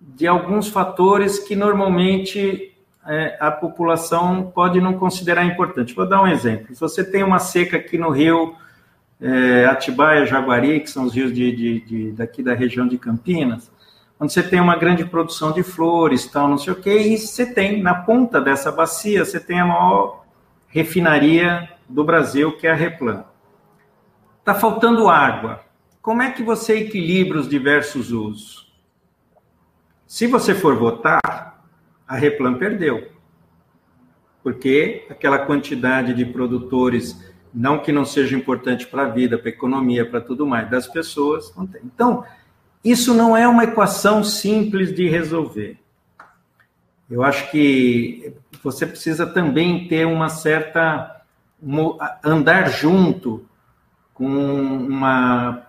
de 0.00 0.26
alguns 0.26 0.68
fatores 0.68 1.38
que 1.38 1.54
normalmente 1.54 2.74
é, 3.06 3.36
a 3.38 3.50
população 3.50 4.50
pode 4.54 4.80
não 4.80 4.94
considerar 4.94 5.44
importante. 5.44 5.94
Vou 5.94 6.08
dar 6.08 6.22
um 6.22 6.26
exemplo. 6.26 6.74
Se 6.74 6.80
você 6.80 7.04
tem 7.04 7.22
uma 7.22 7.38
seca 7.38 7.76
aqui 7.76 7.98
no 7.98 8.08
rio 8.08 8.56
é, 9.20 9.66
Atibaia, 9.66 10.24
Jaguari, 10.24 10.80
que 10.80 10.88
são 10.88 11.04
os 11.04 11.14
rios 11.14 11.34
de, 11.34 11.54
de, 11.54 11.80
de, 11.82 12.12
daqui 12.12 12.42
da 12.42 12.54
região 12.54 12.88
de 12.88 12.96
Campinas, 12.96 13.70
onde 14.18 14.32
você 14.32 14.42
tem 14.42 14.58
uma 14.58 14.76
grande 14.76 15.04
produção 15.04 15.52
de 15.52 15.62
flores, 15.62 16.26
tal, 16.28 16.48
não 16.48 16.56
sei 16.56 16.72
o 16.72 16.76
quê, 16.76 16.96
e 16.98 17.18
você 17.18 17.44
tem, 17.44 17.82
na 17.82 17.94
ponta 17.94 18.40
dessa 18.40 18.72
bacia, 18.72 19.22
você 19.22 19.38
tem 19.38 19.60
a 19.60 19.66
maior 19.66 20.21
refinaria 20.72 21.68
do 21.86 22.02
Brasil, 22.02 22.56
que 22.56 22.66
é 22.66 22.72
a 22.72 22.74
Replan. 22.74 23.24
Está 24.40 24.54
faltando 24.54 25.08
água. 25.08 25.60
Como 26.00 26.22
é 26.22 26.30
que 26.30 26.42
você 26.42 26.78
equilibra 26.78 27.38
os 27.38 27.48
diversos 27.48 28.10
usos? 28.10 28.72
Se 30.06 30.26
você 30.26 30.54
for 30.54 30.74
votar, 30.74 31.62
a 32.08 32.16
Replan 32.16 32.54
perdeu. 32.54 33.12
Porque 34.42 35.06
aquela 35.10 35.40
quantidade 35.40 36.14
de 36.14 36.24
produtores, 36.24 37.32
não 37.54 37.78
que 37.78 37.92
não 37.92 38.04
seja 38.04 38.34
importante 38.34 38.86
para 38.86 39.02
a 39.02 39.08
vida, 39.08 39.38
para 39.38 39.50
a 39.50 39.52
economia, 39.52 40.08
para 40.08 40.22
tudo 40.22 40.46
mais, 40.46 40.70
das 40.70 40.86
pessoas, 40.86 41.54
não 41.54 41.66
tem. 41.66 41.82
Então, 41.84 42.24
isso 42.82 43.14
não 43.14 43.36
é 43.36 43.46
uma 43.46 43.64
equação 43.64 44.24
simples 44.24 44.92
de 44.92 45.06
resolver. 45.06 45.81
Eu 47.12 47.22
acho 47.22 47.50
que 47.50 48.34
você 48.64 48.86
precisa 48.86 49.26
também 49.26 49.86
ter 49.86 50.06
uma 50.06 50.30
certa 50.30 51.22
andar 52.24 52.70
junto 52.70 53.44
com 54.14 54.26
uma 54.26 55.62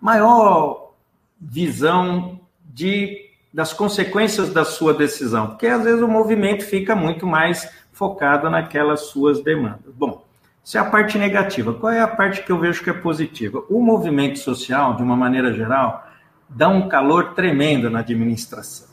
maior 0.00 0.92
visão 1.40 2.40
de 2.64 3.30
das 3.54 3.72
consequências 3.72 4.50
da 4.50 4.64
sua 4.64 4.94
decisão, 4.94 5.48
porque 5.48 5.66
às 5.66 5.84
vezes 5.84 6.00
o 6.00 6.08
movimento 6.08 6.64
fica 6.64 6.96
muito 6.96 7.26
mais 7.26 7.70
focado 7.92 8.48
naquelas 8.50 9.02
suas 9.02 9.42
demandas. 9.42 9.94
Bom, 9.94 10.24
isso 10.64 10.78
é 10.78 10.80
a 10.80 10.84
parte 10.86 11.18
negativa. 11.18 11.74
Qual 11.74 11.92
é 11.92 12.00
a 12.00 12.08
parte 12.08 12.42
que 12.42 12.50
eu 12.50 12.58
vejo 12.58 12.82
que 12.82 12.90
é 12.90 12.94
positiva? 12.94 13.62
O 13.68 13.80
movimento 13.82 14.38
social, 14.38 14.96
de 14.96 15.02
uma 15.02 15.14
maneira 15.14 15.52
geral, 15.52 16.08
dá 16.48 16.68
um 16.68 16.88
calor 16.88 17.34
tremendo 17.34 17.90
na 17.90 17.98
administração. 18.00 18.91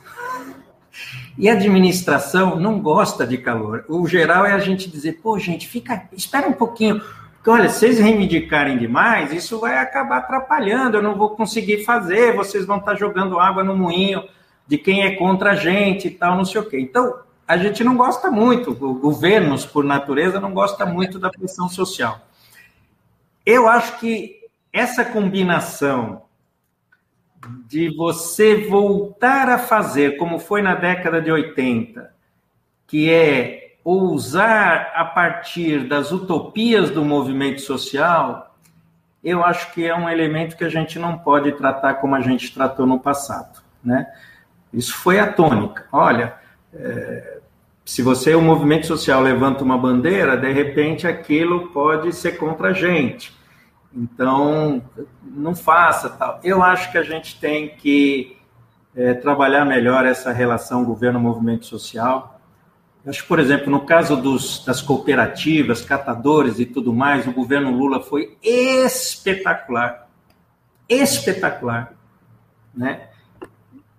E 1.40 1.49
a 1.49 1.53
administração 1.53 2.60
não 2.60 2.82
gosta 2.82 3.26
de 3.26 3.38
calor. 3.38 3.86
O 3.88 4.06
geral 4.06 4.45
é 4.45 4.52
a 4.52 4.60
gente 4.60 4.90
dizer, 4.90 5.22
pô, 5.24 5.40
gente, 5.40 5.70
fica, 5.70 6.03
espera 6.11 6.49
um 6.49 6.52
pouquinho. 6.52 6.99
Porque, 7.38 7.49
olha, 7.49 7.70
se 7.70 7.80
vocês 7.80 7.98
reivindicarem 7.98 8.78
demais, 8.78 9.32
isso 9.32 9.57
vai 9.57 9.78
acabar 9.78 10.18
atrapalhando, 10.18 10.98
eu 10.98 11.02
não 11.02 11.16
vou 11.16 11.30
conseguir 11.30 11.86
fazer, 11.86 12.36
vocês 12.36 12.66
vão 12.66 12.76
estar 12.76 12.95
jogando 12.95 13.40
água 13.40 13.64
no 13.64 13.74
moinho 13.74 14.22
de 14.68 14.78
quem 14.78 15.03
é 15.03 15.16
contra 15.16 15.52
a 15.52 15.56
gente 15.56 16.10
e 16.10 16.11
tal, 16.11 16.36
não 16.36 16.44
sei 16.44 16.60
o 16.60 16.70
quê. 16.70 16.78
Então, 16.78 17.20
a 17.48 17.56
gente 17.56 17.86
não 17.86 17.95
gosta 17.95 18.30
muito, 18.30 18.76
governos, 18.76 19.66
por 19.66 19.86
natureza, 19.86 20.41
não 20.41 20.53
gosta 20.53 20.86
muito 20.86 21.18
da 21.18 21.30
pressão 21.30 21.70
social. 21.70 22.20
Eu 23.45 23.66
acho 23.70 23.98
que 23.98 24.41
essa 24.74 25.06
combinação 25.06 26.24
de 27.68 27.95
você 27.95 28.68
voltar 28.68 29.49
a 29.49 29.57
fazer 29.57 30.18
como 30.18 30.40
foi 30.40 30.61
na 30.61 30.76
década 30.76 31.22
de 31.22 31.32
80, 31.32 32.14
que 32.86 33.10
é 33.10 33.76
ousar 33.84 34.91
a 34.94 35.06
partir 35.06 35.88
das 35.88 36.11
utopias 36.11 36.90
do 36.90 37.03
movimento 37.03 37.61
social, 37.61 38.56
eu 39.24 39.44
acho 39.44 39.74
que 39.74 39.86
é 39.86 39.95
um 39.95 40.10
elemento 40.10 40.56
que 40.56 40.64
a 40.64 40.70
gente 40.70 40.99
não 40.99 41.18
pode 41.18 41.52
tratar 41.53 41.95
como 41.95 42.16
a 42.16 42.22
gente 42.22 42.53
tratou 42.53 42.86
no 42.86 42.99
passado, 42.99 43.61
né? 43.84 44.07
Isso 44.72 44.94
foi 44.95 45.20
a 45.20 45.32
tônica. 45.32 45.88
Olha, 45.91 46.36
é, 46.74 47.40
se 47.84 48.02
você, 48.03 48.36
o 48.36 48.41
movimento 48.41 48.86
social, 48.86 49.22
levanta 49.22 49.64
uma 49.64 49.78
bandeira, 49.78 50.38
de 50.38 50.52
repente 50.52 51.07
aquilo 51.07 51.70
pode 51.70 52.14
ser 52.14 52.34
contra 52.34 52.70
a 52.70 52.74
gente. 52.74 53.34
Então, 53.94 54.84
não 55.24 55.56
faça 55.56 56.10
tal. 56.10 56.40
Eu 56.44 56.61
acho 56.61 56.91
que 56.91 56.98
a 56.98 57.03
gente 57.03 57.40
tem 57.40 57.70
que 57.70 58.38
é, 58.95 59.14
trabalhar 59.14 59.66
melhor 59.66 60.06
essa 60.06 60.32
relação 60.32 60.86
governo-movimento 60.86 61.66
social. 61.66 62.40
Eu 63.03 63.10
acho, 63.10 63.26
por 63.26 63.40
exemplo, 63.40 63.72
no 63.72 63.82
caso 63.82 64.16
dos, 64.16 64.64
das 64.64 64.82
cooperativas, 64.82 65.82
catadores 65.82 66.60
e 66.60 66.66
tudo 66.66 66.94
mais, 66.94 67.26
o 67.28 67.32
governo 67.32 67.72
Lula 67.72 68.02
foi 68.02 68.38
espetacular. 68.44 70.07
Espetacular. 70.88 71.94
Né? 72.76 73.07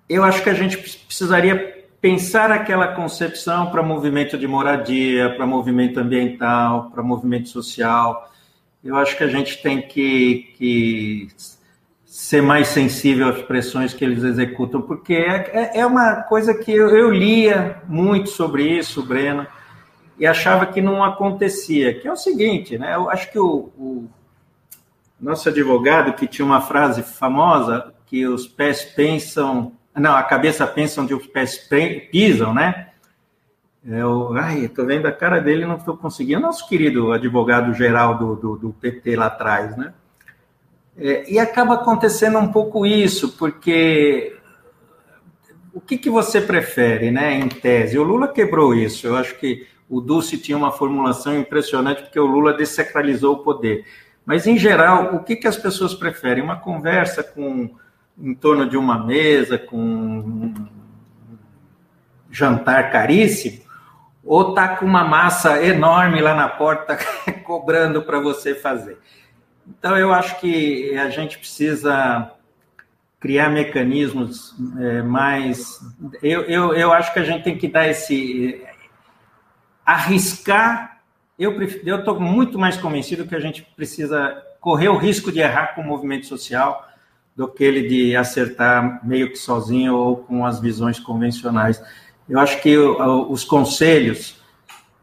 Eu 0.08 0.22
acho 0.22 0.42
que 0.42 0.50
a 0.50 0.54
gente 0.54 0.76
precisaria 0.76 1.88
pensar 2.00 2.50
aquela 2.50 2.88
concepção 2.94 3.70
para 3.70 3.82
movimento 3.82 4.38
de 4.38 4.46
moradia, 4.46 5.34
para 5.34 5.46
movimento 5.46 5.98
ambiental, 5.98 6.90
para 6.90 7.02
movimento 7.02 7.48
social 7.48 8.29
eu 8.82 8.96
acho 8.96 9.16
que 9.16 9.24
a 9.24 9.28
gente 9.28 9.62
tem 9.62 9.82
que, 9.82 10.54
que 10.56 11.28
ser 12.04 12.42
mais 12.42 12.68
sensível 12.68 13.28
às 13.28 13.42
pressões 13.42 13.92
que 13.92 14.04
eles 14.04 14.24
executam, 14.24 14.80
porque 14.80 15.14
é, 15.14 15.50
é, 15.52 15.80
é 15.80 15.86
uma 15.86 16.22
coisa 16.22 16.54
que 16.54 16.72
eu, 16.72 16.88
eu, 16.88 17.10
lia 17.10 17.82
muito 17.86 18.30
sobre 18.30 18.64
isso, 18.64 19.02
Breno, 19.02 19.46
e 20.18 20.26
achava 20.26 20.66
que 20.66 20.80
não 20.80 21.04
acontecia, 21.04 21.98
que 21.98 22.08
é 22.08 22.12
o 22.12 22.16
seguinte, 22.16 22.76
né? 22.78 22.94
Eu 22.94 23.08
acho 23.10 23.30
que 23.30 23.38
o, 23.38 23.70
o 23.78 24.08
nosso 25.20 25.48
advogado, 25.48 26.14
que 26.14 26.26
tinha 26.26 26.44
uma 26.44 26.60
frase 26.60 27.02
famosa, 27.02 27.92
que 28.06 28.26
os 28.26 28.46
pés 28.46 28.82
pensam, 28.84 29.72
não, 29.94 30.14
a 30.14 30.22
cabeça 30.22 30.66
pensa 30.66 31.00
onde 31.00 31.14
os 31.14 31.26
pés 31.26 31.68
pisam, 32.10 32.52
né? 32.52 32.89
Eu, 33.84 34.36
ai, 34.36 34.66
estou 34.66 34.84
vendo 34.84 35.06
a 35.06 35.12
cara 35.12 35.40
dele 35.40 35.64
não 35.64 35.76
estou 35.76 35.96
conseguindo. 35.96 36.40
Nosso 36.40 36.68
querido 36.68 37.12
advogado 37.12 37.72
geral 37.72 38.18
do, 38.18 38.36
do, 38.36 38.56
do 38.56 38.72
PT 38.74 39.16
lá 39.16 39.26
atrás, 39.26 39.76
né? 39.76 39.94
É, 40.96 41.30
e 41.32 41.38
acaba 41.38 41.74
acontecendo 41.74 42.38
um 42.38 42.52
pouco 42.52 42.84
isso, 42.84 43.36
porque 43.38 44.36
o 45.72 45.80
que, 45.80 45.96
que 45.96 46.10
você 46.10 46.40
prefere, 46.40 47.10
né, 47.10 47.34
em 47.34 47.48
tese? 47.48 47.98
O 47.98 48.02
Lula 48.02 48.28
quebrou 48.28 48.74
isso. 48.74 49.06
Eu 49.06 49.16
acho 49.16 49.38
que 49.38 49.66
o 49.88 50.00
Dulce 50.00 50.36
tinha 50.36 50.58
uma 50.58 50.72
formulação 50.72 51.34
impressionante, 51.38 52.02
porque 52.02 52.20
o 52.20 52.26
Lula 52.26 52.52
desacralizou 52.52 53.36
o 53.36 53.38
poder. 53.38 53.86
Mas, 54.26 54.46
em 54.46 54.58
geral, 54.58 55.14
o 55.14 55.24
que, 55.24 55.36
que 55.36 55.48
as 55.48 55.56
pessoas 55.56 55.94
preferem? 55.94 56.44
Uma 56.44 56.60
conversa 56.60 57.22
com 57.22 57.70
em 58.22 58.34
torno 58.34 58.68
de 58.68 58.76
uma 58.76 59.04
mesa, 59.04 59.56
com 59.56 59.78
um 59.78 60.54
jantar 62.30 62.92
caríssimo, 62.92 63.62
ou 64.30 64.54
tá 64.54 64.76
com 64.76 64.86
uma 64.86 65.02
massa 65.02 65.60
enorme 65.60 66.20
lá 66.20 66.36
na 66.36 66.48
porta 66.48 66.96
cobrando 67.42 68.00
para 68.00 68.20
você 68.20 68.54
fazer. 68.54 68.96
Então, 69.66 69.98
eu 69.98 70.12
acho 70.12 70.38
que 70.38 70.96
a 70.96 71.10
gente 71.10 71.36
precisa 71.36 72.30
criar 73.18 73.50
mecanismos 73.50 74.54
é, 74.78 75.02
mais. 75.02 75.80
Eu, 76.22 76.42
eu, 76.42 76.72
eu 76.74 76.92
acho 76.92 77.12
que 77.12 77.18
a 77.18 77.24
gente 77.24 77.42
tem 77.42 77.58
que 77.58 77.66
dar 77.66 77.88
esse. 77.88 78.64
arriscar. 79.84 81.00
Eu 81.36 81.60
estou 81.98 82.20
muito 82.20 82.56
mais 82.56 82.76
convencido 82.76 83.26
que 83.26 83.34
a 83.34 83.40
gente 83.40 83.62
precisa 83.74 84.40
correr 84.60 84.90
o 84.90 84.96
risco 84.96 85.32
de 85.32 85.40
errar 85.40 85.74
com 85.74 85.80
o 85.80 85.86
movimento 85.86 86.26
social 86.26 86.88
do 87.34 87.48
que 87.48 87.64
ele 87.64 87.88
de 87.88 88.14
acertar 88.14 89.04
meio 89.04 89.30
que 89.30 89.36
sozinho 89.36 89.96
ou 89.96 90.18
com 90.18 90.46
as 90.46 90.60
visões 90.60 91.00
convencionais. 91.00 91.82
Eu 92.30 92.38
acho 92.38 92.62
que 92.62 92.78
os 92.78 93.44
conselhos 93.44 94.40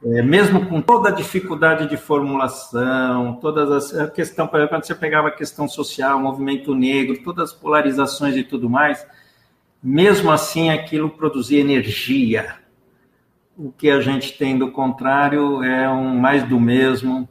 é, 0.04 0.22
mesmo 0.22 0.66
com 0.68 0.80
toda 0.80 1.10
a 1.10 1.12
dificuldade 1.12 1.90
de 1.90 1.98
formulação, 1.98 3.34
todas 3.42 3.72
as 3.72 4.00
a 4.00 4.08
questão, 4.08 4.48
por 4.48 4.58
exemplo, 4.58 4.76
quando 4.76 4.86
você 4.86 4.94
pegava 4.94 5.30
a 5.30 5.32
questão 5.32 5.68
social, 5.68 6.20
movimento 6.20 6.76
negro, 6.76 7.24
todas 7.24 7.52
as 7.52 7.56
polarizações 7.56 8.36
e 8.36 8.44
tudo 8.44 8.70
mais, 8.70 9.06
mesmo 9.82 10.32
assim 10.32 10.70
aquilo 10.70 11.10
produzia 11.10 11.60
energia. 11.60 12.56
O 13.58 13.72
que 13.72 13.90
a 13.90 14.00
gente 14.00 14.38
tem 14.38 14.58
do 14.58 14.72
contrário 14.72 15.64
é 15.64 15.90
um 15.90 16.16
mais 16.16 16.44
do 16.44 16.60
mesmo, 16.60 17.28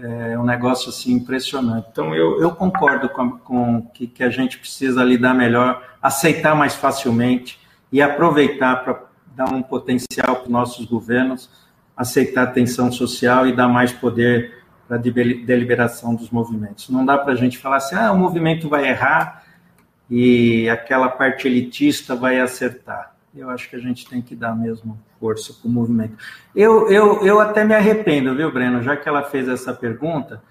é 0.00 0.38
um 0.38 0.44
negócio 0.44 0.88
assim 0.88 1.14
impressionante. 1.14 1.88
Então 1.90 2.14
eu, 2.14 2.40
eu 2.40 2.52
concordo 2.52 3.08
com, 3.08 3.38
com 3.38 3.82
que, 3.92 4.06
que 4.06 4.22
a 4.22 4.30
gente 4.30 4.56
precisa 4.56 5.02
lidar 5.02 5.34
melhor, 5.34 5.82
aceitar 6.00 6.54
mais 6.54 6.76
facilmente 6.76 7.60
e 7.92 8.00
aproveitar 8.00 8.82
para 8.82 9.04
dar 9.36 9.52
um 9.52 9.62
potencial 9.62 10.36
para 10.36 10.44
os 10.44 10.48
nossos 10.48 10.86
governos 10.86 11.50
aceitar 11.96 12.44
a 12.44 12.46
tensão 12.46 12.90
social 12.90 13.46
e 13.46 13.54
dar 13.54 13.68
mais 13.68 13.92
poder 13.92 14.62
para 14.88 14.96
a 14.96 15.00
deliberação 15.00 16.14
dos 16.14 16.30
movimentos. 16.30 16.88
Não 16.88 17.04
dá 17.04 17.16
para 17.18 17.32
a 17.32 17.36
gente 17.36 17.58
falar 17.58 17.76
assim, 17.76 17.94
ah, 17.94 18.12
o 18.12 18.18
movimento 18.18 18.68
vai 18.68 18.88
errar 18.88 19.44
e 20.10 20.68
aquela 20.68 21.08
parte 21.08 21.46
elitista 21.46 22.14
vai 22.14 22.40
acertar. 22.40 23.14
Eu 23.34 23.48
acho 23.48 23.70
que 23.70 23.76
a 23.76 23.78
gente 23.78 24.06
tem 24.06 24.20
que 24.20 24.34
dar 24.34 24.54
mesmo 24.54 24.98
força 25.18 25.54
para 25.54 25.68
o 25.68 25.72
movimento. 25.72 26.16
Eu, 26.54 26.90
eu, 26.90 27.24
eu 27.24 27.40
até 27.40 27.64
me 27.64 27.74
arrependo, 27.74 28.34
viu, 28.34 28.52
Breno? 28.52 28.82
Já 28.82 28.96
que 28.96 29.08
ela 29.08 29.22
fez 29.22 29.48
essa 29.48 29.72
pergunta, 29.72 30.42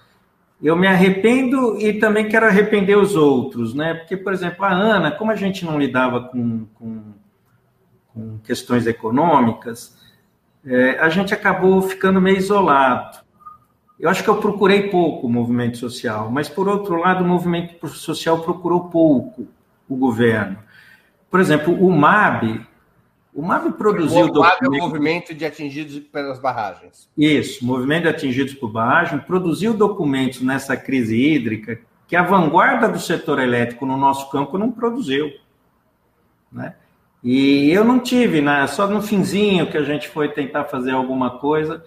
eu 0.62 0.76
me 0.76 0.88
arrependo 0.88 1.78
e 1.80 2.00
também 2.00 2.28
quero 2.28 2.48
arrepender 2.48 2.98
os 2.98 3.16
outros, 3.16 3.76
né? 3.76 3.94
Porque, 3.94 4.18
por 4.18 4.34
exemplo, 4.34 4.66
a 4.66 4.72
Ana, 4.72 5.12
como 5.12 5.30
a 5.30 5.36
gente 5.36 5.64
não 5.64 5.78
lidava 5.78 6.22
com, 6.22 6.66
com, 6.74 7.11
com 8.14 8.38
questões 8.40 8.88
econômicas, 8.88 9.98
é, 10.66 11.00
a 11.00 11.10
gente 11.10 11.34
acabou 11.34 11.82
ficando 11.82 12.22
meio 12.22 12.38
isolado. 12.38 13.20
Eu 14.00 14.10
acho 14.10 14.24
que 14.24 14.30
eu 14.30 14.38
procurei 14.38 14.90
pouco 14.90 15.28
o 15.28 15.30
movimento 15.30 15.78
social, 15.78 16.32
mas, 16.32 16.50
por 16.50 16.68
outro 16.68 16.96
lado, 16.96 17.24
o 17.24 17.28
movimento 17.28 17.88
social 17.88 18.42
procurou 18.42 18.90
pouco 18.90 19.48
o 19.88 19.96
governo. 19.96 20.58
Por 21.30 21.40
exemplo, 21.40 21.74
o 21.74 21.92
MAB, 21.92 22.66
o 23.34 23.42
MAB 23.42 23.74
produziu... 23.74 24.26
O 24.26 24.40
MAB 24.40 24.58
é 24.64 24.68
o 24.68 24.72
movimento 24.72 25.34
de 25.34 25.46
atingidos 25.46 26.00
pelas 26.00 26.40
barragens. 26.40 27.10
Isso, 27.18 27.64
movimento 27.64 28.04
de 28.04 28.10
atingidos 28.10 28.54
por 28.56 28.72
barragem, 28.72 29.20
produziu 29.20 29.74
documentos 29.74 30.42
nessa 30.42 30.76
crise 30.76 31.16
hídrica 31.16 31.80
que 32.08 32.16
a 32.16 32.24
vanguarda 32.24 32.90
do 32.90 33.00
setor 33.00 33.40
elétrico 33.40 33.86
no 33.86 33.96
nosso 33.96 34.30
campo 34.30 34.58
não 34.58 34.72
produziu. 34.72 35.32
Né? 36.52 36.76
E 37.24 37.72
eu 37.72 37.84
não 37.84 38.00
tive, 38.00 38.42
né? 38.42 38.66
só 38.68 38.88
no 38.88 39.02
finzinho 39.02 39.70
que 39.70 39.78
a 39.78 39.84
gente 39.84 40.08
foi 40.10 40.30
tentar 40.30 40.66
fazer 40.66 40.92
alguma 40.92 41.38
coisa. 41.38 41.84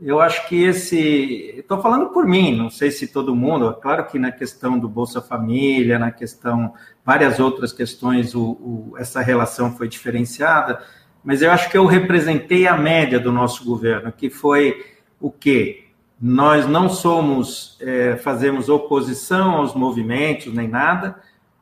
Eu 0.00 0.20
acho 0.20 0.46
que 0.48 0.62
esse. 0.62 1.54
Estou 1.56 1.82
falando 1.82 2.10
por 2.10 2.24
mim, 2.24 2.54
não 2.56 2.70
sei 2.70 2.92
se 2.92 3.08
todo 3.08 3.34
mundo, 3.34 3.68
é 3.68 3.72
claro 3.72 4.06
que 4.06 4.16
na 4.16 4.30
questão 4.30 4.78
do 4.78 4.88
Bolsa 4.88 5.20
Família, 5.20 5.98
na 5.98 6.12
questão, 6.12 6.72
várias 7.04 7.40
outras 7.40 7.72
questões, 7.72 8.32
o, 8.32 8.50
o, 8.50 8.94
essa 8.96 9.20
relação 9.20 9.76
foi 9.76 9.88
diferenciada, 9.88 10.80
mas 11.24 11.42
eu 11.42 11.50
acho 11.50 11.68
que 11.68 11.76
eu 11.76 11.84
representei 11.84 12.68
a 12.68 12.76
média 12.76 13.18
do 13.18 13.32
nosso 13.32 13.64
governo, 13.64 14.12
que 14.12 14.30
foi 14.30 14.84
o 15.20 15.32
quê? 15.32 15.86
Nós 16.20 16.64
não 16.64 16.88
somos, 16.88 17.76
é, 17.80 18.16
fazemos 18.16 18.68
oposição 18.68 19.56
aos 19.56 19.74
movimentos 19.74 20.54
nem 20.54 20.68
nada, 20.68 21.16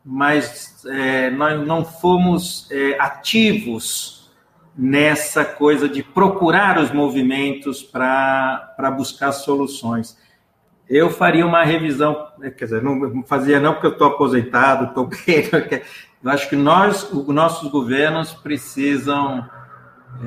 mas 0.08 0.86
é, 0.86 1.30
nós 1.30 1.66
não 1.66 1.84
fomos 1.84 2.70
é, 2.70 2.96
ativos 3.00 4.30
nessa 4.78 5.44
coisa 5.44 5.88
de 5.88 6.00
procurar 6.00 6.78
os 6.78 6.92
movimentos 6.92 7.82
para 7.82 8.94
buscar 8.96 9.32
soluções. 9.32 10.16
Eu 10.88 11.10
faria 11.10 11.44
uma 11.44 11.64
revisão, 11.64 12.28
é, 12.40 12.50
quer 12.50 12.66
dizer, 12.66 12.82
não 12.82 13.24
fazia 13.24 13.58
não 13.58 13.72
porque 13.72 13.88
eu 13.88 13.92
estou 13.92 14.06
aposentado, 14.06 14.84
estou 14.94 15.10
eu 16.22 16.30
acho 16.30 16.48
que 16.48 16.56
nós, 16.56 17.12
os 17.12 17.26
nossos 17.26 17.68
governos 17.68 18.32
precisam 18.32 19.44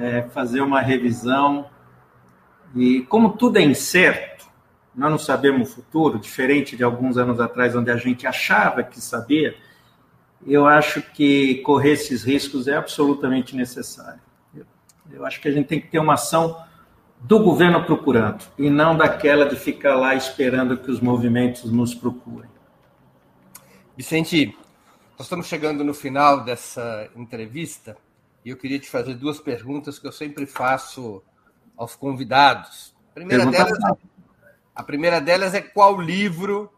é, 0.01 0.23
fazer 0.23 0.59
uma 0.59 0.81
revisão 0.81 1.67
e 2.75 3.01
como 3.03 3.29
tudo 3.29 3.57
é 3.57 3.61
incerto, 3.61 4.45
nós 4.93 5.09
não 5.09 5.17
sabemos 5.17 5.69
o 5.69 5.75
futuro, 5.75 6.19
diferente 6.19 6.75
de 6.75 6.83
alguns 6.83 7.17
anos 7.17 7.39
atrás, 7.39 7.77
onde 7.77 7.89
a 7.89 7.95
gente 7.95 8.27
achava 8.27 8.83
que 8.83 8.99
sabia, 8.99 9.55
eu 10.45 10.65
acho 10.65 11.01
que 11.01 11.55
correr 11.61 11.91
esses 11.91 12.23
riscos 12.23 12.67
é 12.67 12.75
absolutamente 12.75 13.55
necessário. 13.55 14.21
Eu, 15.11 15.25
acho 15.25 15.41
que 15.41 15.47
a 15.47 15.51
gente 15.51 15.67
tem 15.67 15.81
que 15.81 15.87
ter 15.87 15.99
uma 15.99 16.13
ação 16.13 16.63
do 17.19 17.39
governo 17.39 17.83
procurando 17.83 18.45
e 18.57 18.69
não 18.69 18.95
daquela 18.95 19.45
de 19.45 19.55
ficar 19.55 19.95
lá 19.95 20.15
esperando 20.15 20.77
que 20.77 20.89
os 20.91 21.01
movimentos 21.01 21.71
nos 21.71 21.93
procurem. 21.95 22.49
Vicente, 23.97 24.55
nós 25.17 25.25
estamos 25.25 25.47
chegando 25.47 25.83
no 25.83 25.93
final 25.93 26.43
dessa 26.45 27.09
entrevista 27.15 27.97
e 28.45 28.51
eu 28.51 28.57
queria 28.57 28.79
te 28.79 28.89
fazer 28.89 29.15
duas 29.15 29.39
perguntas 29.39 29.99
que 29.99 30.07
eu 30.07 30.11
sempre 30.11 30.45
faço 30.45 31.21
aos 31.75 31.95
convidados. 31.95 32.95
A 33.11 33.13
primeira, 33.15 33.45
delas, 33.45 33.77
é, 33.83 33.97
a 34.75 34.83
primeira 34.83 35.19
delas 35.19 35.53
é 35.53 35.61
qual 35.61 35.99
livro 35.99 36.71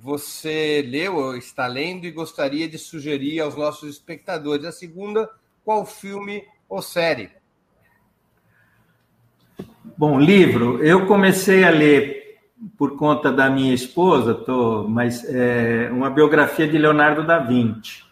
você 0.00 0.84
leu 0.86 1.16
ou 1.16 1.36
está 1.36 1.66
lendo 1.66 2.06
e 2.06 2.12
gostaria 2.12 2.68
de 2.68 2.78
sugerir 2.78 3.40
aos 3.40 3.56
nossos 3.56 3.90
espectadores? 3.90 4.64
A 4.64 4.72
segunda, 4.72 5.28
qual 5.64 5.84
filme 5.84 6.44
ou 6.68 6.80
série? 6.80 7.30
Bom, 9.96 10.20
livro. 10.20 10.82
Eu 10.84 11.06
comecei 11.06 11.64
a 11.64 11.70
ler 11.70 12.38
por 12.76 12.96
conta 12.96 13.32
da 13.32 13.50
minha 13.50 13.74
esposa, 13.74 14.34
tô, 14.34 14.86
mas 14.88 15.24
é 15.24 15.90
uma 15.90 16.10
biografia 16.10 16.68
de 16.68 16.78
Leonardo 16.78 17.26
da 17.26 17.40
Vinci, 17.40 18.04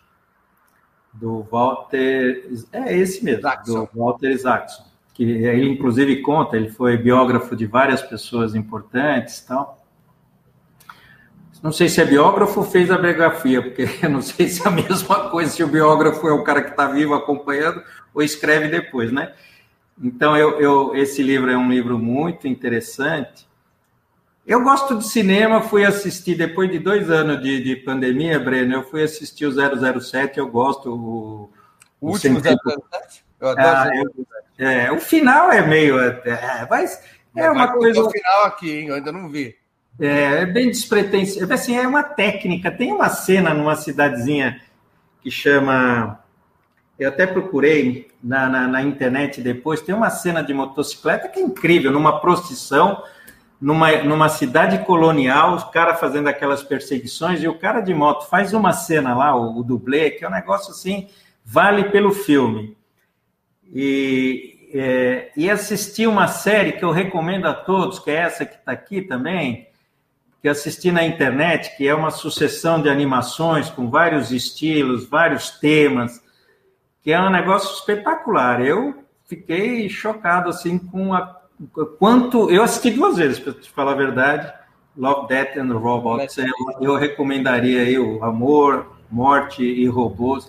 do 1.13 1.43
Walter. 1.43 2.49
É 2.73 2.97
esse 2.97 3.25
mesmo, 3.25 3.41
Isaacson. 3.41 3.85
do 3.85 3.91
Walter 3.95 4.31
Isaacson. 4.31 4.85
Que 5.15 5.23
ele, 5.23 5.69
inclusive, 5.69 6.21
conta, 6.21 6.57
ele 6.57 6.69
foi 6.69 6.97
biógrafo 6.97 7.55
de 7.55 7.67
várias 7.67 8.03
pessoas 8.03 8.57
importantes 8.57 9.41
tal. 9.43 9.86
Não 11.63 11.73
sei 11.73 11.89
se 11.89 12.01
é 12.01 12.05
biógrafo 12.05 12.61
ou 12.61 12.67
fez 12.67 12.91
a 12.91 12.99
biografia, 12.99 13.63
porque 13.63 13.89
eu 14.03 14.09
não 14.11 14.23
sei 14.23 14.49
se 14.49 14.63
é 14.63 14.69
a 14.69 14.71
mesma 14.71 15.31
coisa, 15.31 15.51
se 15.51 15.63
o 15.63 15.69
biógrafo 15.69 16.29
é 16.29 16.33
o 16.33 16.45
cara 16.45 16.63
que 16.63 16.71
está 16.71 16.87
vivo 16.87 17.15
acompanhando 17.15 17.83
ou 18.15 18.23
escreve 18.23 18.69
depois, 18.69 19.13
né? 19.13 19.33
Então, 20.03 20.37
eu, 20.37 20.61
eu, 20.61 20.95
esse 20.95 21.23
livro 21.23 21.51
é 21.51 21.57
um 21.57 21.71
livro 21.71 21.99
muito 21.99 22.47
interessante. 22.47 23.47
Eu 24.47 24.63
gosto 24.63 24.97
de 24.97 25.09
cinema, 25.09 25.63
fui 25.63 25.85
assistir, 25.85 26.37
depois 26.37 26.71
de 26.71 26.79
dois 26.79 27.11
anos 27.11 27.43
de, 27.43 27.63
de 27.63 27.77
pandemia, 27.77 28.39
Breno, 28.39 28.75
eu 28.75 28.83
fui 28.85 29.03
assistir 29.03 29.47
o 29.47 30.01
007, 30.01 30.39
eu 30.39 30.49
gosto. 30.49 30.93
O, 30.93 31.51
o 32.01 32.11
último 32.11 32.41
007? 32.41 33.25
Eu 33.41 33.49
adoro 33.49 33.69
ah, 33.69 33.91
eu, 33.97 34.69
é, 34.69 34.93
o 34.93 35.01
final 35.01 35.51
é 35.51 35.67
meio. 35.67 35.99
É, 36.01 36.67
mas 36.71 37.03
é 37.35 37.51
uma 37.51 37.73
coisa. 37.73 38.03
O 38.03 38.11
final 38.11 38.45
aqui, 38.45 38.71
hein? 38.71 38.89
Eu 38.89 38.95
ainda 38.95 39.11
não 39.11 39.29
vi. 39.29 39.57
É, 39.99 40.43
é 40.43 40.47
bem 40.47 40.71
despretensioso. 40.71 41.53
Assim, 41.53 41.77
é 41.77 41.87
uma 41.87 42.03
técnica. 42.03 42.71
Tem 42.71 42.93
uma 42.93 43.09
cena 43.09 43.55
numa 43.55 43.75
cidadezinha 43.75 44.61
que 45.23 45.31
chama. 45.31 46.21
Eu 46.99 47.09
até 47.09 47.27
procurei 47.27 48.11
na, 48.23 48.49
na, 48.49 48.69
na, 48.69 48.83
internet 48.83 49.41
depois. 49.41 49.81
Tem 49.81 49.95
uma 49.95 50.11
cena 50.11 50.43
de 50.43 50.55
motocicleta 50.55 51.29
que 51.29 51.39
é 51.39 51.43
incrível, 51.43 51.91
numa 51.91 52.21
procissão, 52.21 53.03
numa, 53.61 54.03
numa 54.03 54.29
cidade 54.29 54.79
colonial, 54.85 55.55
os 55.55 55.65
caras 55.65 56.01
fazendo 56.01 56.29
aquelas 56.29 56.63
perseguições, 56.63 57.43
e 57.43 57.49
o 57.49 57.59
cara 57.59 57.81
de 57.81 57.93
moto 57.93 58.29
faz 58.29 58.55
uma 58.55 58.73
cena 58.73 59.15
lá, 59.15 59.37
o, 59.37 59.59
o 59.59 59.63
dublê, 59.63 60.11
que 60.11 60.25
é 60.25 60.29
um 60.29 60.33
negócio 60.33 60.71
assim, 60.71 61.09
vale 61.45 61.85
pelo 61.91 62.13
filme. 62.13 62.77
E, 63.75 64.71
é, 64.73 65.31
e 65.37 65.51
assistir 65.51 66.07
uma 66.07 66.29
série 66.29 66.73
que 66.73 66.85
eu 66.85 66.91
recomendo 66.91 67.47
a 67.47 67.53
todos, 67.53 67.99
que 67.99 68.11
é 68.11 68.15
essa 68.15 68.47
que 68.47 68.57
está 68.57 68.73
aqui 68.73 69.03
também, 69.03 69.69
que 70.47 70.51
assisti 70.51 70.93
na 70.93 71.05
internet, 71.05 71.77
que 71.77 71.89
é 71.89 71.93
uma 71.93 72.13
sucessão 72.13 72.81
de 72.81 72.89
animações 72.89 73.69
com 73.69 73.91
vários 73.91 74.31
estilos, 74.31 75.05
vários 75.05 75.51
temas, 75.51 76.23
que 77.03 77.11
é 77.11 77.21
um 77.21 77.31
negócio 77.31 77.75
espetacular. 77.75 78.65
Eu 78.65 78.95
fiquei 79.25 79.89
chocado 79.89 80.49
assim 80.49 80.79
com 80.79 81.13
a 81.13 81.37
quanto 81.99 82.49
eu 82.49 82.63
assisti 82.63 82.93
duas 82.93 83.17
vezes 83.17 83.41
para 83.41 83.55
te 83.55 83.69
falar 83.69 83.91
a 83.91 83.97
verdade. 83.97 84.53
Love, 84.97 85.27
Death 85.27 85.57
and 85.57 85.77
Robots. 85.77 86.39
Eu, 86.39 86.47
eu 86.81 86.95
recomendaria 86.95 87.81
aí 87.81 87.99
o 87.99 88.23
Amor, 88.23 88.87
Morte 89.11 89.65
e 89.65 89.89
Robôs. 89.89 90.49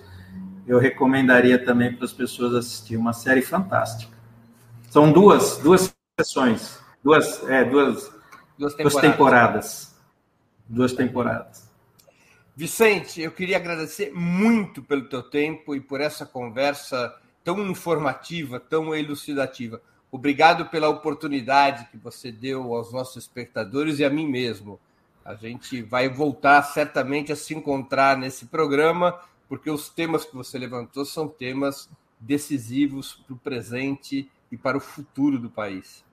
Eu 0.67 0.77
recomendaria 0.77 1.57
também 1.57 1.91
para 1.91 2.05
as 2.05 2.13
pessoas 2.13 2.53
assistir 2.53 2.97
uma 2.97 3.13
série 3.13 3.41
fantástica. 3.41 4.15
São 4.91 5.11
duas, 5.11 5.57
duas 5.57 5.91
sessões, 6.19 6.79
duas, 7.03 7.43
é, 7.49 7.65
duas, 7.65 8.11
duas 8.57 8.73
temporadas. 8.73 8.93
Duas 8.93 9.01
temporadas. 9.01 9.95
Duas 10.67 10.93
temporadas. 10.93 11.67
Vicente, 12.55 13.21
eu 13.21 13.31
queria 13.31 13.57
agradecer 13.57 14.11
muito 14.11 14.81
pelo 14.81 15.07
teu 15.07 15.21
tempo 15.21 15.75
e 15.75 15.79
por 15.79 16.01
essa 16.01 16.25
conversa 16.25 17.15
tão 17.43 17.59
informativa, 17.69 18.59
tão 18.59 18.95
elucidativa. 18.95 19.79
Obrigado 20.11 20.65
pela 20.65 20.89
oportunidade 20.89 21.87
que 21.91 21.97
você 21.97 22.31
deu 22.31 22.73
aos 22.73 22.91
nossos 22.91 23.17
espectadores 23.17 23.99
e 23.99 24.05
a 24.05 24.09
mim 24.09 24.27
mesmo. 24.27 24.79
A 25.23 25.35
gente 25.35 25.83
vai 25.83 26.09
voltar 26.09 26.63
certamente 26.63 27.31
a 27.31 27.35
se 27.35 27.53
encontrar 27.53 28.17
nesse 28.17 28.47
programa, 28.47 29.19
porque 29.47 29.69
os 29.69 29.87
temas 29.87 30.25
que 30.25 30.35
você 30.35 30.57
levantou 30.57 31.05
são 31.05 31.27
temas 31.27 31.87
decisivos 32.19 33.13
para 33.13 33.33
o 33.35 33.37
presente 33.37 34.31
e 34.51 34.57
para 34.57 34.77
o 34.77 34.81
futuro 34.81 35.37
do 35.37 35.49
país. 35.49 36.03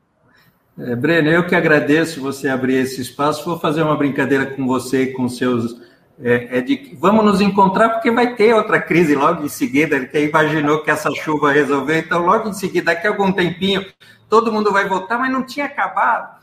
É, 0.77 0.97
Breno, 0.97 1.29
eu 1.29 1.47
que 1.47 1.55
agradeço 1.55 2.21
você 2.21 2.49
abrir 2.49 2.75
esse 2.75 3.01
espaço. 3.01 3.45
Vou 3.45 3.59
fazer 3.59 3.83
uma 3.83 3.97
brincadeira 3.97 4.47
com 4.47 4.67
você 4.67 5.05
e 5.05 5.13
com 5.13 5.29
seus 5.29 5.81
é, 6.21 6.59
é, 6.59 6.61
de 6.61 6.97
vamos 6.99 7.25
nos 7.25 7.41
encontrar 7.41 7.91
porque 7.91 8.11
vai 8.11 8.35
ter 8.37 8.55
outra 8.55 8.81
crise 8.81 9.15
logo 9.15 9.45
em 9.45 9.49
seguida. 9.49 9.97
Ele 9.97 10.07
que 10.07 10.19
imaginou 10.19 10.83
que 10.83 10.91
essa 10.91 11.11
chuva 11.13 11.53
resolveu, 11.53 11.99
então 11.99 12.25
logo 12.25 12.49
em 12.49 12.53
seguida, 12.53 12.87
daqui 12.87 13.07
a 13.07 13.11
algum 13.11 13.33
tempinho, 13.33 13.85
todo 14.29 14.53
mundo 14.53 14.73
vai 14.73 14.89
voltar, 14.89 15.19
mas 15.19 15.33
não 15.33 15.45
tinha 15.45 15.67
acabado. 15.67 16.43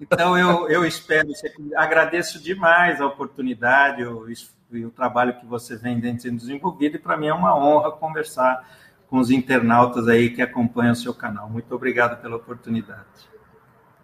Então 0.00 0.36
eu, 0.36 0.68
eu 0.68 0.84
espero, 0.84 1.28
agradeço 1.76 2.42
demais 2.42 3.00
a 3.00 3.06
oportunidade 3.06 4.04
o, 4.04 4.26
e 4.72 4.84
o 4.84 4.90
trabalho 4.90 5.38
que 5.38 5.46
você 5.46 5.76
vem 5.76 6.00
sendo 6.18 6.38
desenvolvido, 6.38 6.96
e 6.96 6.98
para 6.98 7.16
mim 7.16 7.28
é 7.28 7.34
uma 7.34 7.56
honra 7.56 7.92
conversar 7.92 8.64
com 9.08 9.18
os 9.18 9.30
internautas 9.30 10.08
aí 10.08 10.30
que 10.30 10.42
acompanham 10.42 10.92
o 10.92 10.96
seu 10.96 11.14
canal. 11.14 11.48
Muito 11.48 11.72
obrigado 11.74 12.20
pela 12.20 12.36
oportunidade. 12.36 13.31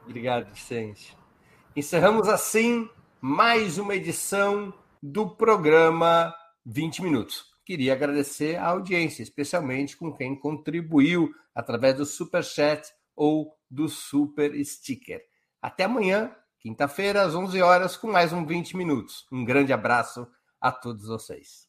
Obrigado, 0.09 0.51
Vicente. 0.55 1.15
Encerramos 1.77 2.29
assim 2.29 2.89
mais 3.21 3.77
uma 3.77 3.95
edição 3.95 4.73
do 5.03 5.29
programa 5.29 6.35
20 6.65 7.03
Minutos. 7.03 7.45
Queria 7.63 7.93
agradecer 7.93 8.57
a 8.57 8.69
audiência, 8.69 9.23
especialmente 9.23 9.99
com 9.99 10.11
quem 10.11 10.35
contribuiu 10.35 11.31
através 11.55 11.95
do 11.95 12.07
Super 12.07 12.43
Chat 12.43 12.91
ou 13.15 13.55
do 13.71 13.87
Super 13.87 14.55
Sticker. 14.65 15.21
Até 15.61 15.85
amanhã, 15.85 16.35
quinta-feira, 16.59 17.21
às 17.21 17.35
11 17.35 17.61
horas, 17.61 17.95
com 17.95 18.11
mais 18.11 18.33
um 18.33 18.47
20 18.47 18.79
Minutos. 18.79 19.27
Um 19.31 19.45
grande 19.45 19.75
abraço 19.75 20.27
a 20.59 20.73
todos 20.73 21.07
vocês. 21.07 21.69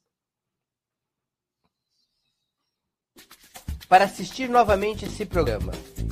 Para 3.90 4.06
assistir 4.06 4.48
novamente 4.48 5.03
esse 5.03 5.26
programa 5.26 5.74